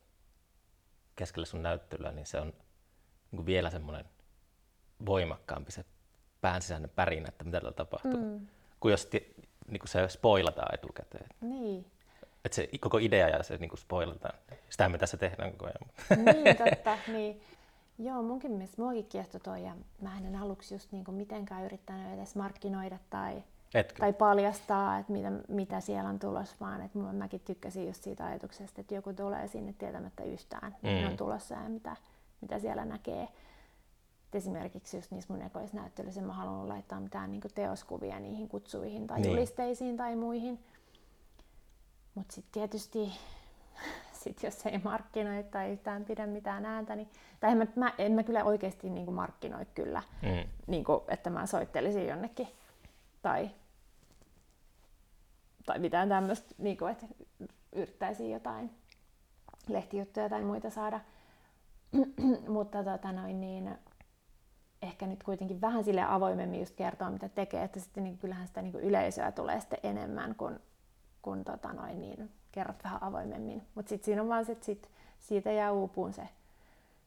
keskellä 1.16 1.46
sun 1.46 1.64
näyttelyä, 1.64 2.12
niin 2.12 2.26
se 2.26 2.40
on 2.40 2.48
niin 2.48 3.36
kuin 3.36 3.46
vielä 3.46 3.70
semmoinen 3.70 4.06
voimakkaampi 5.06 5.72
se 5.72 5.86
pään 6.42 6.62
sisäinen 6.62 6.90
pärinä, 6.90 7.28
että 7.28 7.44
mitä 7.44 7.60
täällä 7.60 7.76
tapahtuu. 7.76 8.40
Mm. 8.40 8.48
Kuin 8.80 8.92
jos 8.92 9.10
niin 9.68 9.80
kuin 9.80 9.90
se 9.90 10.10
spoilataan 10.10 10.74
etukäteen. 10.74 11.30
Niin. 11.42 11.86
Että 12.46 12.56
se 12.56 12.70
koko 12.80 12.98
idea 12.98 13.30
ja 13.30 13.44
se 13.44 13.58
niin 13.58 13.70
kuin 13.70 13.80
spoilataan. 13.80 14.40
Sitä 14.70 14.90
me 14.90 14.98
tässä 14.98 15.18
tehdään 15.18 15.52
koko 15.52 15.66
ajan. 15.66 16.26
niin, 16.26 16.58
totta. 16.70 16.98
Niin. 17.08 17.42
Joo, 18.00 18.22
munkin 18.22 18.52
mielestä 18.52 18.82
muakin 18.82 19.06
kiehtoi 19.06 19.42
toi 19.42 19.64
ja 19.64 19.76
mä 20.02 20.18
en 20.18 20.36
aluksi 20.36 20.76
just 20.76 20.92
niin 20.92 21.06
kuin 21.06 21.16
mitenkään 21.16 21.66
yrittänyt 21.66 22.14
edes 22.14 22.36
markkinoida 22.36 22.98
tai, 23.10 23.44
Etkö? 23.74 24.00
tai 24.00 24.14
paljastaa, 24.14 24.98
että 24.98 25.12
mitä, 25.12 25.32
mitä 25.48 25.80
siellä 25.80 26.10
on 26.10 26.20
tulossa, 26.20 26.56
vaan 26.60 26.82
että 26.82 26.98
mä- 27.00 27.14
mäkin 27.14 27.40
tykkäsin 27.40 27.88
just 27.88 28.04
siitä 28.04 28.26
ajatuksesta, 28.26 28.82
että 28.82 28.96
joku 28.96 29.14
tulee 29.14 29.48
sinne 29.48 29.74
tietämättä 29.74 30.24
yhtään, 30.24 30.76
mm. 30.82 30.90
mitä 30.90 31.08
on 31.08 31.18
tulossa 31.18 31.56
ja 31.56 31.70
mitä, 31.70 31.96
mitä 32.42 32.60
siellä 32.60 32.86
näkee. 32.86 33.28
Et 34.36 34.40
esimerkiksi 34.40 34.98
just 34.98 35.12
niissä 35.12 35.34
mun 35.34 35.42
ekoissa 35.42 35.78
näyttelyissä 35.78 36.22
en 36.22 36.28
mä 36.28 36.34
halunnut 36.34 36.68
laittaa 36.68 37.00
mitään 37.00 37.32
niin 37.32 37.42
teoskuvia 37.56 38.20
niihin 38.20 38.48
kutsuihin 38.50 39.08
tai 39.08 39.18
Niin. 39.18 39.24
niin. 39.24 39.36
julisteisiin 39.36 39.98
tai 39.98 40.16
muihin. 40.16 40.60
Mutta 42.16 42.34
sitten 42.36 42.52
tietysti 42.52 43.12
sit 44.24 44.44
jos 44.44 44.66
ei 44.66 44.78
markkinoi 44.84 45.44
tai 45.44 45.72
yhtään 45.72 46.06
pidä 46.06 46.28
mitään 46.28 46.66
ääntä, 46.66 46.96
niin, 46.96 47.10
tai 47.40 47.52
en 47.52 47.58
mä, 47.58 47.66
mä, 47.76 47.94
en 47.98 48.12
mä 48.12 48.24
kyllä 48.24 48.44
oikeasti 48.44 48.90
niin 48.90 49.06
kuin 49.06 49.16
markkinoi 49.16 49.66
kyllä, 49.66 50.04
Mm. 50.22 50.50
niin 50.68 50.84
kuin, 50.84 51.02
että 51.08 51.30
mä 51.30 51.46
soittelisin 51.46 52.08
jonnekin 52.08 52.48
tai, 53.22 53.50
tai 55.66 55.80
mitään 55.80 56.10
tämmöistä, 56.10 56.56
niin 56.58 56.78
kuin, 56.78 56.92
että 56.92 57.06
yrittäisin 57.72 58.32
jotain 58.32 58.72
lehtijuttuja 59.68 60.30
tai 60.30 60.44
muita 60.44 60.70
saada. 60.70 61.00
Mutta 62.48 62.84
tota 62.84 63.12
noin, 63.12 63.42
niin, 63.42 63.78
ehkä 64.86 65.08
nyt 65.08 65.24
kuitenkin 65.24 65.62
vähän 65.62 65.84
sille 65.84 66.04
avoimemmin 66.04 66.60
just 66.60 66.76
kertoa, 66.76 67.10
mitä 67.10 67.30
tekee, 67.30 67.64
että 67.64 67.80
sitten 67.80 68.04
niin 68.04 68.18
kyllähän 68.18 68.48
sitä 68.48 68.62
niin 68.62 68.76
yleisöä 68.76 69.32
tulee 69.32 69.60
sitten 69.60 69.80
enemmän, 69.84 70.36
kun, 70.36 70.60
kun 71.22 71.44
tota 71.44 71.74
noin, 71.74 72.02
niin 72.02 72.32
kerrot 72.52 72.84
vähän 72.84 73.04
avoimemmin. 73.04 73.68
Mutta 73.76 73.90
sitten 73.90 74.06
siinä 74.06 74.22
on 74.22 74.28
vaan 74.28 74.46
se, 74.46 74.52
että 74.52 74.66
sit 74.66 74.90
siitä 75.20 75.52
jää 75.52 75.72
uupuun 75.72 76.14
se 76.14 76.30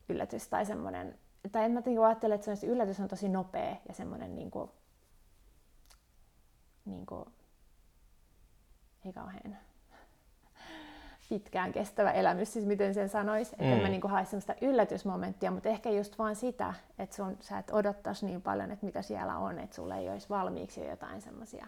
yllätys 0.09 0.49
tai 0.49 0.66
semmoinen, 0.66 1.18
tai 1.53 1.64
en 1.64 1.72
mä 1.72 1.83
niinku 1.87 2.03
ajattele, 2.03 2.35
että 2.35 2.55
se, 2.55 2.66
yllätys 2.66 3.01
on 3.01 3.09
tosi 3.09 3.29
nopea 3.29 3.76
ja 3.89 3.95
semmoinen 3.95 4.35
niinku, 4.35 4.70
niinku, 6.85 7.26
ei 9.05 9.12
kauhean 9.12 9.57
pitkään 11.29 11.72
kestävä 11.72 12.11
elämys, 12.12 12.53
siis 12.53 12.66
miten 12.66 12.95
sen 12.95 13.09
sanoisi, 13.09 13.57
että 13.59 13.76
mm. 13.76 13.83
mä 13.83 13.89
niinku 13.89 14.09
hae 14.09 14.24
semmoista 14.24 14.55
yllätysmomenttia, 14.61 15.51
mutta 15.51 15.68
ehkä 15.68 15.91
just 15.91 16.18
vaan 16.18 16.37
sitä, 16.37 16.74
että 16.99 17.16
sun, 17.16 17.37
sä 17.41 17.59
et 17.59 17.70
odottaisi 17.70 18.26
niin 18.26 18.43
paljon, 18.43 18.70
että 18.70 18.87
mitä 18.87 19.03
siellä 19.03 19.39
on, 19.39 19.59
että 19.59 19.76
sulla 19.76 19.97
ei 19.97 20.11
olisi 20.11 20.29
valmiiksi 20.29 20.81
jo 20.81 20.91
jotain 20.91 21.22
semmoisia 21.22 21.66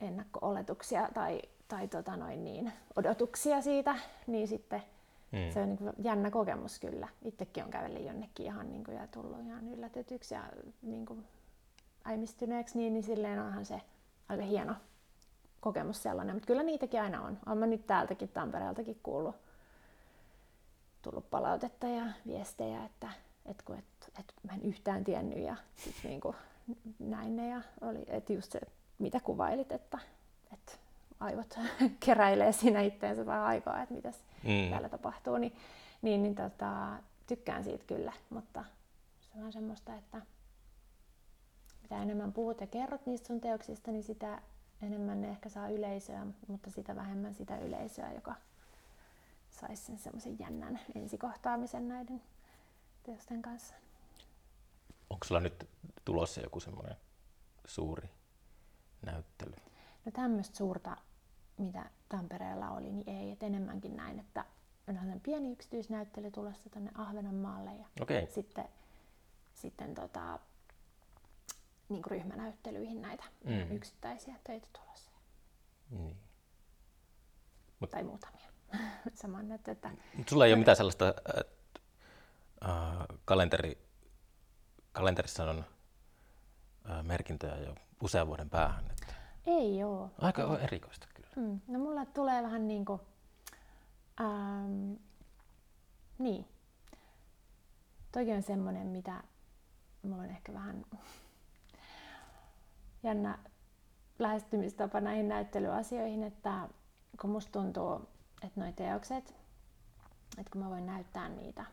ennakko-oletuksia 0.00 1.08
tai, 1.14 1.42
tai 1.68 1.88
tota 1.88 2.16
noin 2.16 2.44
niin, 2.44 2.72
odotuksia 2.96 3.60
siitä, 3.60 3.94
niin 4.26 4.48
sitten 4.48 4.82
Mm. 5.32 5.52
se 5.52 5.62
on 5.62 5.68
niin 5.68 5.92
jännä 5.98 6.30
kokemus 6.30 6.78
kyllä. 6.78 7.08
Itsekin 7.24 7.64
on 7.64 7.70
kävellyt 7.70 8.06
jonnekin 8.06 8.46
ihan 8.46 8.70
niin 8.70 8.84
kuin, 8.84 8.96
ja 8.96 9.06
tullut 9.06 9.40
ihan 9.40 9.68
yllätetyksi 9.68 10.34
ja 10.34 10.42
niin 10.82 11.06
kuin 11.06 11.24
äimistyneeksi, 12.04 12.78
niin, 12.78 12.92
niin 12.92 13.02
silleen 13.02 13.38
onhan 13.38 13.64
se 13.64 13.80
aika 14.28 14.42
hieno 14.42 14.74
kokemus 15.62 16.02
sellainen. 16.02 16.36
Mutta 16.36 16.46
kyllä 16.46 16.62
niitäkin 16.62 17.02
aina 17.02 17.22
on. 17.22 17.38
Olen 17.46 17.58
mä 17.58 17.66
nyt 17.66 17.86
täältäkin 17.86 18.28
Tampereeltakin 18.28 19.00
kuullut, 19.02 19.36
tullut 21.02 21.30
palautetta 21.30 21.86
ja 21.86 22.04
viestejä, 22.26 22.84
että 22.84 23.08
et, 23.46 23.62
kun, 23.62 23.78
et, 23.78 23.84
et 24.18 24.32
mä 24.42 24.52
en 24.52 24.62
yhtään 24.62 25.04
tiennyt 25.04 25.38
ja 25.38 25.56
sit 25.76 25.94
niin 26.04 26.20
kuin 26.20 26.36
näin 26.98 27.36
ne 27.36 27.48
ja 27.48 27.60
oli, 27.80 28.04
että 28.06 28.32
just 28.32 28.52
se, 28.52 28.60
mitä 28.98 29.20
kuvailit, 29.20 29.72
että, 29.72 29.98
että 30.52 30.72
aivot 31.20 31.58
keräilee 32.06 32.52
siinä 32.52 32.80
itteensä 32.80 33.26
vähän 33.26 33.44
aikaa, 33.44 33.82
että 33.82 33.94
mitäs 33.94 34.16
Mm. 34.44 34.70
täällä 34.70 34.88
tapahtuu, 34.88 35.38
niin, 35.38 35.56
niin, 36.02 36.22
niin 36.22 36.34
tota, 36.34 36.86
tykkään 37.26 37.64
siitä 37.64 37.84
kyllä, 37.86 38.12
mutta 38.30 38.64
se 39.20 39.44
on 39.44 39.52
semmoista, 39.52 39.94
että 39.94 40.22
mitä 41.82 42.02
enemmän 42.02 42.32
puhut 42.32 42.60
ja 42.60 42.66
kerrot 42.66 43.06
niistä 43.06 43.26
sun 43.26 43.40
teoksista, 43.40 43.90
niin 43.90 44.02
sitä 44.02 44.42
enemmän 44.82 45.20
ne 45.20 45.28
ehkä 45.28 45.48
saa 45.48 45.68
yleisöä, 45.68 46.26
mutta 46.46 46.70
sitä 46.70 46.96
vähemmän 46.96 47.34
sitä 47.34 47.58
yleisöä, 47.58 48.12
joka 48.12 48.34
saisi 49.50 49.82
sen 49.82 49.98
semmoisen 49.98 50.38
jännän 50.38 50.80
ensikohtaamisen 50.94 51.88
näiden 51.88 52.22
teosten 53.02 53.42
kanssa. 53.42 53.74
Onko 55.10 55.24
sulla 55.24 55.40
nyt 55.40 55.68
tulossa 56.04 56.40
joku 56.40 56.60
semmoinen 56.60 56.96
suuri 57.66 58.08
näyttely? 59.06 59.54
No 60.04 60.12
tämmöistä 60.12 60.56
suurta, 60.56 60.96
mitä 61.58 61.90
Tampereella 62.08 62.70
oli, 62.70 62.92
niin 62.92 63.08
ei. 63.08 63.30
Et 63.30 63.42
enemmänkin 63.42 63.96
näin, 63.96 64.18
että 64.18 64.44
on 64.88 65.20
pieni 65.20 65.52
yksityisnäyttely 65.52 66.30
tulossa 66.30 66.70
tuonne 66.70 66.90
Ahvenanmaalle 66.94 67.70
ja 67.74 67.86
Okei. 68.00 68.26
sitten, 68.26 68.68
sitten 69.54 69.94
tota, 69.94 70.38
niin 71.92 72.04
ryhmänäyttelyihin 72.06 73.02
näitä 73.02 73.24
Mm. 73.44 73.76
yksittäisiä 73.76 74.34
töitä 74.44 74.68
tulossa. 74.72 75.10
Niin. 75.90 76.16
Mut- 77.80 77.90
Tai 77.90 78.02
muutamia. 78.04 78.48
Saman, 79.14 79.52
että, 79.52 79.72
että 79.72 79.90
Mut 80.16 80.28
sulla 80.28 80.46
ei 80.46 80.52
ole 80.52 80.58
mitään 80.58 80.76
sellaista, 80.76 81.14
äh, 82.68 83.06
kalenteri, 83.24 83.78
kalenterissa 84.92 85.44
on 85.50 85.64
äh, 86.90 87.04
merkintöjä 87.04 87.56
jo 87.56 87.74
usean 88.02 88.26
vuoden 88.26 88.50
päähän. 88.50 88.84
Että 88.90 89.14
ei 89.46 89.84
oo. 89.84 90.10
aika 90.18 90.58
erikoista 90.58 91.06
kyllä. 91.14 91.28
Mm. 91.36 91.60
No 91.68 91.78
mulla 91.78 92.06
tulee 92.06 92.42
vähän 92.42 92.68
niin 92.68 92.84
kuin, 92.84 93.00
ähm, 94.20 94.92
niin. 96.18 96.48
Toki 98.12 98.32
on 98.32 98.42
semmoinen, 98.42 98.86
mitä 98.86 99.22
mulla 100.02 100.22
on 100.22 100.30
ehkä 100.30 100.52
vähän 100.54 100.84
jännä 103.02 103.38
lähestymistapa 104.18 105.00
näihin 105.00 105.28
näyttelyasioihin, 105.28 106.22
että 106.22 106.68
kun 107.20 107.30
musta 107.30 107.52
tuntuu, 107.52 107.94
että 108.42 108.60
noi 108.60 108.72
teokset, 108.72 109.34
että 110.38 110.50
kun 110.52 110.62
mä 110.62 110.70
voin 110.70 110.86
näyttää 110.86 111.28
niitä 111.28 111.64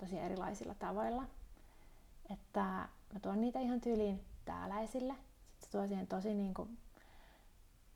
tosi 0.00 0.18
erilaisilla 0.18 0.74
tavoilla, 0.74 1.24
että 2.30 2.60
mä 3.12 3.20
tuon 3.22 3.40
niitä 3.40 3.60
ihan 3.60 3.80
tyyliin 3.80 4.24
täällä 4.44 4.80
esille. 4.80 5.14
Sitten 5.14 5.60
se 5.60 5.70
tuo 5.70 5.86
siihen 5.86 6.06
tosi 6.06 6.34
niin 6.34 6.54
kuin 6.54 6.78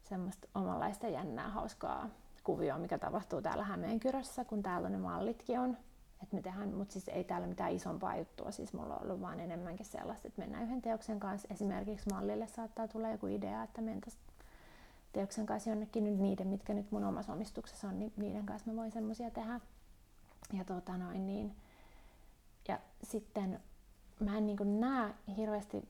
semmoista 0.08 0.48
omanlaista 0.54 1.08
jännää, 1.08 1.48
hauskaa 1.48 2.08
kuvioa, 2.44 2.78
mikä 2.78 2.98
tapahtuu 2.98 3.42
täällä 3.42 3.64
Hämeenkyrössä, 3.64 4.44
kun 4.44 4.62
täällä 4.62 4.88
ne 4.88 4.98
mallitkin 4.98 5.60
on. 5.60 5.76
Et 6.22 6.32
me 6.32 6.42
tehdään, 6.42 6.74
mutta 6.74 6.92
siis 6.92 7.08
ei 7.08 7.24
täällä 7.24 7.46
mitään 7.46 7.72
isompaa 7.72 8.16
juttua, 8.16 8.50
siis 8.50 8.72
mulla 8.72 8.96
on 8.96 9.02
ollut 9.02 9.20
vaan 9.20 9.40
enemmänkin 9.40 9.86
sellaista, 9.86 10.28
että 10.28 10.42
mennään 10.42 10.64
yhden 10.64 10.82
teoksen 10.82 11.20
kanssa. 11.20 11.48
Esimerkiksi 11.50 12.10
mallille 12.10 12.46
saattaa 12.46 12.88
tulla 12.88 13.10
joku 13.10 13.26
idea, 13.26 13.62
että 13.62 13.80
mentäisiin 13.80 14.22
teoksen 15.12 15.46
kanssa 15.46 15.70
jonnekin 15.70 16.04
nyt 16.04 16.18
niiden, 16.18 16.48
mitkä 16.48 16.74
nyt 16.74 16.90
mun 16.90 17.04
omassa 17.04 17.32
omistuksessa 17.32 17.88
on, 17.88 17.98
niin 17.98 18.12
niiden 18.16 18.46
kanssa 18.46 18.70
mä 18.70 18.76
voin 18.76 18.92
semmoisia 18.92 19.30
tehdä. 19.30 19.60
Ja 20.52 20.64
tota 20.64 20.96
noin 20.96 21.26
niin. 21.26 21.56
Ja 22.68 22.78
sitten 23.02 23.60
mä 24.20 24.38
en 24.38 24.46
niin 24.46 24.80
näe 24.80 25.14
hirveästi 25.36 25.88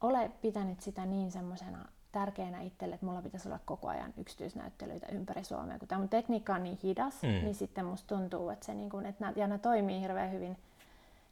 ole 0.00 0.28
pitänyt 0.42 0.80
sitä 0.80 1.06
niin 1.06 1.30
semmoisena 1.30 1.88
tärkeänä 2.12 2.60
itselle, 2.62 2.94
että 2.94 3.06
mulla 3.06 3.22
pitäisi 3.22 3.48
olla 3.48 3.60
koko 3.64 3.88
ajan 3.88 4.14
yksityisnäyttelyitä 4.16 5.06
ympäri 5.12 5.44
Suomea. 5.44 5.78
Kun 5.78 5.88
tämä 5.88 5.98
mun 5.98 6.08
tekniikka 6.08 6.54
on 6.54 6.62
niin 6.62 6.78
hidas, 6.82 7.22
Mm. 7.22 7.28
niin 7.28 7.54
sitten 7.54 7.84
musta 7.84 8.16
tuntuu, 8.16 8.50
että, 8.50 8.66
se 8.66 8.74
niin 8.74 8.90
kuin, 8.90 9.06
että 9.06 9.24
nämä, 9.24 9.32
ja 9.36 9.46
nämä 9.46 9.58
toimii 9.58 10.00
hirveän 10.00 10.32
hyvin 10.32 10.56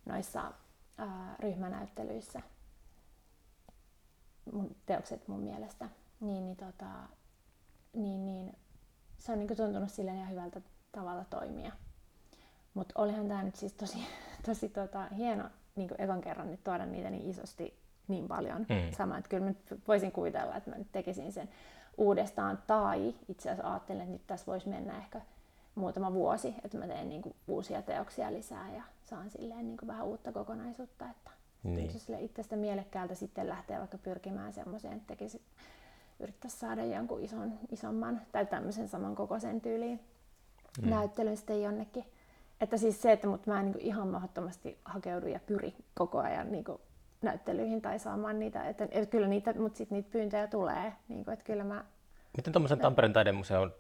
noissa 0.07 0.53
ää, 0.99 1.37
ryhmänäyttelyissä, 1.39 2.41
mun 4.53 4.77
teokset 4.87 5.29
mun 5.29 5.41
mielestä. 5.41 5.89
Niin, 6.21 6.45
niin, 6.45 6.57
tota, 6.57 6.87
niin, 7.93 8.27
niin 8.27 8.53
se 9.19 9.33
on 9.33 9.39
niin 9.39 9.49
kuin 9.49 9.57
tuntunut 9.57 9.91
silleen 9.91 10.17
ihan 10.17 10.31
hyvältä 10.31 10.61
tavalla 10.93 11.25
toimia. 11.25 11.73
Mutta 12.75 13.01
olihan 13.03 13.29
tämä 13.29 13.43
nyt 13.43 13.57
siis 13.57 13.73
tosi, 13.73 13.99
tosi 14.47 14.69
tota, 14.69 15.09
hieno 15.17 15.51
niin 15.77 15.89
kuin 15.89 16.01
ekan 16.01 16.21
kerran 16.21 16.51
nyt 16.51 16.65
tuoda 16.65 16.87
niitä 16.87 17.11
niin 17.11 17.31
isosti 17.31 17.75
niin 18.09 18.29
paljon. 18.29 18.59
Mm. 18.59 18.93
Sama, 18.97 19.19
että 19.19 19.29
kyllä 19.29 19.45
mä 19.47 19.53
voisin 19.89 20.13
kuvitella, 20.13 20.57
että 20.57 20.71
mä 20.71 20.77
nyt 20.77 20.93
tekisin 20.93 21.33
sen 21.33 21.49
uudestaan. 21.97 22.59
Tai 22.67 23.15
itse 23.29 23.51
asiassa 23.51 23.71
ajattelen, 23.73 24.01
että 24.01 24.13
nyt 24.13 24.27
tässä 24.27 24.47
voisi 24.47 24.69
mennä 24.69 24.97
ehkä 24.99 25.21
muutama 25.75 26.13
vuosi, 26.13 26.55
että 26.65 26.79
mä 26.79 26.87
teen 26.87 27.09
niin 27.09 27.23
kuin 27.23 27.35
uusia 27.49 27.83
teoksia 27.83 28.33
lisää 28.33 28.73
ja 28.75 28.83
saan 29.05 29.31
silleen 29.31 29.67
niin 29.67 29.77
kuin 29.77 29.87
vähän 29.87 30.07
uutta 30.07 30.33
kokonaisuutta. 30.33 31.05
Että 31.11 31.31
Niin. 31.63 31.77
niin. 31.77 31.91
se 31.93 31.99
sille 31.99 32.21
itsestä 32.21 32.57
mielekkäältä 32.57 33.15
sitten 33.15 33.49
lähtee 33.49 33.79
vaikka 33.79 33.99
pyrkimään 33.99 34.53
semmoiseen, 34.53 34.95
että 34.97 35.07
tekisi 35.07 35.43
yrittäisi 36.21 36.57
saada 36.57 36.85
jonkun 36.85 37.23
ison, 37.23 37.53
isomman 37.71 38.21
tai 38.33 38.47
tämmöisen 38.47 38.89
saman 38.89 39.15
kokoisen 39.15 39.61
tyyliin 39.61 40.01
mm. 40.83 40.91
näyttelyn 40.91 41.37
sitten 41.37 41.63
jonnekin. 41.63 42.05
Että 42.61 42.77
siis 42.77 43.03
se, 43.03 43.13
että 43.13 43.27
mut 43.27 43.47
mä 43.47 43.61
en 43.61 43.67
niin 43.67 43.81
ihan 43.81 44.09
mahdottomasti 44.09 44.79
hakeudu 44.85 45.27
ja 45.27 45.41
pyri 45.47 45.75
koko 45.95 46.19
ajan 46.19 46.53
niin 46.53 46.65
näyttelyihin 47.23 47.83
tai 47.83 47.99
saamaan 47.99 48.39
niitä. 48.39 48.69
Että, 48.69 48.85
että 48.91 49.11
kyllä 49.11 49.27
niitä, 49.27 49.55
mutta 49.59 49.79
sitten 49.79 49.97
niitä 49.97 50.11
pyyntöjä 50.11 50.47
tulee. 50.47 50.93
Niin 51.09 51.25
kuin, 51.25 51.33
että 51.33 51.45
kyllä 51.45 51.65
mä... 51.65 51.85
Miten 52.37 52.53
tuommoisen 52.53 52.79
Tampereen 52.79 53.13
taidemuseon, 53.13 53.73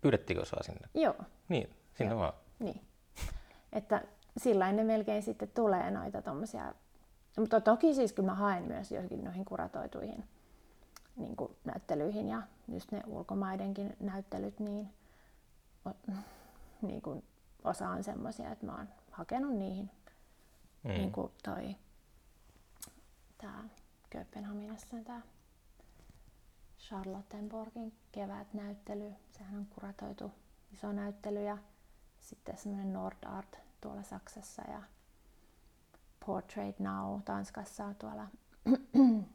pyydettiinkö 0.00 0.44
sua 0.44 0.62
sinne? 0.62 0.88
Joo. 0.94 1.14
Niin, 1.48 1.70
sinne 1.94 2.12
Joo. 2.12 2.20
vaan. 2.20 2.32
Niin. 2.58 2.80
Että 3.72 4.02
sillä 4.36 4.72
ne 4.72 4.84
melkein 4.84 5.22
sitten 5.22 5.50
tulee 5.54 5.90
noita 5.90 6.22
tommosia. 6.22 6.74
Mutta 7.38 7.60
toki 7.60 7.94
siis 7.94 8.12
kyllä 8.12 8.26
mä 8.26 8.34
haen 8.34 8.62
myös 8.62 8.92
johonkin 8.92 9.24
noihin 9.24 9.44
kuratoituihin 9.44 10.24
niin 11.18 11.36
kuin 11.36 11.56
näyttelyihin 11.64 12.28
ja 12.28 12.42
just 12.68 12.92
ne 12.92 13.02
ulkomaidenkin 13.06 13.96
näyttelyt, 14.00 14.60
niin, 14.60 14.88
niin 16.82 17.02
kuin 17.02 17.24
osa 17.64 17.88
on 17.88 18.04
semmoisia, 18.04 18.52
että 18.52 18.66
mä 18.66 18.76
oon 18.76 18.88
hakenut 19.10 19.54
niihin. 19.54 19.90
Mm. 20.82 20.90
Niin 20.90 21.12
kuin 21.12 21.32
toi 21.42 21.76
tää 23.38 23.64
Kööpenhaminassa 24.10 24.96
tää 25.04 25.22
Charlottenborgin 26.78 27.92
kevätnäyttely. 28.12 29.12
Sehän 29.30 29.56
on 29.56 29.66
kuratoitu 29.66 30.32
iso 30.72 30.92
näyttely 30.92 31.42
ja 31.44 31.58
sitten 32.20 32.58
semmoinen 32.58 32.92
Nord 32.92 33.16
Art 33.26 33.58
tuolla 33.80 34.02
Saksassa 34.02 34.62
ja 34.70 34.82
Portrait 36.26 36.78
Now 36.78 37.22
Tanskassa 37.22 37.94
tuolla 37.98 38.26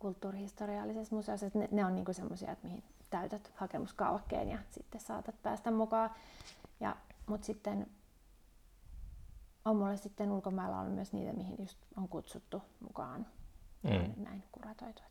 kulttuurihistoriallisessa 0.00 1.16
museossa. 1.16 1.50
Ne, 1.54 1.68
ne 1.72 1.84
on 1.84 1.94
niinku 1.94 2.12
semmoisia, 2.12 2.52
että 2.52 2.66
mihin 2.66 2.84
täytät 3.10 3.52
hakemuskaavakkeen 3.54 4.48
ja 4.48 4.58
sitten 4.70 5.00
saatat 5.00 5.42
päästä 5.42 5.70
mukaan. 5.70 6.10
Ja, 6.80 6.96
mutta 7.26 7.46
sitten 7.46 7.86
on 9.64 9.76
mulle 9.76 9.96
sitten 9.96 10.30
ulkomailla 10.32 10.80
ollut 10.80 10.94
myös 10.94 11.12
niitä, 11.12 11.32
mihin 11.32 11.56
just 11.58 11.78
on 11.96 12.08
kutsuttu 12.08 12.62
mukaan. 12.80 13.26
Mm. 13.82 14.24
Näin 14.24 14.42
kuratoitu. 14.52 15.02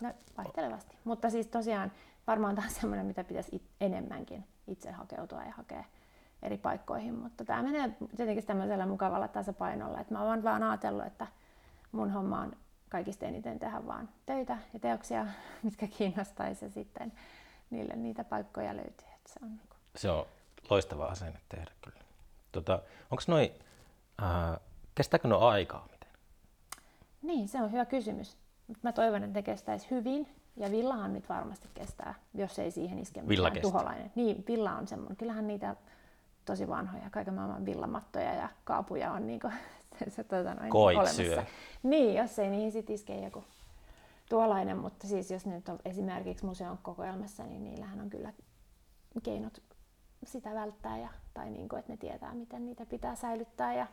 No, 0.00 0.12
vaihtelevasti. 0.36 0.96
Mutta 1.04 1.30
siis 1.30 1.46
tosiaan 1.46 1.92
varmaan 2.26 2.54
tämä 2.54 2.66
on 2.66 2.72
semmoinen, 2.74 3.06
mitä 3.06 3.24
pitäisi 3.24 3.56
it- 3.56 3.70
enemmänkin 3.80 4.44
itse 4.66 4.90
hakeutua 4.90 5.42
ja 5.42 5.52
hakea 5.52 5.84
eri 6.42 6.58
paikkoihin. 6.58 7.14
Mutta 7.14 7.44
tämä 7.44 7.62
menee 7.62 7.96
tietenkin 8.16 8.46
tämmöisellä 8.46 8.86
mukavalla 8.86 9.28
tasapainolla. 9.28 10.00
Että 10.00 10.14
mä 10.14 10.22
oon 10.22 10.42
vaan 10.42 10.62
ajatellut, 10.62 11.06
että 11.06 11.26
mun 11.92 12.10
homma 12.10 12.40
on 12.40 12.52
kaikista 12.88 13.26
eniten 13.26 13.58
tehdä 13.58 13.86
vaan 13.86 14.08
töitä 14.26 14.58
ja 14.72 14.78
teoksia, 14.80 15.26
mitkä 15.62 15.86
kiinnostaisi 15.86 16.64
ja 16.64 16.70
sitten 16.70 17.12
niille 17.70 17.96
niitä 17.96 18.24
paikkoja 18.24 18.76
löytyy. 18.76 19.08
Että 19.16 19.32
se, 19.32 19.40
on 19.42 19.48
niin 19.48 19.68
kuin... 19.68 19.78
se 19.96 20.10
on 20.10 20.26
loistava 20.70 21.06
asenne 21.06 21.40
tehdä 21.48 21.70
kyllä. 21.84 22.00
Tota, 22.52 22.82
Onko 23.10 23.22
noin, 23.26 23.50
äh, 24.22 24.60
kestääkö 24.94 25.28
no 25.28 25.38
aikaa 25.38 25.88
miten? 25.90 26.08
Niin, 27.22 27.48
se 27.48 27.62
on 27.62 27.72
hyvä 27.72 27.84
kysymys. 27.84 28.36
Mä 28.82 28.92
toivon, 28.92 29.22
että 29.22 29.38
ne 29.38 29.42
kestäisi 29.42 29.90
hyvin. 29.90 30.28
Ja 30.56 30.70
villahan 30.70 31.12
nyt 31.12 31.28
varmasti 31.28 31.68
kestää, 31.74 32.14
jos 32.34 32.58
ei 32.58 32.70
siihen 32.70 32.98
iske 32.98 33.28
villa 33.28 33.50
tuholainen. 33.50 34.12
Niin, 34.14 34.44
villa 34.48 34.72
on 34.72 34.88
semmoinen. 34.88 35.16
Kyllähän 35.16 35.46
niitä 35.46 35.76
tosi 36.44 36.68
vanhoja, 36.68 37.10
kaiken 37.10 37.34
maailman 37.34 37.66
villamattoja 37.66 38.34
ja 38.34 38.48
kaapuja 38.64 39.12
on 39.12 39.26
niin 39.26 39.40
kuin, 39.40 39.52
se, 39.98 40.10
se 40.10 40.24
tota 40.24 40.54
noin, 40.54 40.76
olemassa. 40.76 41.16
Syö. 41.16 41.44
Niin, 41.82 42.14
jos 42.14 42.38
ei 42.38 42.50
niihin 42.50 42.72
sit 42.72 42.90
iske 42.90 43.20
joku 43.20 43.44
tuollainen, 44.28 44.76
mutta 44.76 45.06
siis 45.06 45.30
jos 45.30 45.46
nyt 45.46 45.68
on 45.68 45.78
esimerkiksi 45.84 46.46
museon 46.46 46.78
kokoelmassa, 46.82 47.44
niin 47.44 47.64
niillähän 47.64 48.00
on 48.00 48.10
kyllä 48.10 48.32
keinot 49.22 49.62
sitä 50.24 50.54
välttää, 50.54 50.98
ja, 50.98 51.08
tai 51.34 51.50
niin 51.50 51.68
kuin, 51.68 51.80
että 51.80 51.92
ne 51.92 51.96
tietää, 51.96 52.34
miten 52.34 52.66
niitä 52.66 52.86
pitää 52.86 53.14
säilyttää 53.14 53.74
ja 53.74 53.86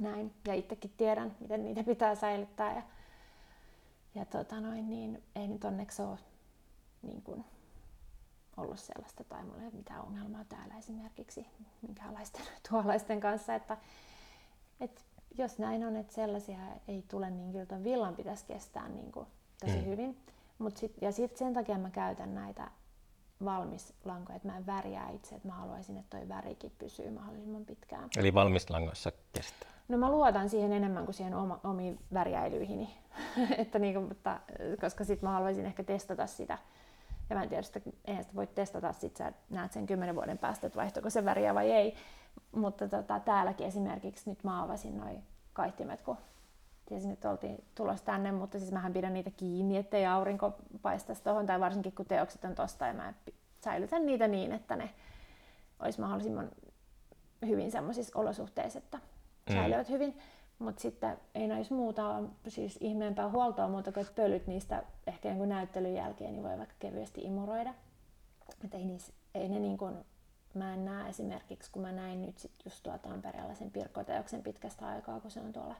näin. 0.00 0.34
Ja 0.46 0.54
itsekin 0.54 0.92
tiedän, 0.96 1.36
miten 1.40 1.64
niitä 1.64 1.84
pitää 1.84 2.14
säilyttää. 2.14 2.74
Ja, 2.74 2.82
ja 4.14 4.24
tota 4.24 4.60
noin, 4.60 4.90
niin 4.90 5.22
ei 5.36 5.48
nyt 5.48 5.64
onneksi 5.64 6.02
ole 6.02 6.18
niin 7.02 7.22
kuin, 7.22 7.44
ollut 8.56 8.78
sellaista 8.78 9.24
tai 9.24 9.44
mulla 9.44 9.58
ei 9.58 9.66
ole 9.66 9.74
mitään 9.74 10.02
ongelmaa 10.02 10.44
täällä 10.44 10.74
esimerkiksi 10.78 11.46
minkäänlaisten 11.82 12.42
tuollaisten 12.70 13.20
kanssa, 13.20 13.54
että, 13.54 13.76
että 14.80 15.00
jos 15.38 15.58
näin 15.58 15.84
on, 15.84 15.96
että 15.96 16.14
sellaisia 16.14 16.58
ei 16.88 17.04
tule, 17.08 17.30
niin 17.30 17.52
kyllä 17.52 17.66
ton 17.66 17.84
villan 17.84 18.16
pitäisi 18.16 18.44
kestää 18.44 18.88
niin 18.88 19.12
kuin 19.12 19.26
tosi 19.60 19.76
mm. 19.76 19.84
hyvin. 19.84 20.18
Mut 20.58 20.76
sit, 20.76 20.92
ja 21.00 21.12
sitten 21.12 21.38
sen 21.38 21.54
takia 21.54 21.78
mä 21.78 21.90
käytän 21.90 22.34
näitä 22.34 22.70
valmislankoja, 23.44 24.36
että 24.36 24.48
mä 24.48 24.56
en 24.56 24.66
värjää 24.66 25.10
itse, 25.10 25.34
että 25.34 25.48
mä 25.48 25.54
haluaisin, 25.54 25.96
että 25.96 26.18
toi 26.18 26.28
värikin 26.28 26.72
pysyy 26.78 27.10
mahdollisimman 27.10 27.64
pitkään. 27.64 28.08
Eli 28.16 28.34
valmislangoissa 28.34 29.12
kestää? 29.32 29.77
No 29.88 29.98
mä 29.98 30.10
luotan 30.10 30.48
siihen 30.48 30.72
enemmän 30.72 31.04
kuin 31.04 31.14
siihen 31.14 31.34
oma, 31.34 31.60
omiin 31.64 31.98
värjäilyihini, 32.14 32.94
että 33.58 33.78
niinku, 33.78 34.00
mutta, 34.00 34.40
koska 34.80 35.04
sitten 35.04 35.28
mä 35.28 35.32
haluaisin 35.32 35.66
ehkä 35.66 35.84
testata 35.84 36.26
sitä. 36.26 36.58
Ja 37.30 37.36
mä 37.36 37.42
en 37.42 37.48
tiedä, 37.48 37.66
että 37.66 37.90
eihän 38.04 38.24
sitä 38.24 38.36
voi 38.36 38.46
testata, 38.46 38.92
sit 38.92 39.16
sä 39.16 39.32
näet 39.50 39.72
sen 39.72 39.86
kymmenen 39.86 40.14
vuoden 40.14 40.38
päästä, 40.38 40.66
että 40.66 40.76
vaihtoiko 40.76 41.10
se 41.10 41.24
väriä 41.24 41.54
vai 41.54 41.70
ei. 41.70 41.94
Mutta 42.52 42.88
tota, 42.88 43.20
täälläkin 43.20 43.66
esimerkiksi 43.66 44.30
nyt 44.30 44.44
mä 44.44 44.62
avasin 44.62 44.98
noin 44.98 45.22
kaihtimet, 45.52 46.02
kun 46.02 46.16
tiesin, 46.88 47.10
että 47.10 47.30
oltiin 47.30 47.64
tulossa 47.74 48.04
tänne, 48.04 48.32
mutta 48.32 48.58
siis 48.58 48.72
mähän 48.72 48.92
pidän 48.92 49.14
niitä 49.14 49.30
kiinni, 49.30 49.76
ettei 49.76 50.06
aurinko 50.06 50.56
paistaisi 50.82 51.22
tuohon, 51.22 51.46
tai 51.46 51.60
varsinkin 51.60 51.92
kun 51.92 52.06
teokset 52.06 52.44
on 52.44 52.54
tosta, 52.54 52.86
ja 52.86 52.94
mä 52.94 53.14
säilytän 53.60 54.06
niitä 54.06 54.28
niin, 54.28 54.52
että 54.52 54.76
ne 54.76 54.90
olisi 55.80 56.00
mahdollisimman 56.00 56.50
hyvin 57.46 57.70
semmoisissa 57.70 58.18
olosuhteissa, 58.18 58.78
että. 58.78 58.98
Säilyvät 59.52 59.88
mm. 59.88 59.92
hyvin. 59.92 60.18
Mutta 60.58 60.82
sitten 60.82 61.18
ei 61.34 61.46
näissä 61.46 61.74
muuta 61.74 62.16
ole 62.16 62.28
siis 62.48 62.78
ihmeempää 62.80 63.28
huoltoa 63.28 63.68
muuta 63.68 63.92
kuin, 63.92 64.02
että 64.02 64.22
pölyt 64.22 64.46
niistä 64.46 64.82
ehkä 65.06 65.28
jonkun 65.28 65.48
näyttelyn 65.48 65.94
jälkeen 65.94 66.32
niin 66.32 66.42
voi 66.42 66.58
vaikka 66.58 66.74
kevyesti 66.78 67.20
imuroida. 67.20 67.74
Et 68.64 68.74
ei, 68.74 68.84
niissä, 68.84 69.12
ei 69.34 69.48
ne 69.48 69.58
niin 69.58 69.78
kuin, 69.78 69.94
mä 70.54 70.74
en 70.74 70.84
näe 70.84 71.08
esimerkiksi, 71.08 71.70
kun 71.72 71.82
mä 71.82 71.92
näin 71.92 72.22
nyt 72.22 72.38
sit 72.38 72.52
just 72.64 72.82
tuo 72.82 72.98
Tampereella 72.98 73.54
sen 73.54 73.70
Pirkkoteoksen 73.70 74.42
pitkästä 74.42 74.88
aikaa, 74.88 75.20
kun 75.20 75.30
se 75.30 75.40
on 75.40 75.52
tuolla 75.52 75.74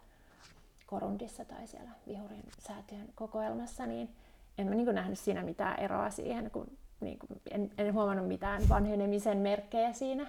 Korundissa 0.87 1.45
tai 1.45 1.66
siellä 1.66 1.91
Vihurin 2.07 2.45
säätiön 2.59 3.09
kokoelmassa, 3.14 3.87
niin 3.87 4.09
en 4.59 4.66
mä 4.66 4.75
niin 4.75 4.95
nähnyt 4.95 5.19
siinä 5.19 5.43
mitään 5.43 5.81
eroa 5.81 6.11
siihen, 6.11 6.51
kun 6.51 6.66
niin 7.01 7.19
kuin, 7.19 7.41
en, 7.51 7.71
en 7.79 7.95
huomannut 7.95 8.29
mitään 8.29 8.69
vanhenemisen 8.69 9.39
merkkejä 9.39 9.93
siinä. 9.93 10.27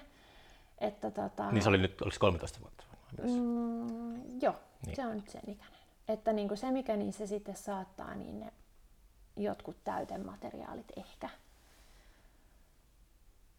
Että, 0.77 1.11
tota, 1.11 1.51
niin 1.51 1.63
se 1.63 1.69
oli 1.69 1.77
nyt, 1.77 2.01
oliko 2.01 2.17
13 2.19 2.59
vuotta? 2.61 2.83
Mm, 3.17 4.41
joo, 4.41 4.55
niin. 4.85 4.95
se 4.95 5.05
on 5.05 5.15
nyt 5.15 5.29
sen 5.29 5.41
ikäinen. 5.47 5.79
Että 6.07 6.33
niin 6.33 6.47
kuin 6.47 6.57
se, 6.57 6.71
mikä 6.71 6.97
niissä 6.97 7.27
sitten 7.27 7.55
saattaa, 7.55 8.15
niin 8.15 8.39
ne 8.39 8.53
jotkut 9.35 9.83
täytemateriaalit 9.83 10.91
ehkä, 10.97 11.29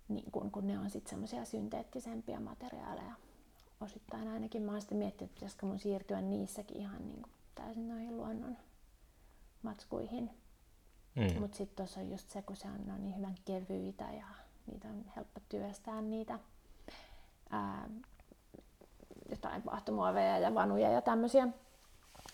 niin 0.09 0.30
kun, 0.32 0.51
kun 0.51 0.66
ne 0.66 0.78
on 0.78 0.90
sitten 0.90 1.11
semmoisia 1.11 1.44
synteettisempiä 1.44 2.40
materiaaleja 2.40 3.14
osittain 3.80 4.28
ainakin. 4.28 4.62
Mä 4.62 4.72
oon 4.72 4.80
sitten 4.80 4.98
miettinyt, 4.98 5.30
että 5.30 5.34
pitäisikö 5.34 5.66
mun 5.66 5.78
siirtyä 5.78 6.20
niissäkin 6.20 6.76
ihan 6.76 7.09
niin 7.09 7.22
kuin 7.22 7.32
täysin 7.55 7.88
noihin 7.88 8.16
luonnon 8.16 8.57
matskuihin. 9.62 10.30
Mm. 11.14 11.40
Mutta 11.40 11.57
sitten 11.57 11.76
tuossa 11.76 12.01
on 12.01 12.11
just 12.11 12.30
se, 12.30 12.42
kun 12.42 12.57
se 12.57 12.68
on, 12.68 12.86
ne 12.86 12.92
on 12.92 13.03
niin 13.03 13.16
hyvän 13.16 13.34
kevyitä 13.44 14.05
ja 14.12 14.26
niitä 14.66 14.88
on 14.88 15.05
helppo 15.16 15.40
työstää 15.48 16.03
niitä 16.03 16.38
ää, 17.51 17.88
jotain 19.41 19.64
vaahtomuoveja 19.64 20.38
ja 20.38 20.55
vanuja 20.55 20.91
ja 20.91 21.03
tämmöisiä. 21.03 21.49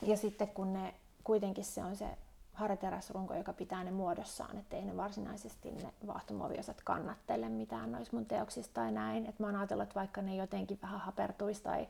Ja 0.02 0.16
sitten 0.16 0.48
kun 0.48 0.72
ne 0.72 0.94
kuitenkin 1.24 1.64
se 1.64 1.84
on 1.84 1.96
se 1.96 2.18
harjateräsrunko, 2.52 3.34
joka 3.34 3.52
pitää 3.52 3.84
ne 3.84 3.90
muodossaan, 3.90 4.59
ettei 4.59 4.84
ne 4.84 4.96
varsinaisesti 4.96 5.70
ne 5.70 5.92
vaahtomuoviosat 6.07 6.80
kannattele 6.84 7.48
mitään 7.48 7.92
noissa 7.92 8.16
mun 8.16 8.26
teoksista 8.26 8.74
tai 8.74 8.92
näin. 8.92 9.26
Et 9.26 9.38
mä 9.38 9.46
oon 9.46 9.57
ajatellut, 9.57 9.82
että 9.82 9.94
vaikka 9.94 10.22
ne 10.22 10.36
jotenkin 10.36 10.78
vähän 10.82 11.00
hapertuisi 11.00 11.62
tai, 11.62 11.88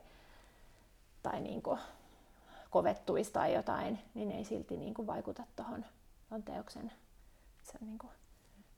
tai 1.22 1.40
niinku 1.40 1.78
kovettuisi 2.70 3.32
tai 3.32 3.54
jotain, 3.54 3.98
niin 4.14 4.28
ne 4.28 4.36
ei 4.36 4.44
silti 4.44 4.76
niinku 4.76 5.06
vaikuta 5.06 5.42
tuohon 5.56 5.84
teoksen 6.44 6.92
se, 7.62 7.78
niinku, 7.80 8.10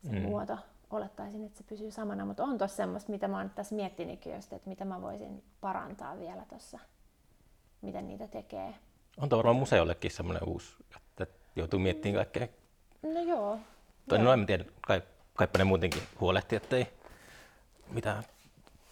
se 0.05 0.13
mm. 0.13 0.23
muoto 0.23 0.59
olettaisin, 0.91 1.47
että 1.47 1.59
se 1.59 1.65
pysyy 1.65 1.91
samana, 1.91 2.25
mutta 2.25 2.45
on 2.45 2.59
tuossa 2.59 2.77
semmoista, 2.77 3.13
mitä 3.13 3.29
mä 3.29 3.39
oon 3.39 3.51
tässä 3.51 3.75
miettinytkin 3.75 4.35
just, 4.35 4.53
että 4.53 4.69
mitä 4.69 4.85
mä 4.85 5.03
voisin 5.03 5.43
parantaa 5.61 6.19
vielä 6.19 6.43
tuossa, 6.49 6.79
miten 7.83 8.09
niitä 8.09 8.29
tekee. 8.29 8.75
On 9.17 9.29
tuo 9.29 9.39
varmaan 9.39 9.57
museollekin 9.57 10.11
semmoinen 10.11 10.49
uusi, 10.49 10.75
että 10.97 11.27
joutuu 11.57 11.79
miettimään 11.79 12.27
kaikkea. 12.27 12.49
No 13.03 13.21
joo. 13.21 13.59
Tai 14.09 14.19
no 14.19 14.33
en 14.33 14.47
tiedä, 14.47 14.65
kai, 14.81 15.03
kaipa 15.35 15.59
ne 15.59 15.65
muutenkin 15.65 16.03
huolehti, 16.21 16.57
ettei 16.57 16.87
mitään 17.91 18.23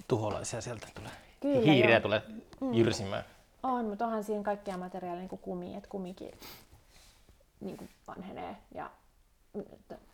tuholaisia 0.09 0.61
sieltä 0.61 0.87
tule. 0.95 1.09
Kyllä, 1.41 1.61
Hiiriä 1.61 1.97
joo. 1.97 2.01
tulee 2.01 2.23
mm. 2.61 2.75
jyrsimään. 2.75 3.25
On, 3.63 3.85
mutta 3.85 4.07
onhan 4.07 4.25
siinä 4.25 4.43
kaikkia 4.43 4.79
materiaaleja 4.79 5.21
niin 5.21 5.29
kuin 5.29 5.41
kumi, 5.41 5.77
että 5.77 5.89
kumikin 5.89 6.31
niin 7.61 7.77
kuin 7.77 7.91
vanhenee 8.07 8.57
ja 8.75 8.91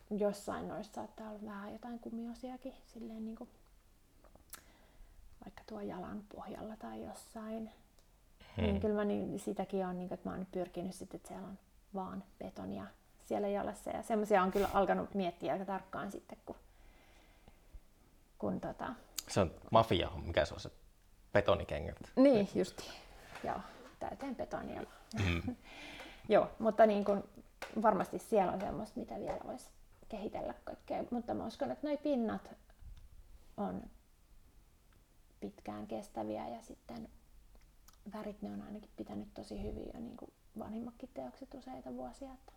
jossain 0.09 0.67
noista 0.67 0.95
saattaa 0.95 1.29
olla 1.29 1.45
vähän 1.45 1.73
jotain 1.73 1.99
kumiosiakin 1.99 2.73
silleen 2.93 3.25
niin 3.25 3.35
kuin, 3.35 3.49
vaikka 5.45 5.63
tuo 5.67 5.81
jalan 5.81 6.23
pohjalla 6.35 6.75
tai 6.77 7.03
jossain. 7.03 7.71
Hmm. 8.57 8.63
Niin 8.63 8.81
kyllä 8.81 8.95
mä 8.95 9.05
niin, 9.05 9.39
sitäkin 9.39 9.85
on, 9.85 9.97
niin 9.97 10.07
kuin, 10.07 10.17
että 10.17 10.29
mä 10.29 10.35
oon 10.35 10.47
pyrkinyt 10.51 10.95
sitten, 10.95 11.17
että 11.17 11.27
siellä 11.27 11.47
on 11.47 11.59
vaan 11.93 12.23
betonia 12.39 12.87
siellä 13.25 13.47
jalassa 13.47 13.89
ja 13.89 14.03
semmoisia 14.03 14.43
on 14.43 14.51
kyllä 14.51 14.69
alkanut 14.73 15.13
miettiä 15.13 15.53
aika 15.53 15.65
tarkkaan 15.65 16.11
sitten, 16.11 16.37
kun, 16.45 16.55
kun 18.37 18.61
tota... 18.61 18.93
Se 19.27 19.39
on 19.39 19.51
mafia, 19.71 20.09
mikä 20.25 20.45
se 20.45 20.53
on 20.53 20.59
se 20.59 20.71
betonikengät. 21.33 21.97
Niin, 22.15 22.49
just. 22.55 22.81
Joo, 23.43 23.59
täyteen 23.99 24.35
betonia. 24.35 24.81
Mm. 25.25 25.55
Joo, 26.29 26.49
mutta 26.59 26.85
niin 26.85 27.05
kun, 27.05 27.23
varmasti 27.81 28.19
siellä 28.19 28.51
on 28.51 28.61
semmoista, 28.61 28.99
mitä 28.99 29.19
vielä 29.19 29.39
voisi 29.45 29.69
kehitellä 30.13 30.53
kaikkea. 30.63 31.03
Mutta 31.11 31.33
mä 31.33 31.45
uskon, 31.45 31.71
että 31.71 31.87
noi 31.87 31.97
pinnat 31.97 32.55
on 33.57 33.83
pitkään 35.39 35.87
kestäviä 35.87 36.47
ja 36.47 36.61
sitten 36.61 37.09
värit 38.13 38.41
ne 38.41 38.51
on 38.51 38.61
ainakin 38.61 38.89
pitänyt 38.95 39.33
tosi 39.33 39.63
hyvin 39.63 39.91
jo 39.93 39.99
niin 39.99 40.17
kuin 40.17 40.33
vanhimmatkin 40.59 41.09
teokset 41.13 41.53
useita 41.53 41.93
vuosia. 41.93 42.33
Että. 42.33 42.53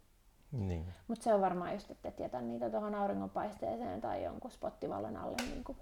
Niin. 0.53 0.87
Mutta 1.09 1.25
se 1.25 1.35
on 1.35 1.41
varmaan 1.41 1.73
just, 1.75 1.91
että 1.91 2.09
et 2.09 2.21
jätä 2.21 2.41
niitä 2.41 2.71
tuohon 2.71 2.95
auringonpaisteeseen 2.95 4.01
tai 4.01 4.25
jonkun 4.25 4.51
spottivallon 4.51 5.17
alle 5.17 5.37
niin 5.43 5.65
kuin 5.65 5.79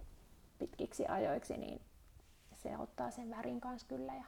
pitkiksi 0.59 1.07
ajoiksi, 1.07 1.57
niin 1.57 1.81
se 2.53 2.79
ottaa 2.79 3.11
sen 3.11 3.31
värin 3.31 3.61
kanssa 3.61 3.87
kyllä. 3.89 4.15
Ja... 4.15 4.25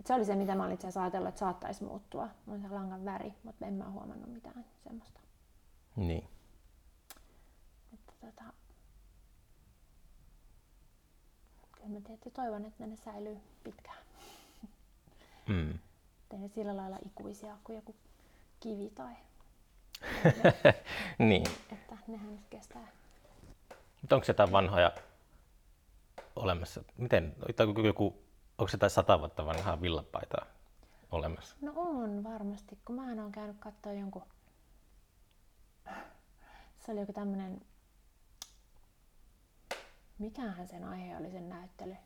Et 0.00 0.06
se 0.06 0.14
oli 0.14 0.24
se, 0.24 0.34
mitä 0.34 0.54
mä 0.54 0.64
olin 0.64 0.74
itse 0.74 0.86
asiassa 0.86 1.02
ajatellut, 1.02 1.28
että 1.28 1.38
saattaisi 1.38 1.84
muuttua. 1.84 2.28
On 2.48 2.60
se 2.60 2.68
langan 2.68 3.04
väri, 3.04 3.34
mutta 3.42 3.66
en 3.66 3.74
mä 3.74 3.90
huomannut 3.90 4.32
mitään 4.32 4.64
semmoista. 4.84 5.20
Niin. 5.96 6.28
Että 7.94 8.12
tota... 8.20 8.44
Kyllä 11.72 11.88
mä 11.88 12.00
tietysti 12.00 12.30
toivon, 12.30 12.64
että 12.64 12.86
ne 12.86 12.96
säilyy 12.96 13.36
pitkään. 13.64 13.98
Mm. 15.48 15.78
Ei 16.30 16.38
ne 16.38 16.48
sillä 16.48 16.76
lailla 16.76 16.98
ikuisia 17.06 17.56
kuin 17.64 17.76
joku 17.76 17.94
kivi 18.60 18.90
tai... 18.94 19.14
niin. 21.28 21.46
Että 21.72 21.96
nehän 22.08 22.32
nyt 22.32 22.46
kestää. 22.50 22.88
Mutta 24.00 24.14
onko 24.16 24.24
jotain 24.28 24.52
vanhoja 24.52 24.92
olemassa? 26.36 26.82
Miten, 26.98 27.36
joku, 27.84 28.22
onko 28.58 28.68
se 28.68 28.74
jotain 28.74 28.90
sata 28.90 29.18
vuotta 29.18 29.46
vanhaa 29.46 29.80
villapaitaa 29.80 30.46
olemassa? 31.10 31.56
No 31.60 31.72
on 31.76 32.24
varmasti, 32.24 32.78
kun 32.84 32.96
mä 32.96 33.22
oon 33.22 33.32
käynyt 33.32 33.56
katsoa 33.60 33.92
jonkun... 33.92 34.22
Se 36.80 36.92
oli 36.92 37.00
joku 37.00 37.12
tämmönen... 37.12 37.60
Mikähän 40.18 40.68
sen 40.68 40.84
aihe 40.84 41.16
oli 41.16 41.30
sen 41.30 41.48
näyttely? 41.48 41.96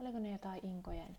Oliko 0.00 0.18
ne 0.18 0.32
jotain 0.32 0.66
Inkojen 0.66 1.16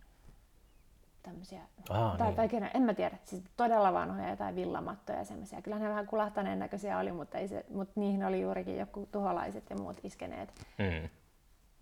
tämmöisiä, 1.23 1.61
Aa, 1.89 2.17
tai, 2.17 2.27
niin. 2.27 2.35
tai 2.35 2.71
en 2.73 2.81
mä 2.81 2.93
tiedä, 2.93 3.17
siis 3.23 3.43
todella 3.57 3.93
vanhoja 3.93 4.29
jotain 4.29 4.55
villamattoja 4.55 5.17
ja 5.17 5.25
semmoisia. 5.25 5.61
Kyllä 5.61 5.79
ne 5.79 5.89
vähän 5.89 6.07
kulahtaneen 6.07 6.59
näköisiä 6.59 6.99
oli, 6.99 7.11
mutta, 7.11 7.37
ei 7.37 7.47
se, 7.47 7.65
mutta 7.69 7.99
niihin 7.99 8.23
oli 8.23 8.41
juurikin 8.41 8.77
joku 8.77 9.09
tuholaiset 9.11 9.69
ja 9.69 9.75
muut 9.75 9.99
iskeneet. 10.03 10.53
Mm. 10.77 11.09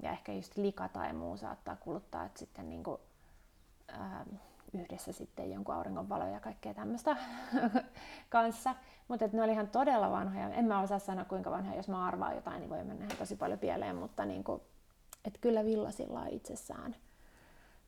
Ja 0.04 0.12
ehkä 0.12 0.34
just 0.34 0.58
lika 0.58 0.88
tai 0.88 1.14
muu 1.14 1.38
saattaa 1.38 1.76
kuluttaa, 1.76 2.26
että 2.26 2.40
sitten 2.40 2.70
niin 2.70 2.84
kuin, 2.84 2.98
ää, 3.88 4.26
yhdessä 4.74 5.12
sitten 5.12 5.52
jonkun 5.52 5.76
auringonvalo 5.76 6.28
ja 6.28 6.40
kaikkea 6.40 6.74
tämmöistä 6.74 7.18
kanssa. 8.30 8.76
Mutta 9.08 9.30
ne 9.34 9.44
oli 9.44 9.52
ihan 9.52 9.68
todella 9.68 10.12
vanhoja. 10.12 10.50
En 10.50 10.66
mä 10.66 10.82
osaa 10.82 11.00
sanoa 11.00 11.26
kuinka 11.26 11.52
vanhoja, 11.52 11.78
jos 11.78 11.88
mä 11.88 12.06
arvaan 12.06 12.36
jotain, 12.36 12.60
niin 12.60 12.70
voi 12.70 12.84
mennä 12.84 13.16
tosi 13.20 13.36
paljon 13.36 13.60
pieleen, 13.60 13.96
mutta 13.96 14.26
niin 14.26 14.44
kuin, 14.44 14.62
et 15.26 15.38
kyllä 15.42 15.66
villasilla 15.66 16.26
itsessään 16.26 16.96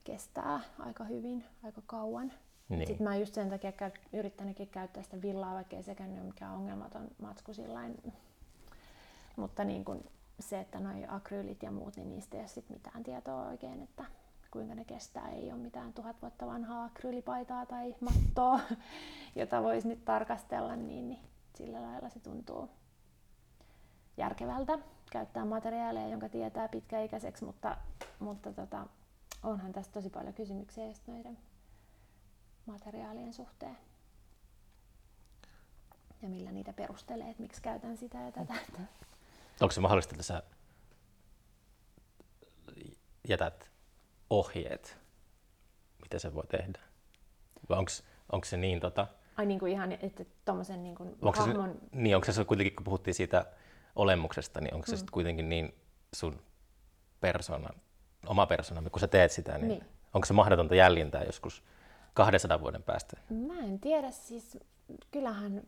kestää 0.03 0.59
aika 0.79 1.03
hyvin, 1.03 1.43
aika 1.63 1.81
kauan. 1.85 2.33
Niin. 2.69 2.87
Sitten 2.87 3.07
mä 3.07 3.15
just 3.15 3.33
sen 3.33 3.49
takia 3.49 3.71
käy, 3.71 3.91
yrittänytkin 4.13 4.67
käyttää 4.67 5.03
sitä 5.03 5.21
villaa, 5.21 5.53
vaikka 5.53 5.75
ei 5.75 5.83
sekään 5.83 6.11
ole 6.11 6.19
mikään 6.19 6.53
ongelmaton 6.53 7.07
matsku 7.21 7.53
sillain. 7.53 8.13
Mutta 9.35 9.63
niin 9.63 9.85
kun 9.85 10.03
se, 10.39 10.59
että 10.59 10.79
noi 10.79 11.05
akryylit 11.07 11.63
ja 11.63 11.71
muut, 11.71 11.95
niin 11.95 12.09
niistä 12.09 12.37
ei 12.37 12.41
ole 12.41 12.47
sit 12.47 12.69
mitään 12.69 13.03
tietoa 13.03 13.47
oikein, 13.47 13.81
että 13.83 14.05
kuinka 14.53 14.75
ne 14.75 14.85
kestää. 14.85 15.29
Ei 15.29 15.51
ole 15.51 15.59
mitään 15.59 15.93
tuhat 15.93 16.21
vuotta 16.21 16.45
vanhaa 16.45 16.85
akryylipaitaa 16.85 17.65
tai 17.65 17.95
mattoa, 17.99 18.59
jota 19.35 19.63
voisi 19.63 19.87
nyt 19.87 20.05
tarkastella, 20.05 20.75
niin, 20.75 21.09
niin 21.09 21.19
sillä 21.55 21.81
lailla 21.81 22.09
se 22.09 22.19
tuntuu 22.19 22.69
järkevältä 24.17 24.79
käyttää 25.11 25.45
materiaaleja, 25.45 26.07
jonka 26.07 26.29
tietää 26.29 26.67
pitkäikäiseksi, 26.67 27.45
mutta, 27.45 27.77
mutta 28.19 28.53
tota, 28.53 28.87
onhan 29.43 29.73
tästä 29.73 29.93
tosi 29.93 30.09
paljon 30.09 30.33
kysymyksiä 30.33 30.87
just 30.87 31.07
noiden 31.07 31.37
materiaalien 32.65 33.33
suhteen. 33.33 33.77
Ja 36.21 36.29
millä 36.29 36.51
niitä 36.51 36.73
perustelee, 36.73 37.29
että 37.29 37.41
miksi 37.41 37.61
käytän 37.61 37.97
sitä 37.97 38.17
ja 38.17 38.31
tätä. 38.31 38.53
Onko 39.61 39.71
se 39.71 39.81
mahdollista, 39.81 40.13
että 40.13 40.23
sä 40.23 40.43
jätät 43.27 43.72
ohjeet, 44.39 44.97
mitä 46.01 46.19
se 46.19 46.33
voi 46.33 46.47
tehdä? 46.47 46.79
Vai 47.69 47.77
onko 48.31 48.45
se 48.45 48.57
niin 48.57 48.79
tota... 48.79 49.07
Ai 49.37 49.45
niin 49.45 49.59
kuin 49.59 49.71
ihan, 49.71 49.91
että 49.91 50.25
tommosen 50.45 50.83
niin 50.83 50.95
kuin 50.95 51.09
onko 51.21 51.39
hahmon... 51.39 51.71
Se, 51.71 51.87
niin, 51.91 52.15
onko 52.15 52.31
se 52.31 52.45
kuitenkin, 52.45 52.75
kun 52.75 52.83
puhuttiin 52.83 53.13
siitä 53.13 53.45
olemuksesta, 53.95 54.61
niin 54.61 54.73
onko 54.73 54.85
se 54.85 54.91
mm. 54.91 54.97
sitten 54.97 55.13
kuitenkin 55.13 55.49
niin 55.49 55.75
sun 56.13 56.41
persoonan 57.21 57.75
oma 58.27 58.45
persoonamme, 58.45 58.89
kun 58.89 58.99
sä 58.99 59.07
teet 59.07 59.31
sitä, 59.31 59.57
niin, 59.57 59.67
niin. 59.67 59.83
onko 60.13 60.25
se 60.25 60.33
mahdotonta 60.33 60.75
jäljentää 60.75 61.23
joskus 61.23 61.63
200 62.13 62.61
vuoden 62.61 62.83
päästä? 62.83 63.17
Mä 63.29 63.59
en 63.59 63.79
tiedä, 63.79 64.11
siis 64.11 64.57
kyllähän 65.11 65.63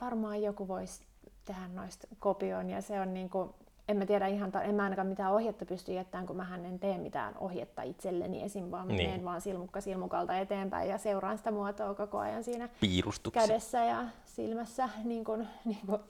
varmaan 0.00 0.42
joku 0.42 0.68
voisi 0.68 1.06
tehdä 1.44 1.68
noista 1.68 2.06
kopioon 2.18 2.70
ja 2.70 2.82
se 2.82 3.00
on 3.00 3.14
niin 3.14 3.30
kuin, 3.30 3.54
en 3.88 3.96
mä 3.96 4.06
tiedä 4.06 4.26
ihan, 4.26 4.52
en 4.64 4.74
mä 4.74 4.82
ainakaan 4.82 5.08
mitään 5.08 5.32
ohjetta 5.32 5.66
pysty 5.66 5.92
jättämään, 5.92 6.26
kun 6.26 6.36
mä 6.36 6.56
en 6.64 6.78
tee 6.78 6.98
mitään 6.98 7.34
ohjetta 7.38 7.82
itselleni 7.82 8.42
esim. 8.42 8.70
vaan 8.70 8.88
niin. 8.88 9.08
menen 9.08 9.24
vaan 9.24 9.40
silmukka 9.40 9.80
silmukalta 9.80 10.38
eteenpäin 10.38 10.90
ja 10.90 10.98
seuraan 10.98 11.38
sitä 11.38 11.50
muotoa 11.50 11.94
koko 11.94 12.18
ajan 12.18 12.44
siinä 12.44 12.68
kädessä 13.32 13.84
ja 13.84 14.04
silmässä. 14.24 14.88
Niin 15.04 15.24
kuin, 15.24 15.48
niin 15.64 15.86
kuin, 15.86 16.00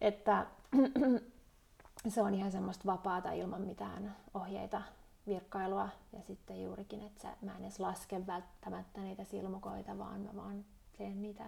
että 0.00 0.46
se 2.08 2.22
on 2.22 2.34
ihan 2.34 2.52
semmoista 2.52 2.84
vapaata 2.86 3.32
ilman 3.32 3.62
mitään 3.62 4.16
ohjeita, 4.34 4.82
virkkailua 5.26 5.88
ja 6.12 6.22
sitten 6.22 6.62
juurikin, 6.62 7.02
että 7.02 7.22
sä, 7.22 7.28
mä 7.42 7.56
en 7.56 7.64
edes 7.64 7.80
laske 7.80 8.26
välttämättä 8.26 9.00
niitä 9.00 9.24
silmukoita, 9.24 9.98
vaan 9.98 10.20
mä 10.20 10.30
vaan 10.36 10.64
teen 10.98 11.22
niitä 11.22 11.44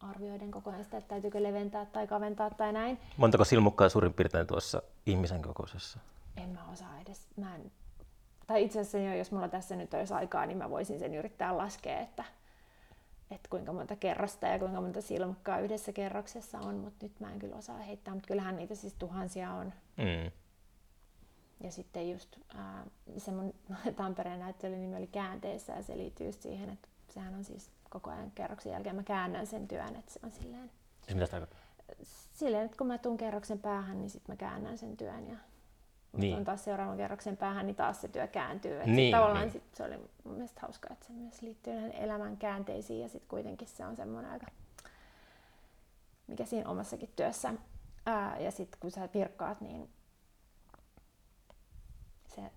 arvioiden 0.00 0.50
koko 0.50 0.70
ajan 0.70 0.84
sitä, 0.84 0.96
että 0.96 1.08
täytyykö 1.08 1.42
leventää 1.42 1.86
tai 1.86 2.06
kaventaa 2.06 2.50
tai 2.50 2.72
näin. 2.72 2.98
Montako 3.16 3.44
silmukkaa 3.44 3.88
suurin 3.88 4.14
piirtein 4.14 4.46
tuossa 4.46 4.82
ihmisen 5.06 5.42
kokoisessa? 5.42 5.98
En 6.36 6.48
mä 6.48 6.60
osaa 6.72 7.00
edes. 7.00 7.28
Mä 7.36 7.54
en... 7.54 7.72
Tai 8.46 8.64
itse 8.64 8.80
asiassa 8.80 9.14
jos 9.14 9.32
mulla 9.32 9.48
tässä 9.48 9.76
nyt 9.76 9.94
olisi 9.94 10.14
aikaa, 10.14 10.46
niin 10.46 10.58
mä 10.58 10.70
voisin 10.70 10.98
sen 10.98 11.14
yrittää 11.14 11.56
laskea, 11.56 12.00
että 12.00 12.24
että 13.30 13.48
kuinka 13.50 13.72
monta 13.72 13.96
kerrosta 13.96 14.46
ja 14.46 14.58
kuinka 14.58 14.80
monta 14.80 15.00
silmukkaa 15.00 15.58
yhdessä 15.58 15.92
kerroksessa 15.92 16.58
on, 16.58 16.74
mutta 16.74 17.06
nyt 17.06 17.20
mä 17.20 17.32
en 17.32 17.38
kyllä 17.38 17.56
osaa 17.56 17.78
heittää, 17.78 18.14
mutta 18.14 18.26
kyllähän 18.26 18.56
niitä 18.56 18.74
siis 18.74 18.94
tuhansia 18.94 19.50
on. 19.50 19.72
Mm. 19.96 20.30
Ja 21.60 21.72
sitten 21.72 22.10
just 22.10 22.36
ää, 22.54 22.86
se 23.18 23.30
mun 23.30 23.54
Tampereen 23.96 24.40
näyttelyn 24.40 24.80
nimi 24.80 24.96
oli 24.96 25.06
käänteessä 25.06 25.72
ja 25.72 25.82
se 25.82 25.96
liittyy 25.96 26.26
just 26.26 26.42
siihen, 26.42 26.70
että 26.70 26.88
sehän 27.08 27.34
on 27.34 27.44
siis 27.44 27.70
koko 27.94 28.10
ajan 28.10 28.30
kerroksen 28.30 28.72
jälkeen 28.72 28.96
mä 28.96 29.02
käännän 29.02 29.46
sen 29.46 29.68
työn, 29.68 29.96
että 29.96 30.12
se 30.12 30.20
on 30.22 30.32
silleen... 30.32 30.70
Siis 31.02 31.14
mitä 31.14 31.26
tarkoittaa? 31.26 31.60
Silleen, 32.32 32.64
että 32.64 32.76
kun 32.76 32.86
mä 32.86 32.98
tuun 32.98 33.16
kerroksen 33.16 33.58
päähän, 33.58 33.98
niin 33.98 34.10
sitten 34.10 34.32
mä 34.32 34.36
käännän 34.36 34.78
sen 34.78 34.96
työn 34.96 35.26
ja 35.28 35.36
niin. 36.12 36.36
on 36.36 36.44
taas 36.44 36.64
seuraavan 36.64 36.96
kerroksen 36.96 37.36
päähän, 37.36 37.66
niin 37.66 37.76
taas 37.76 38.00
se 38.00 38.08
työ 38.08 38.26
kääntyy. 38.26 38.80
Et 38.80 38.86
niin, 38.86 39.12
tavallaan 39.12 39.40
niin. 39.40 39.52
sit 39.52 39.74
se 39.74 39.84
oli 39.84 39.96
mun 40.24 40.34
mielestä 40.34 40.60
hauska, 40.60 40.88
että 40.92 41.06
se 41.06 41.12
myös 41.12 41.42
liittyy 41.42 41.74
näihin 41.74 41.92
elämän 41.92 42.36
käänteisiin 42.36 43.02
ja 43.02 43.08
sitten 43.08 43.28
kuitenkin 43.28 43.68
se 43.68 43.86
on 43.86 43.96
semmoinen 43.96 44.30
aika, 44.30 44.46
mikä 46.26 46.44
siinä 46.44 46.70
omassakin 46.70 47.12
työssä. 47.16 47.54
Ää, 48.06 48.38
ja 48.38 48.50
sitten 48.50 48.80
kun 48.80 48.90
sä 48.90 49.08
virkkaat, 49.14 49.60
niin 49.60 49.90
se, 52.34 52.50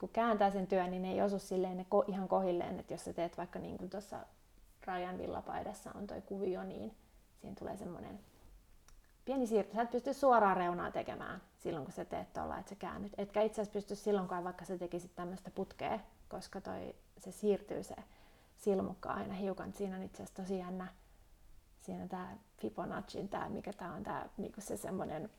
kun 0.00 0.08
kääntää 0.08 0.50
sen 0.50 0.66
työn, 0.66 0.90
niin 0.90 1.02
ne 1.02 1.12
ei 1.12 1.22
osu 1.22 1.38
silleen 1.38 1.76
ne 1.76 1.86
ko, 1.88 2.04
ihan 2.08 2.28
kohilleen, 2.28 2.80
että 2.80 2.94
jos 2.94 3.04
sä 3.04 3.12
teet 3.12 3.38
vaikka 3.38 3.58
niin 3.58 3.78
kuin 3.78 3.90
tuossa 3.90 4.18
Rajan 4.84 5.18
villapaidassa 5.18 5.90
on 5.94 6.06
toi 6.06 6.22
kuvio, 6.22 6.64
niin 6.64 6.94
siinä 7.40 7.56
tulee 7.58 7.76
semmoinen 7.76 8.20
pieni 9.24 9.46
siirto. 9.46 9.74
Sä 9.74 9.82
et 9.82 9.90
pysty 9.90 10.14
suoraan 10.14 10.56
reunaa 10.56 10.90
tekemään 10.90 11.42
silloin, 11.58 11.84
kun 11.84 11.92
sä 11.92 12.04
teet 12.04 12.32
tuolla, 12.32 12.58
että 12.58 12.70
sä 12.70 12.74
käännyt. 12.74 13.12
Etkä 13.18 13.42
itse 13.42 13.62
asiassa 13.62 13.72
pysty 13.72 13.94
silloinkaan, 13.94 14.44
vaikka 14.44 14.64
sä 14.64 14.78
tekisit 14.78 15.14
tämmöistä 15.14 15.50
putkea, 15.50 15.98
koska 16.28 16.60
toi, 16.60 16.94
se 17.18 17.32
siirtyy 17.32 17.82
se 17.82 17.94
silmukkaa 18.56 19.14
aina 19.14 19.34
hiukan. 19.34 19.72
Siinä 19.72 19.96
on 19.96 20.02
itse 20.02 20.22
asiassa 20.22 20.42
tosi 20.42 20.58
jännä, 20.58 20.86
siinä 21.80 22.08
tämä 22.08 22.36
Fibonacci, 22.56 23.28
tämä, 23.28 23.48
mikä 23.48 23.72
tämä 23.72 23.94
on, 23.94 24.02
tämä 24.02 24.26
niinku 24.36 24.60
se 24.60 24.76
semmoinen 24.76 25.30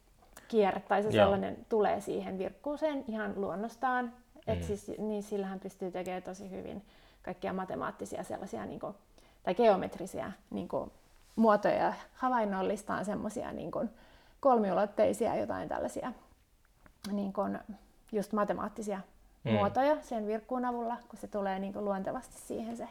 kierre 0.47 0.79
tai 0.79 1.03
se 1.03 1.09
Joo. 1.09 1.25
sellainen 1.25 1.65
tulee 1.69 2.01
siihen 2.01 2.37
virkkuuseen 2.37 3.03
ihan 3.07 3.41
luonnostaan. 3.41 4.13
Et 4.47 4.59
Mm. 4.59 4.65
siis, 4.65 4.91
niin 4.97 5.23
sillähän 5.23 5.59
pystyy 5.59 5.91
tekemään 5.91 6.23
tosi 6.23 6.51
hyvin 6.51 6.85
kaikkia 7.23 7.53
matemaattisia 7.53 8.23
sellaisia 8.23 8.65
niinku, 8.65 8.95
tai 9.43 9.55
geometrisiä 9.55 10.31
niinku, 10.49 10.91
muotoja 11.35 11.75
ja 11.75 11.93
havainnollistaan 12.13 13.05
semmoisia 13.05 13.51
niinku, 13.51 13.85
kolmiulotteisia 14.39 15.35
jotain 15.35 15.69
tällaisia 15.69 16.13
niinku, 17.11 17.41
just 18.11 18.33
matemaattisia 18.33 19.01
Mm. 19.43 19.51
muotoja 19.51 19.97
sen 20.01 20.27
virkkuun 20.27 20.65
avulla, 20.65 20.97
kun 21.09 21.19
se 21.19 21.27
tulee 21.27 21.59
niinku, 21.59 21.81
luontevasti 21.85 22.37
siihen 22.41 22.77
se 22.77 22.87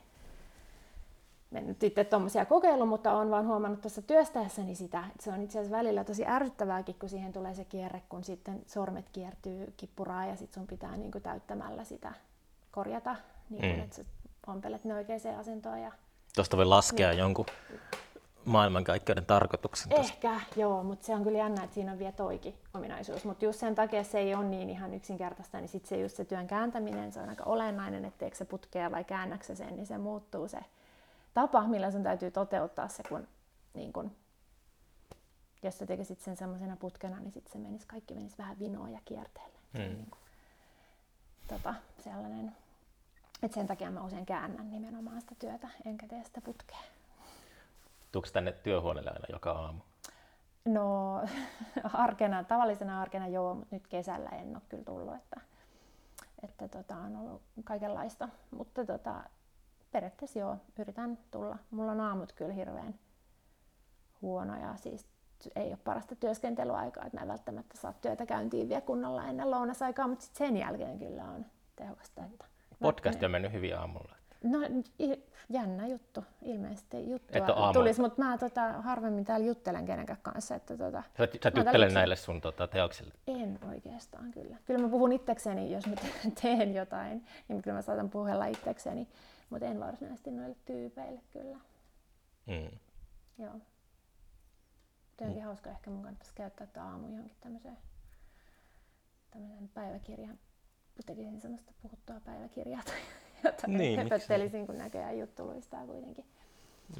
en 1.59 1.67
nyt 1.67 1.83
itse 1.83 2.05
tuommoisia 2.05 2.45
kokeillut, 2.45 2.89
mutta 2.89 3.13
olen 3.17 3.31
vaan 3.31 3.47
huomannut 3.47 3.81
tuossa 3.81 4.03
työstäessäni 4.03 4.75
sitä, 4.75 5.05
että 5.07 5.23
se 5.25 5.31
on 5.31 5.43
itse 5.43 5.59
asiassa 5.59 5.77
välillä 5.77 6.05
tosi 6.05 6.27
ärsyttävääkin, 6.27 6.95
kun 6.99 7.09
siihen 7.09 7.33
tulee 7.33 7.55
se 7.55 7.65
kierre, 7.65 8.03
kun 8.09 8.25
sitten 8.25 8.63
sormet 8.67 9.09
kiertyy 9.13 9.73
kippuraa 9.77 10.27
ja 10.27 10.37
sitten 10.37 10.55
sun 10.61 10.67
pitää 10.67 10.97
niin 10.97 11.11
kuin 11.13 11.23
täyttämällä 11.23 11.85
sitä 11.85 12.13
korjata, 12.71 13.17
niin 13.51 13.61
kuin, 13.61 13.77
Mm. 13.77 13.81
että 13.83 13.97
sä 13.97 14.05
ompelet 14.47 14.85
ne 14.85 14.95
oikeaan 14.95 15.39
asentoon. 15.41 15.79
Ja... 15.81 15.93
Tuosta 16.35 16.57
voi 16.57 16.65
laskea 16.65 17.13
jonkun 17.13 17.47
maailmankaikkeuden 18.45 19.27
tarkoituksen. 19.27 19.89
tosta. 19.89 20.03
Ehkä, 20.13 20.41
joo, 20.57 20.83
mutta 20.83 21.07
se 21.07 21.15
on 21.15 21.23
kyllä 21.25 21.39
jännä, 21.39 21.65
että 21.65 21.75
siinä 21.75 21.93
on 21.93 21.99
vielä 21.99 22.13
toikin 22.13 22.55
ominaisuus. 22.75 23.25
Mutta 23.25 23.45
just 23.45 23.61
sen 23.61 23.75
takia 23.75 24.05
se 24.05 24.19
ei 24.19 24.35
ole 24.35 24.45
niin 24.45 24.71
ihan 24.71 24.95
yksinkertaista, 24.95 25.59
niin 25.59 25.69
sitten 25.69 25.89
se 25.89 25.97
just 26.03 26.17
se 26.17 26.25
työn 26.25 26.47
kääntäminen, 26.47 27.13
se 27.13 27.21
on 27.21 27.29
aika 27.29 27.45
olennainen, 27.45 28.05
että 28.05 28.19
teekö 28.19 28.37
se 28.37 28.45
putkea 28.45 28.91
vai 28.91 29.05
käännäksä 29.05 29.55
sen, 29.55 29.77
niin 29.77 29.87
se 29.87 29.99
muuttuu 29.99 30.49
se 30.49 30.59
tapa, 31.35 31.67
millä 31.67 31.91
sun 31.91 32.03
täytyy 32.03 32.31
toteuttaa 32.31 32.89
se, 32.89 33.03
kun 33.09 33.29
niin 33.75 33.93
kun, 33.93 34.17
jos 35.63 35.79
sä 35.79 35.87
tekisit 35.87 36.21
sen 36.21 36.37
semmoisena 36.37 36.77
putkena, 36.77 37.21
niin 37.21 37.33
sitten 37.33 37.53
se 37.53 37.59
menisi, 37.59 37.87
kaikki 37.87 38.15
menisi 38.15 38.39
vähän 38.39 38.59
vinoon 38.59 38.93
ja 38.93 39.01
kierteelle. 39.05 39.59
Se 39.73 39.79
on 39.79 39.85
Mm. 39.91 39.95
niin 39.97 40.11
kun, 40.11 40.19
tota, 41.49 41.75
sellainen, 41.99 42.57
että 43.43 43.55
sen 43.55 43.67
takia 43.67 43.91
mä 43.91 44.05
usein 44.05 44.27
käännän 44.27 44.71
nimenomaan 44.71 45.21
sitä 45.21 45.35
työtä, 45.39 45.69
enkä 45.87 46.07
tee 46.09 46.25
sitä 46.25 46.41
putkea. 46.41 46.79
Tuuko 48.13 48.29
tänne 48.33 48.53
työhuoneelle 48.53 49.11
aina 49.11 49.27
joka 49.33 49.53
aamu? 49.53 49.81
No 50.65 51.21
arkena, 51.93 52.45
tavallisena 52.45 53.01
arkena 53.01 53.29
joo, 53.29 53.55
mutta 53.55 53.77
nyt 53.77 53.87
kesällä 53.87 54.29
en 54.29 54.57
ole 54.57 54.63
kyllä 54.69 54.85
tullut, 54.85 55.15
että, 55.15 55.41
että 56.43 56.69
tota, 56.69 56.97
on 56.97 57.17
ollut 57.17 57.43
kaikenlaista. 57.65 58.29
Mutta 58.51 58.85
tota, 58.85 59.23
periaatteessa 59.93 60.39
joo, 60.39 60.57
yritän 60.79 61.19
tulla. 61.31 61.59
Mulla 61.71 61.93
on 61.93 62.01
aamut 62.01 62.33
kyllä 62.33 62.53
hirveän 62.53 62.95
huonoja, 64.23 64.77
siis 64.77 65.07
ei 65.57 65.69
ole 65.69 65.79
parasta 65.85 66.17
työskentelyaikaa, 66.17 67.05
että 67.05 67.17
mä 67.17 67.23
en 67.23 67.29
välttämättä 67.29 67.77
saa 67.77 67.93
työtä 67.93 68.27
käyntiin 68.27 68.69
vielä 68.69 68.81
kunnolla 68.81 69.27
ennen 69.27 69.51
lounasaikaa, 69.51 70.09
mutta 70.09 70.25
sit 70.25 70.37
sen 70.37 70.57
jälkeen 70.57 70.99
kyllä 70.99 71.25
on 71.25 71.47
tehokasta. 71.77 72.25
Että 72.25 72.45
Podcast 72.81 73.23
on 73.23 73.31
mennyt 73.31 73.53
hyvin 73.53 73.77
aamulla. 73.77 74.20
No 74.45 74.59
jännä 75.49 75.87
juttu, 75.87 76.25
ilmeisesti 76.43 77.11
juttua 77.11 77.73
tulisi, 77.73 78.01
mutta 78.01 78.23
mä 78.23 78.39
tota, 78.39 78.73
harvemmin 78.73 79.25
täällä 79.25 79.47
juttelen 79.47 79.87
kenenkään 79.87 80.19
kanssa, 80.23 80.55
että 80.55 80.77
tota, 80.77 81.03
Sä, 81.19 81.29
sä 81.43 81.53
juttele 81.57 81.89
näille 81.89 82.17
sun 82.17 82.41
tota, 82.41 82.67
teoksille. 82.69 83.15
En 83.27 83.59
oikeastaan 83.69 84.31
kyllä. 84.31 84.57
Kyllä 84.65 84.81
mä 84.81 84.89
puhun 84.89 85.13
itsekseni, 85.13 85.73
jos 85.73 85.87
mä 85.87 85.95
te- 85.97 86.31
teen 86.43 86.75
jotain, 86.75 87.25
niin 87.49 87.63
kyllä 87.63 87.77
mä 87.77 87.83
saatan 87.83 88.11
puhella 88.11 88.47
itsekseni, 88.47 89.09
mutta 89.51 89.67
en 89.67 89.81
varsinaisesti 89.81 90.31
noille 90.31 90.57
tyypeille 90.65 91.21
kyllä. 91.33 91.59
Mm. 92.47 92.79
Joo. 93.39 93.53
Mutta 95.09 95.25
onkin 95.25 95.45
hauska, 95.45 95.71
ehkä 95.71 95.91
mun 95.91 96.03
kannattaisi 96.03 96.35
käyttää 96.35 96.67
tätä 96.67 96.85
aamu 96.85 97.09
johonkin 97.09 97.37
tämmöiseen, 97.41 97.79
tämmöiseen 99.31 99.69
päiväkirjan, 99.69 100.39
tekisin 101.07 101.41
semmoista 101.41 101.73
puhuttua 101.83 102.21
päiväkirjaa 102.21 102.83
tai 102.85 103.01
jotain. 103.45 103.79
Niin. 103.79 104.01
Höpöttelisin, 104.03 104.67
kun 104.67 104.79
näköjään 104.79 105.19
juttu 105.19 105.47
luistaa 105.47 105.87
kuitenkin 105.87 106.25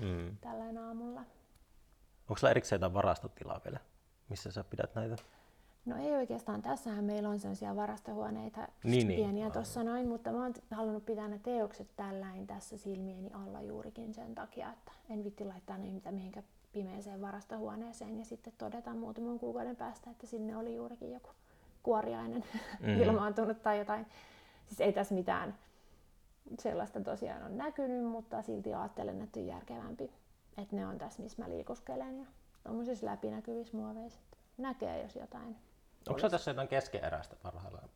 Mm. 0.01 0.37
tällainen 0.41 0.79
aamulla. 0.79 1.21
Onko 2.29 2.39
sulla 2.39 2.51
erikseen 2.51 2.77
jotain 2.77 2.95
varastotilaa 2.95 3.61
vielä, 3.65 3.79
missä 4.29 4.51
sä 4.53 4.65
pidät 4.65 4.95
näitä? 4.95 5.17
No 5.87 5.97
ei 5.97 6.13
oikeastaan. 6.13 6.63
Tässähän 6.63 7.05
meillä 7.05 7.29
on 7.29 7.39
sellaisia 7.41 7.77
varastohuoneita 7.77 8.61
Niin, 8.85 9.09
niin. 9.09 9.21
pieniä 9.21 9.45
Aivan. 9.45 9.53
tuossa 9.53 9.85
noin, 9.85 10.09
mutta 10.09 10.33
mä 10.33 10.43
oon 10.43 10.55
halunnut 10.71 11.05
pitää 11.07 11.29
ne 11.29 11.39
teokset 11.39 11.89
tälläin 11.97 12.47
tässä 12.47 12.77
silmieni 12.79 13.31
alla 13.33 13.61
juurikin 13.63 14.15
sen 14.15 14.35
takia, 14.35 14.73
että 14.73 14.93
en 15.11 15.25
vitti 15.25 15.45
laittaa 15.45 15.79
niitä 15.79 16.13
mihinkään 16.13 16.47
pimeeseen 16.73 17.21
varastohuoneeseen 17.21 18.19
ja 18.19 18.25
sitten 18.25 18.53
todeta 18.59 18.95
muutaman 18.95 19.39
kuukauden 19.39 19.77
päästä, 19.77 20.11
että 20.11 20.27
sinne 20.27 20.57
oli 20.57 20.75
juurikin 20.75 21.13
joku 21.13 21.31
kuoriainen 21.83 22.45
mm. 22.81 22.89
ilmaantunut 23.03 23.63
tai 23.63 23.79
jotain. 23.79 24.07
Siis 24.67 24.81
ei 24.81 24.93
tässä 24.93 25.15
mitään 25.15 25.55
sellaista 26.59 27.01
tosiaan 27.01 27.43
on 27.43 27.57
näkynyt, 27.57 28.05
mutta 28.05 28.43
silti 28.43 28.75
ajattelen, 28.75 29.23
että 29.23 29.41
on 29.41 29.47
järkevämpi, 29.47 30.13
että 30.59 30.77
ne 30.77 30.87
on 30.87 30.99
tässä, 30.99 31.23
missä 31.23 31.43
mä 31.43 31.49
liikuskelen 31.49 32.19
ja 32.19 32.27
tuommoisissa 32.65 33.07
läpinäkyvissä 33.07 33.77
muoveissa. 33.77 34.21
että 34.21 34.37
Näkee, 34.59 35.03
jos 35.03 35.17
jotain 35.17 35.57
Onko 36.09 36.29
tässä 36.29 36.51
jotain 36.51 36.69
keskeeräistä 36.69 37.37
parhaillaan 37.43 37.89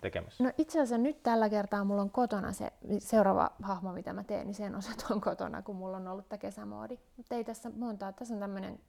tekemässä? 0.00 0.44
No 0.44 0.52
itse 0.58 0.78
asiassa 0.78 0.98
nyt 0.98 1.22
tällä 1.22 1.48
kertaa 1.48 1.84
mulla 1.84 2.02
on 2.02 2.10
kotona 2.10 2.52
se 2.52 2.72
seuraava 2.98 3.50
hahmo, 3.62 3.92
mitä 3.92 4.12
mä 4.12 4.24
teen, 4.24 4.46
niin 4.46 4.54
sen 4.54 4.74
osat 4.74 5.06
on 5.10 5.20
kotona, 5.20 5.62
kun 5.62 5.76
mulla 5.76 5.96
on 5.96 6.08
ollut 6.08 6.28
tämä 6.28 6.38
kesämoodi. 6.38 6.98
Mutta 7.16 7.34
ei 7.34 7.44
tässä 7.44 7.70
montaa. 7.76 8.12
Tässä 8.12 8.34
on 8.34 8.40
tämmöinen, 8.40 8.80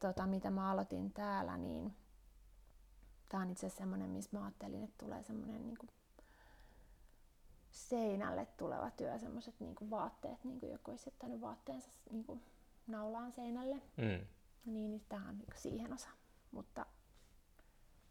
tota, 0.00 0.26
mitä 0.26 0.50
mä 0.50 0.70
aloitin 0.70 1.12
täällä, 1.12 1.56
niin 1.56 1.94
tämä 3.28 3.42
on 3.42 3.50
itse 3.50 3.66
asiassa 3.66 3.78
semmoinen, 3.78 4.10
missä 4.10 4.30
mä 4.32 4.44
ajattelin, 4.44 4.84
että 4.84 5.04
tulee 5.04 5.22
semmoinen 5.22 5.66
niin 5.66 5.78
seinälle 7.78 8.46
tuleva 8.56 8.90
työ, 8.90 9.18
semmoiset 9.18 9.54
niin 9.60 9.90
vaatteet, 9.90 10.44
niin 10.44 10.60
kuin 10.60 10.72
joku 10.72 10.90
olisi 10.90 11.08
jättänyt 11.08 11.40
vaatteensa 11.40 11.90
niin 12.10 12.24
kuin 12.24 12.42
naulaan 12.86 13.32
seinälle. 13.32 13.74
Mm. 13.74 14.26
Niin, 14.64 14.90
niin 14.90 15.04
tämä 15.08 15.28
on 15.28 15.38
niin 15.38 15.48
siihen 15.54 15.92
osa. 15.92 16.08
Mutta, 16.52 16.86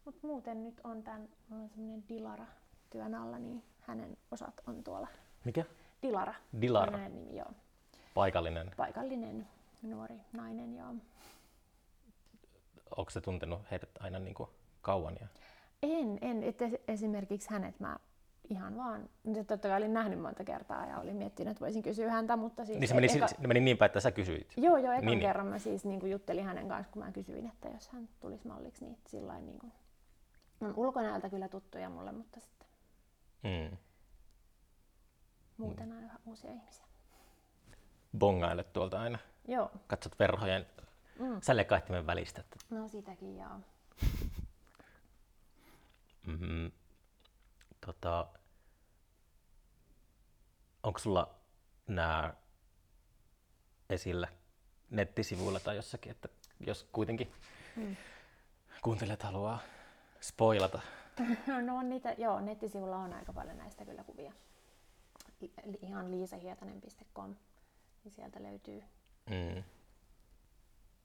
mutta 0.04 0.26
muuten 0.26 0.64
nyt 0.64 0.80
on 0.84 1.02
tämän, 1.02 1.28
mulla 1.48 1.62
on 1.62 1.68
semmoinen 1.68 2.04
Dilara 2.08 2.46
työn 2.90 3.14
alla, 3.14 3.38
niin 3.38 3.64
hänen 3.80 4.16
osat 4.30 4.60
on 4.66 4.84
tuolla. 4.84 5.08
Mikä? 5.44 5.64
Dilara. 6.02 6.34
Dilara. 6.60 6.92
hänen 6.92 7.14
nimi, 7.14 7.36
joo. 7.36 7.52
Paikallinen. 8.14 8.70
Paikallinen 8.76 9.48
nuori 9.82 10.20
nainen, 10.32 10.74
joo. 10.74 10.94
Onko 12.96 13.10
se 13.10 13.20
tuntenut 13.20 13.60
heidät 13.70 13.90
aina 14.00 14.18
niin 14.18 14.34
kuin 14.34 14.48
kauan? 14.82 15.16
Ja... 15.20 15.26
En, 15.82 16.18
en. 16.20 16.42
Es- 16.42 16.80
esimerkiksi 16.88 17.50
hänet 17.50 17.80
mä 17.80 17.98
ihan 18.50 18.76
vaan, 18.76 19.08
nyt 19.24 19.46
totta 19.46 19.68
kai 19.68 19.76
olin 19.76 19.94
nähnyt 19.94 20.20
monta 20.20 20.44
kertaa 20.44 20.86
ja 20.86 20.98
olin 20.98 21.16
miettinyt, 21.16 21.50
että 21.50 21.60
voisin 21.60 21.82
kysyä 21.82 22.10
häntä, 22.10 22.36
mutta 22.36 22.64
siis... 22.64 22.78
Niin 22.78 22.88
se 22.88 22.94
meni, 22.94 23.06
eka- 23.06 23.28
se 23.40 23.46
meni 23.46 23.60
niin 23.60 23.78
päin, 23.78 23.86
että 23.86 24.00
sä 24.00 24.10
kysyit. 24.10 24.52
Joo, 24.56 24.76
joo, 24.76 24.92
ekan 24.92 25.06
Niin, 25.06 25.06
niin, 25.06 25.20
kerran 25.28 25.46
mä 25.46 25.58
siis 25.58 25.84
niin 25.84 26.00
kuin 26.00 26.12
juttelin 26.12 26.44
hänen 26.44 26.68
kanssa, 26.68 26.92
kun 26.92 27.02
mä 27.04 27.12
kysyin, 27.12 27.46
että 27.46 27.68
jos 27.68 27.88
hän 27.88 28.08
tulisi 28.20 28.46
malliksi, 28.48 28.84
niin 28.84 28.98
sillä 29.06 29.40
niin 29.40 29.58
kuin, 29.58 29.72
on 30.60 30.74
ulkonäöltä 30.76 31.30
kyllä 31.30 31.48
tuttuja 31.48 31.90
mulle, 31.90 32.12
mutta 32.12 32.40
sitten 32.40 32.68
Mm. 33.42 33.76
muuten 35.56 35.92
aina 35.92 36.06
ihan 36.06 36.20
uusia 36.26 36.50
ihmisiä. 36.52 36.84
Bongaille 38.18 38.64
tuolta 38.64 39.00
aina. 39.00 39.18
Joo, 39.48 39.70
Katsot 39.86 40.18
verhojen 40.18 40.66
Mm. 41.18 41.40
sälekaihtimen 41.42 42.06
välistä. 42.06 42.40
Että, 42.40 42.56
no 42.70 42.88
sitäkin 42.88 43.38
joo. 43.38 43.48
mm, 46.26 46.70
tota, 47.86 48.26
onko 50.82 50.98
sulla 50.98 51.34
nämä 51.86 52.34
esillä 53.90 54.28
nettisivuilla 54.90 55.60
tai 55.60 55.76
jossakin, 55.76 56.10
että 56.12 56.28
jos 56.60 56.88
kuitenkin 56.92 57.32
Mm. 57.76 57.96
kuuntelijat 58.82 59.22
haluaa 59.22 59.58
spoilata. 60.20 60.80
No 61.66 61.76
on 61.76 61.88
niitä, 61.88 62.12
joo, 62.18 62.40
nettisivulla 62.40 62.96
on 62.96 63.12
aika 63.12 63.32
paljon 63.32 63.56
näistä 63.56 63.84
kyllä 63.84 64.04
kuvia. 64.04 64.32
Li- 65.40 65.78
Ihan 65.82 66.10
liisahietanen.com, 66.10 67.36
niin 68.04 68.12
sieltä 68.12 68.42
löytyy. 68.42 68.82
Mm. 69.30 69.64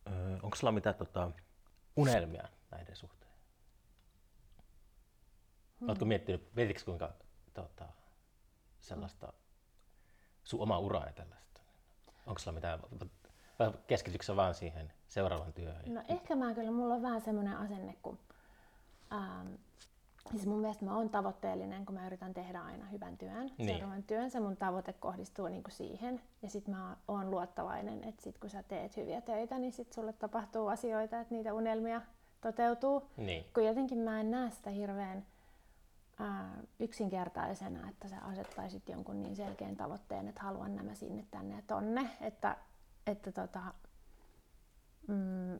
Öö, 0.07 0.39
onko 0.43 0.55
sulla 0.55 0.71
mitään 0.71 0.95
tota, 0.95 1.31
unelmia 1.95 2.43
näiden 2.71 2.95
suhteen? 2.95 3.33
Hmm. 5.79 5.89
Oletko 5.89 6.05
miettinyt, 6.05 6.55
mietitkö 6.55 6.83
kuinka 6.85 7.13
tota, 7.53 7.89
sellaista 8.79 9.33
sun 10.43 10.61
oma 10.61 10.79
uraa 10.79 11.05
ja 11.05 11.13
tällaista? 11.13 11.61
Onko 12.27 12.39
sulla 12.39 12.55
mitään, 12.55 12.79
vai 13.59 13.71
keskitytkö 13.87 14.25
sä 14.25 14.35
vaan 14.35 14.55
siihen 14.55 14.93
seuraavan 15.07 15.53
työhön? 15.53 15.93
No 15.93 16.01
ehkä 16.07 16.35
mä 16.35 16.53
kyllä, 16.53 16.71
mulla 16.71 16.93
on 16.93 17.01
vähän 17.01 17.21
semmoinen 17.21 17.57
asenne, 17.57 17.95
kun 18.01 18.19
ähm, 19.13 19.53
Siis 20.31 20.45
mun 20.45 20.59
mielestä 20.59 20.85
mä 20.85 20.97
oon 20.97 21.09
tavoitteellinen, 21.09 21.85
kun 21.85 21.95
mä 21.95 22.07
yritän 22.07 22.33
tehdä 22.33 22.61
aina 22.61 22.85
hyvän 22.85 23.17
työn. 23.17 23.51
Niin. 23.57 23.69
Seuraavan 23.69 24.03
työn, 24.03 24.31
se 24.31 24.39
mun 24.39 24.57
tavoite 24.57 24.93
kohdistuu 24.93 25.47
niinku 25.47 25.71
siihen. 25.71 26.21
Ja 26.41 26.49
sit 26.49 26.67
mä 26.67 26.97
oon 27.07 27.31
luottavainen, 27.31 28.03
että 28.03 28.23
sit 28.23 28.37
kun 28.37 28.49
sä 28.49 28.63
teet 28.63 28.97
hyviä 28.97 29.21
töitä, 29.21 29.59
niin 29.59 29.73
sit 29.73 29.93
sulle 29.93 30.13
tapahtuu 30.13 30.67
asioita, 30.67 31.19
että 31.19 31.35
niitä 31.35 31.53
unelmia 31.53 32.01
toteutuu. 32.41 33.09
Niin. 33.17 33.45
Kun 33.53 33.65
jotenkin 33.65 33.97
mä 33.97 34.19
en 34.19 34.31
näe 34.31 34.49
sitä 34.49 34.69
hirveän 34.69 35.25
yksinkertaisena, 36.79 37.89
että 37.89 38.07
sä 38.07 38.17
asettaisit 38.21 38.89
jonkun 38.89 39.23
niin 39.23 39.35
selkeän 39.35 39.75
tavoitteen, 39.75 40.27
että 40.27 40.41
haluan 40.41 40.75
nämä 40.75 40.93
sinne, 40.93 41.25
tänne 41.31 41.55
ja 41.55 41.61
tonne. 41.67 42.09
Että, 42.21 42.57
että 43.07 43.31
tota, 43.31 43.61
mm, 45.07 45.55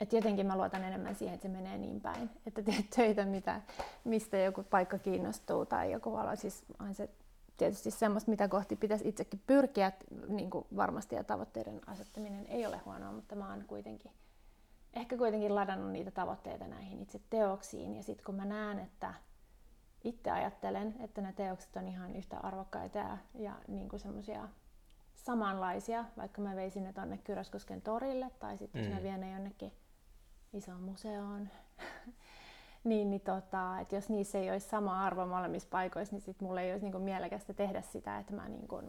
et 0.00 0.12
jotenkin 0.12 0.46
mä 0.46 0.56
luotan 0.56 0.84
enemmän 0.84 1.14
siihen, 1.14 1.34
että 1.34 1.48
se 1.48 1.54
menee 1.54 1.78
niin 1.78 2.00
päin, 2.00 2.30
että 2.46 2.62
teet 2.62 2.90
töitä, 2.96 3.24
mitä, 3.24 3.60
mistä 4.04 4.36
joku 4.36 4.62
paikka 4.62 4.98
kiinnostuu 4.98 5.66
tai 5.66 5.92
joku 5.92 6.16
ala. 6.16 6.36
Siis 6.36 6.64
on 6.78 6.94
se 6.94 7.10
tietysti 7.56 7.90
semmoista, 7.90 8.30
mitä 8.30 8.48
kohti 8.48 8.76
pitäisi 8.76 9.08
itsekin 9.08 9.42
pyrkiä, 9.46 9.92
niin 10.28 10.50
kuin 10.50 10.66
varmasti 10.76 11.14
ja 11.14 11.24
tavoitteiden 11.24 11.80
asettaminen 11.86 12.46
ei 12.46 12.66
ole 12.66 12.78
huonoa, 12.84 13.12
mutta 13.12 13.36
mä 13.36 13.50
oon 13.50 13.64
kuitenkin 13.66 14.12
ehkä 14.96 15.16
kuitenkin 15.16 15.54
ladannut 15.54 15.92
niitä 15.92 16.10
tavoitteita 16.10 16.66
näihin 16.66 17.02
itse 17.02 17.20
teoksiin. 17.30 17.96
Ja 17.96 18.02
sitten 18.02 18.24
kun 18.24 18.34
mä 18.34 18.44
näen, 18.44 18.78
että 18.78 19.14
itse 20.04 20.30
ajattelen, 20.30 20.94
että 21.00 21.20
nämä 21.20 21.32
teokset 21.32 21.76
on 21.76 21.88
ihan 21.88 22.16
yhtä 22.16 22.38
arvokkaita 22.42 22.98
ja, 22.98 23.18
ja 23.34 23.52
niin 23.68 23.88
kuin 23.88 24.00
semmoisia 24.00 24.48
samanlaisia, 25.14 26.04
vaikka 26.16 26.42
mä 26.42 26.56
veisin 26.56 26.84
ne 26.84 26.92
tonne 26.92 27.18
Kyräskosken 27.18 27.82
torille 27.82 28.30
tai 28.38 28.58
sitten 28.58 28.80
jos 28.82 28.88
Mm. 28.90 28.94
mä 28.96 29.02
vien 29.02 29.20
ne 29.20 29.32
jonnekin 29.32 29.72
isoon 30.52 30.80
museoon, 30.82 31.48
niin, 32.84 33.10
niin 33.10 33.20
tota, 33.20 33.80
että 33.80 33.94
jos 33.94 34.08
niissä 34.08 34.38
ei 34.38 34.50
olisi 34.50 34.68
sama 34.68 35.04
arvo 35.04 35.26
molemmissa 35.26 35.68
paikoissa, 35.70 36.14
niin 36.14 36.22
sit 36.22 36.40
mulle 36.40 36.62
ei 36.62 36.72
olisi 36.72 36.84
niinku 36.84 36.98
mielekästä 36.98 37.54
tehdä 37.54 37.80
sitä, 37.80 38.18
että 38.18 38.32
mä 38.34 38.48
niinku 38.48 38.82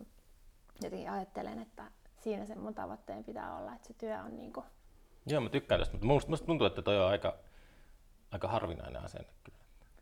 jotenkin 0.83 1.09
ajattelen, 1.11 1.59
että 1.59 1.83
siinä 2.19 2.45
se 2.45 2.55
mun 2.55 2.73
tavoitteen 2.75 3.23
pitää 3.23 3.57
olla, 3.57 3.75
että 3.75 3.87
se 3.87 3.93
työ 3.93 4.19
on 4.23 4.37
niinku, 4.37 4.63
Joo, 5.25 5.41
mä 5.41 5.49
tykkään 5.49 5.81
tästä, 5.81 5.93
mutta 5.93 6.07
musta, 6.07 6.29
musta 6.29 6.45
tuntuu, 6.45 6.67
että 6.67 6.81
toi 6.81 6.99
on 6.99 7.07
aika, 7.09 7.37
aika 8.31 8.47
harvinainen 8.47 9.03
asenne 9.03 9.27
kyllä. 9.43 9.56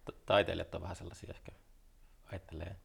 Ta- 0.06 0.14
Taiteilijat 0.26 0.76
on 0.76 0.82
vähän 0.82 0.96
sellaisia 0.96 1.30
ehkä, 1.34 1.52
ajattelee, 2.32 2.76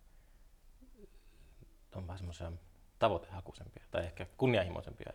on 1.94 2.06
vähän 2.06 2.18
semmoisia 2.18 2.52
tavoitehakuisempia 2.98 3.84
tai 3.90 4.04
ehkä 4.04 4.26
kunnianhimoisempia. 4.36 5.12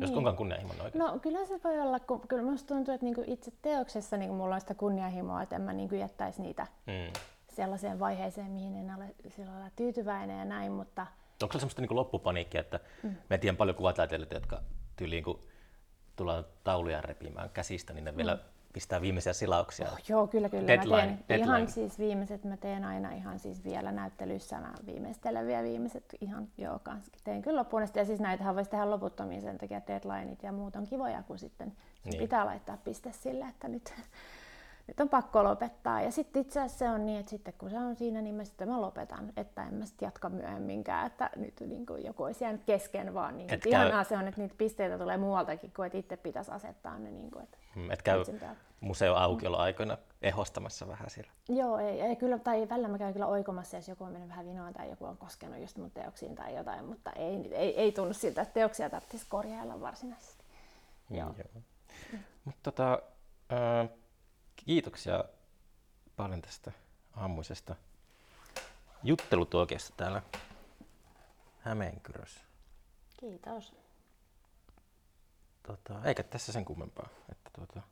Jos 0.00 0.10
Niin. 0.10 0.18
onkaan 0.18 0.36
kunnianhimoinen 0.36 0.84
oikein. 0.84 0.98
No 1.04 1.18
kyllä 1.18 1.46
se 1.46 1.60
voi 1.64 1.80
olla, 1.80 2.00
kun 2.00 2.28
kyllä 2.28 2.42
musta 2.50 2.74
tuntuu, 2.74 2.94
että 2.94 3.04
niinku 3.06 3.24
itse 3.26 3.52
teoksessa 3.62 4.16
niinku 4.16 4.34
mulla 4.34 4.54
on 4.54 4.60
sitä 4.60 4.74
kunnianhimoa, 4.74 5.42
että 5.42 5.56
en 5.56 5.62
mä 5.62 5.72
niinku 5.72 5.94
jättäisi 5.94 6.42
niitä 6.42 6.66
Mm. 6.86 7.12
sellaiseen 7.56 7.98
vaiheeseen, 7.98 8.50
mihin 8.50 8.76
en 8.76 8.96
ole 8.96 9.14
sillä 9.28 9.70
tyytyväinen 9.76 10.38
ja 10.38 10.44
näin, 10.44 10.72
mutta 10.72 11.06
Onko 11.42 11.52
se 11.52 11.58
semmoista 11.58 11.82
niin 11.82 11.96
loppupaniikkia, 11.96 12.60
että 12.60 12.80
mm. 13.02 13.14
mä 13.30 13.38
tiedän 13.38 13.56
paljon 13.56 13.76
kuvataiteilijoita, 13.76 14.34
jotka 14.34 14.62
tyyliin 14.96 15.24
kun 15.24 15.40
tullaan 16.16 16.44
tauluja 16.64 17.00
repimään 17.00 17.50
käsistä, 17.50 17.92
niin 17.92 18.04
ne 18.04 18.10
mm. 18.10 18.16
vielä 18.16 18.38
pistää 18.74 19.00
viimeisiä 19.00 19.32
silauksia. 19.32 19.86
oh, 19.92 19.98
joo, 20.08 20.26
kyllä 20.26 20.48
kyllä. 20.48 20.66
Deadline, 20.66 20.96
mä 20.96 21.06
teen 21.06 21.18
deadline. 21.28 21.56
ihan 21.58 21.68
siis 21.68 21.98
viimeiset, 21.98 22.44
mä 22.44 22.56
teen 22.56 22.84
aina 22.84 23.12
ihan 23.12 23.38
siis 23.38 23.64
vielä 23.64 23.92
näyttelyissä, 23.92 24.60
mä 24.60 24.72
viimeistelen 24.86 25.46
vielä 25.46 25.62
viimeiset 25.62 26.04
ihan 26.20 26.48
joo 26.58 26.78
kans. 26.82 27.10
Teen 27.24 27.42
kyllä 27.42 27.58
loppuun 27.58 27.82
asti 27.82 27.98
ja 27.98 28.04
siis 28.04 28.20
näitähän 28.20 28.54
voisi 28.56 28.70
tehdä 28.70 28.90
loputtomiin 28.90 29.42
sen 29.42 29.58
takia, 29.58 29.80
deadlineit 29.86 30.42
ja 30.42 30.52
muut 30.52 30.76
on 30.76 30.86
kivoja, 30.86 31.22
kun 31.22 31.38
sitten 31.38 31.72
Niin. 32.04 32.18
pitää 32.18 32.46
laittaa 32.46 32.76
piste 32.76 33.12
sille, 33.12 33.44
että 33.48 33.68
nyt, 33.68 33.94
nyt 34.86 35.00
on 35.00 35.08
pakko 35.08 35.44
lopettaa. 35.44 36.00
Ja 36.02 36.10
sitten 36.10 36.42
itse 36.42 36.60
asiassa 36.60 36.78
se 36.78 36.90
on 36.90 37.06
niin, 37.06 37.20
että 37.20 37.30
sitten 37.30 37.54
kun 37.58 37.70
se 37.70 37.78
on 37.78 37.96
siinä, 37.96 38.22
niin 38.22 38.34
mä 38.34 38.44
sitten 38.44 38.68
mä 38.68 38.80
lopetan, 38.80 39.32
että 39.36 39.62
en 39.64 39.74
mä 39.74 39.84
sitten 39.86 40.06
jatka 40.06 40.28
myöhemminkään, 40.28 41.06
että 41.06 41.30
nyt 41.36 41.60
niin 41.60 41.86
kuin 41.86 42.04
joku 42.04 42.22
olisi 42.22 42.44
jäänyt 42.44 42.64
kesken, 42.64 43.14
vaan 43.14 43.36
niin, 43.36 43.48
Et 43.50 43.52
että 43.54 43.68
käy- 43.70 43.86
ihanaa 43.86 44.04
se 44.04 44.16
on, 44.18 44.28
että 44.28 44.40
niitä 44.40 44.54
pisteitä 44.58 44.98
tulee 44.98 45.16
muualtakin, 45.16 45.72
kuin 45.76 45.86
että 45.86 45.98
itse 45.98 46.16
pitäisi 46.16 46.50
asettaa 46.50 46.98
ne. 46.98 47.10
Niin 47.10 47.30
kuin, 47.30 47.42
että 47.44 47.58
Mm, 47.76 47.90
Et 47.90 48.02
käy 48.02 48.24
museoaukioloaikoina 48.80 49.98
ehostamassa 50.22 50.88
vähän 50.88 51.10
siellä. 51.10 51.30
Joo, 51.48 51.78
ei, 51.78 52.00
ei 52.00 52.16
kyllä, 52.16 52.38
tai 52.38 52.68
välillä 52.68 52.88
mä 52.88 52.98
käyn 52.98 53.12
kyllä 53.12 53.26
oikomassa, 53.26 53.76
jos 53.76 53.88
joku 53.88 54.04
on 54.04 54.12
mennyt 54.12 54.30
vähän 54.30 54.46
vinoon 54.46 54.72
tai 54.72 54.90
joku 54.90 55.04
on 55.04 55.16
koskenut 55.16 55.60
just 55.60 55.76
mun 55.76 55.90
teoksiin 55.90 56.34
tai 56.34 56.56
jotain, 56.56 56.84
mutta 56.84 57.10
ei, 57.12 57.54
ei, 57.54 57.80
ei 57.80 57.92
tunnu 57.92 58.14
siltä, 58.14 58.42
että 58.42 58.54
teoksia 58.54 58.90
tarvitsisi 58.90 59.26
korjailla 59.28 59.80
varsinaisesti. 59.80 60.44
Joo. 61.10 61.34
Joo. 61.38 61.62
Mutta 62.44 62.60
tota, 62.62 63.02
ää, 63.50 63.88
kiitoksia 64.64 65.24
paljon 66.16 66.42
tästä 66.42 66.72
aamuisesta 67.16 67.76
juttelutuokiosta 69.02 69.94
täällä 69.96 70.22
Hämeenkyrössä. 71.60 72.40
Kiitos. 73.20 73.72
Tota, 75.62 76.04
eikä 76.04 76.22
tässä 76.22 76.52
sen 76.52 76.64
kummempaa. 76.64 77.08
Että 77.32 77.50
tuota, 77.52 77.82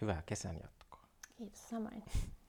hyvää 0.00 0.22
kesän 0.26 0.56
jatkoa. 0.62 1.02
Kiitos 1.36 1.68
samoin. 1.68 2.02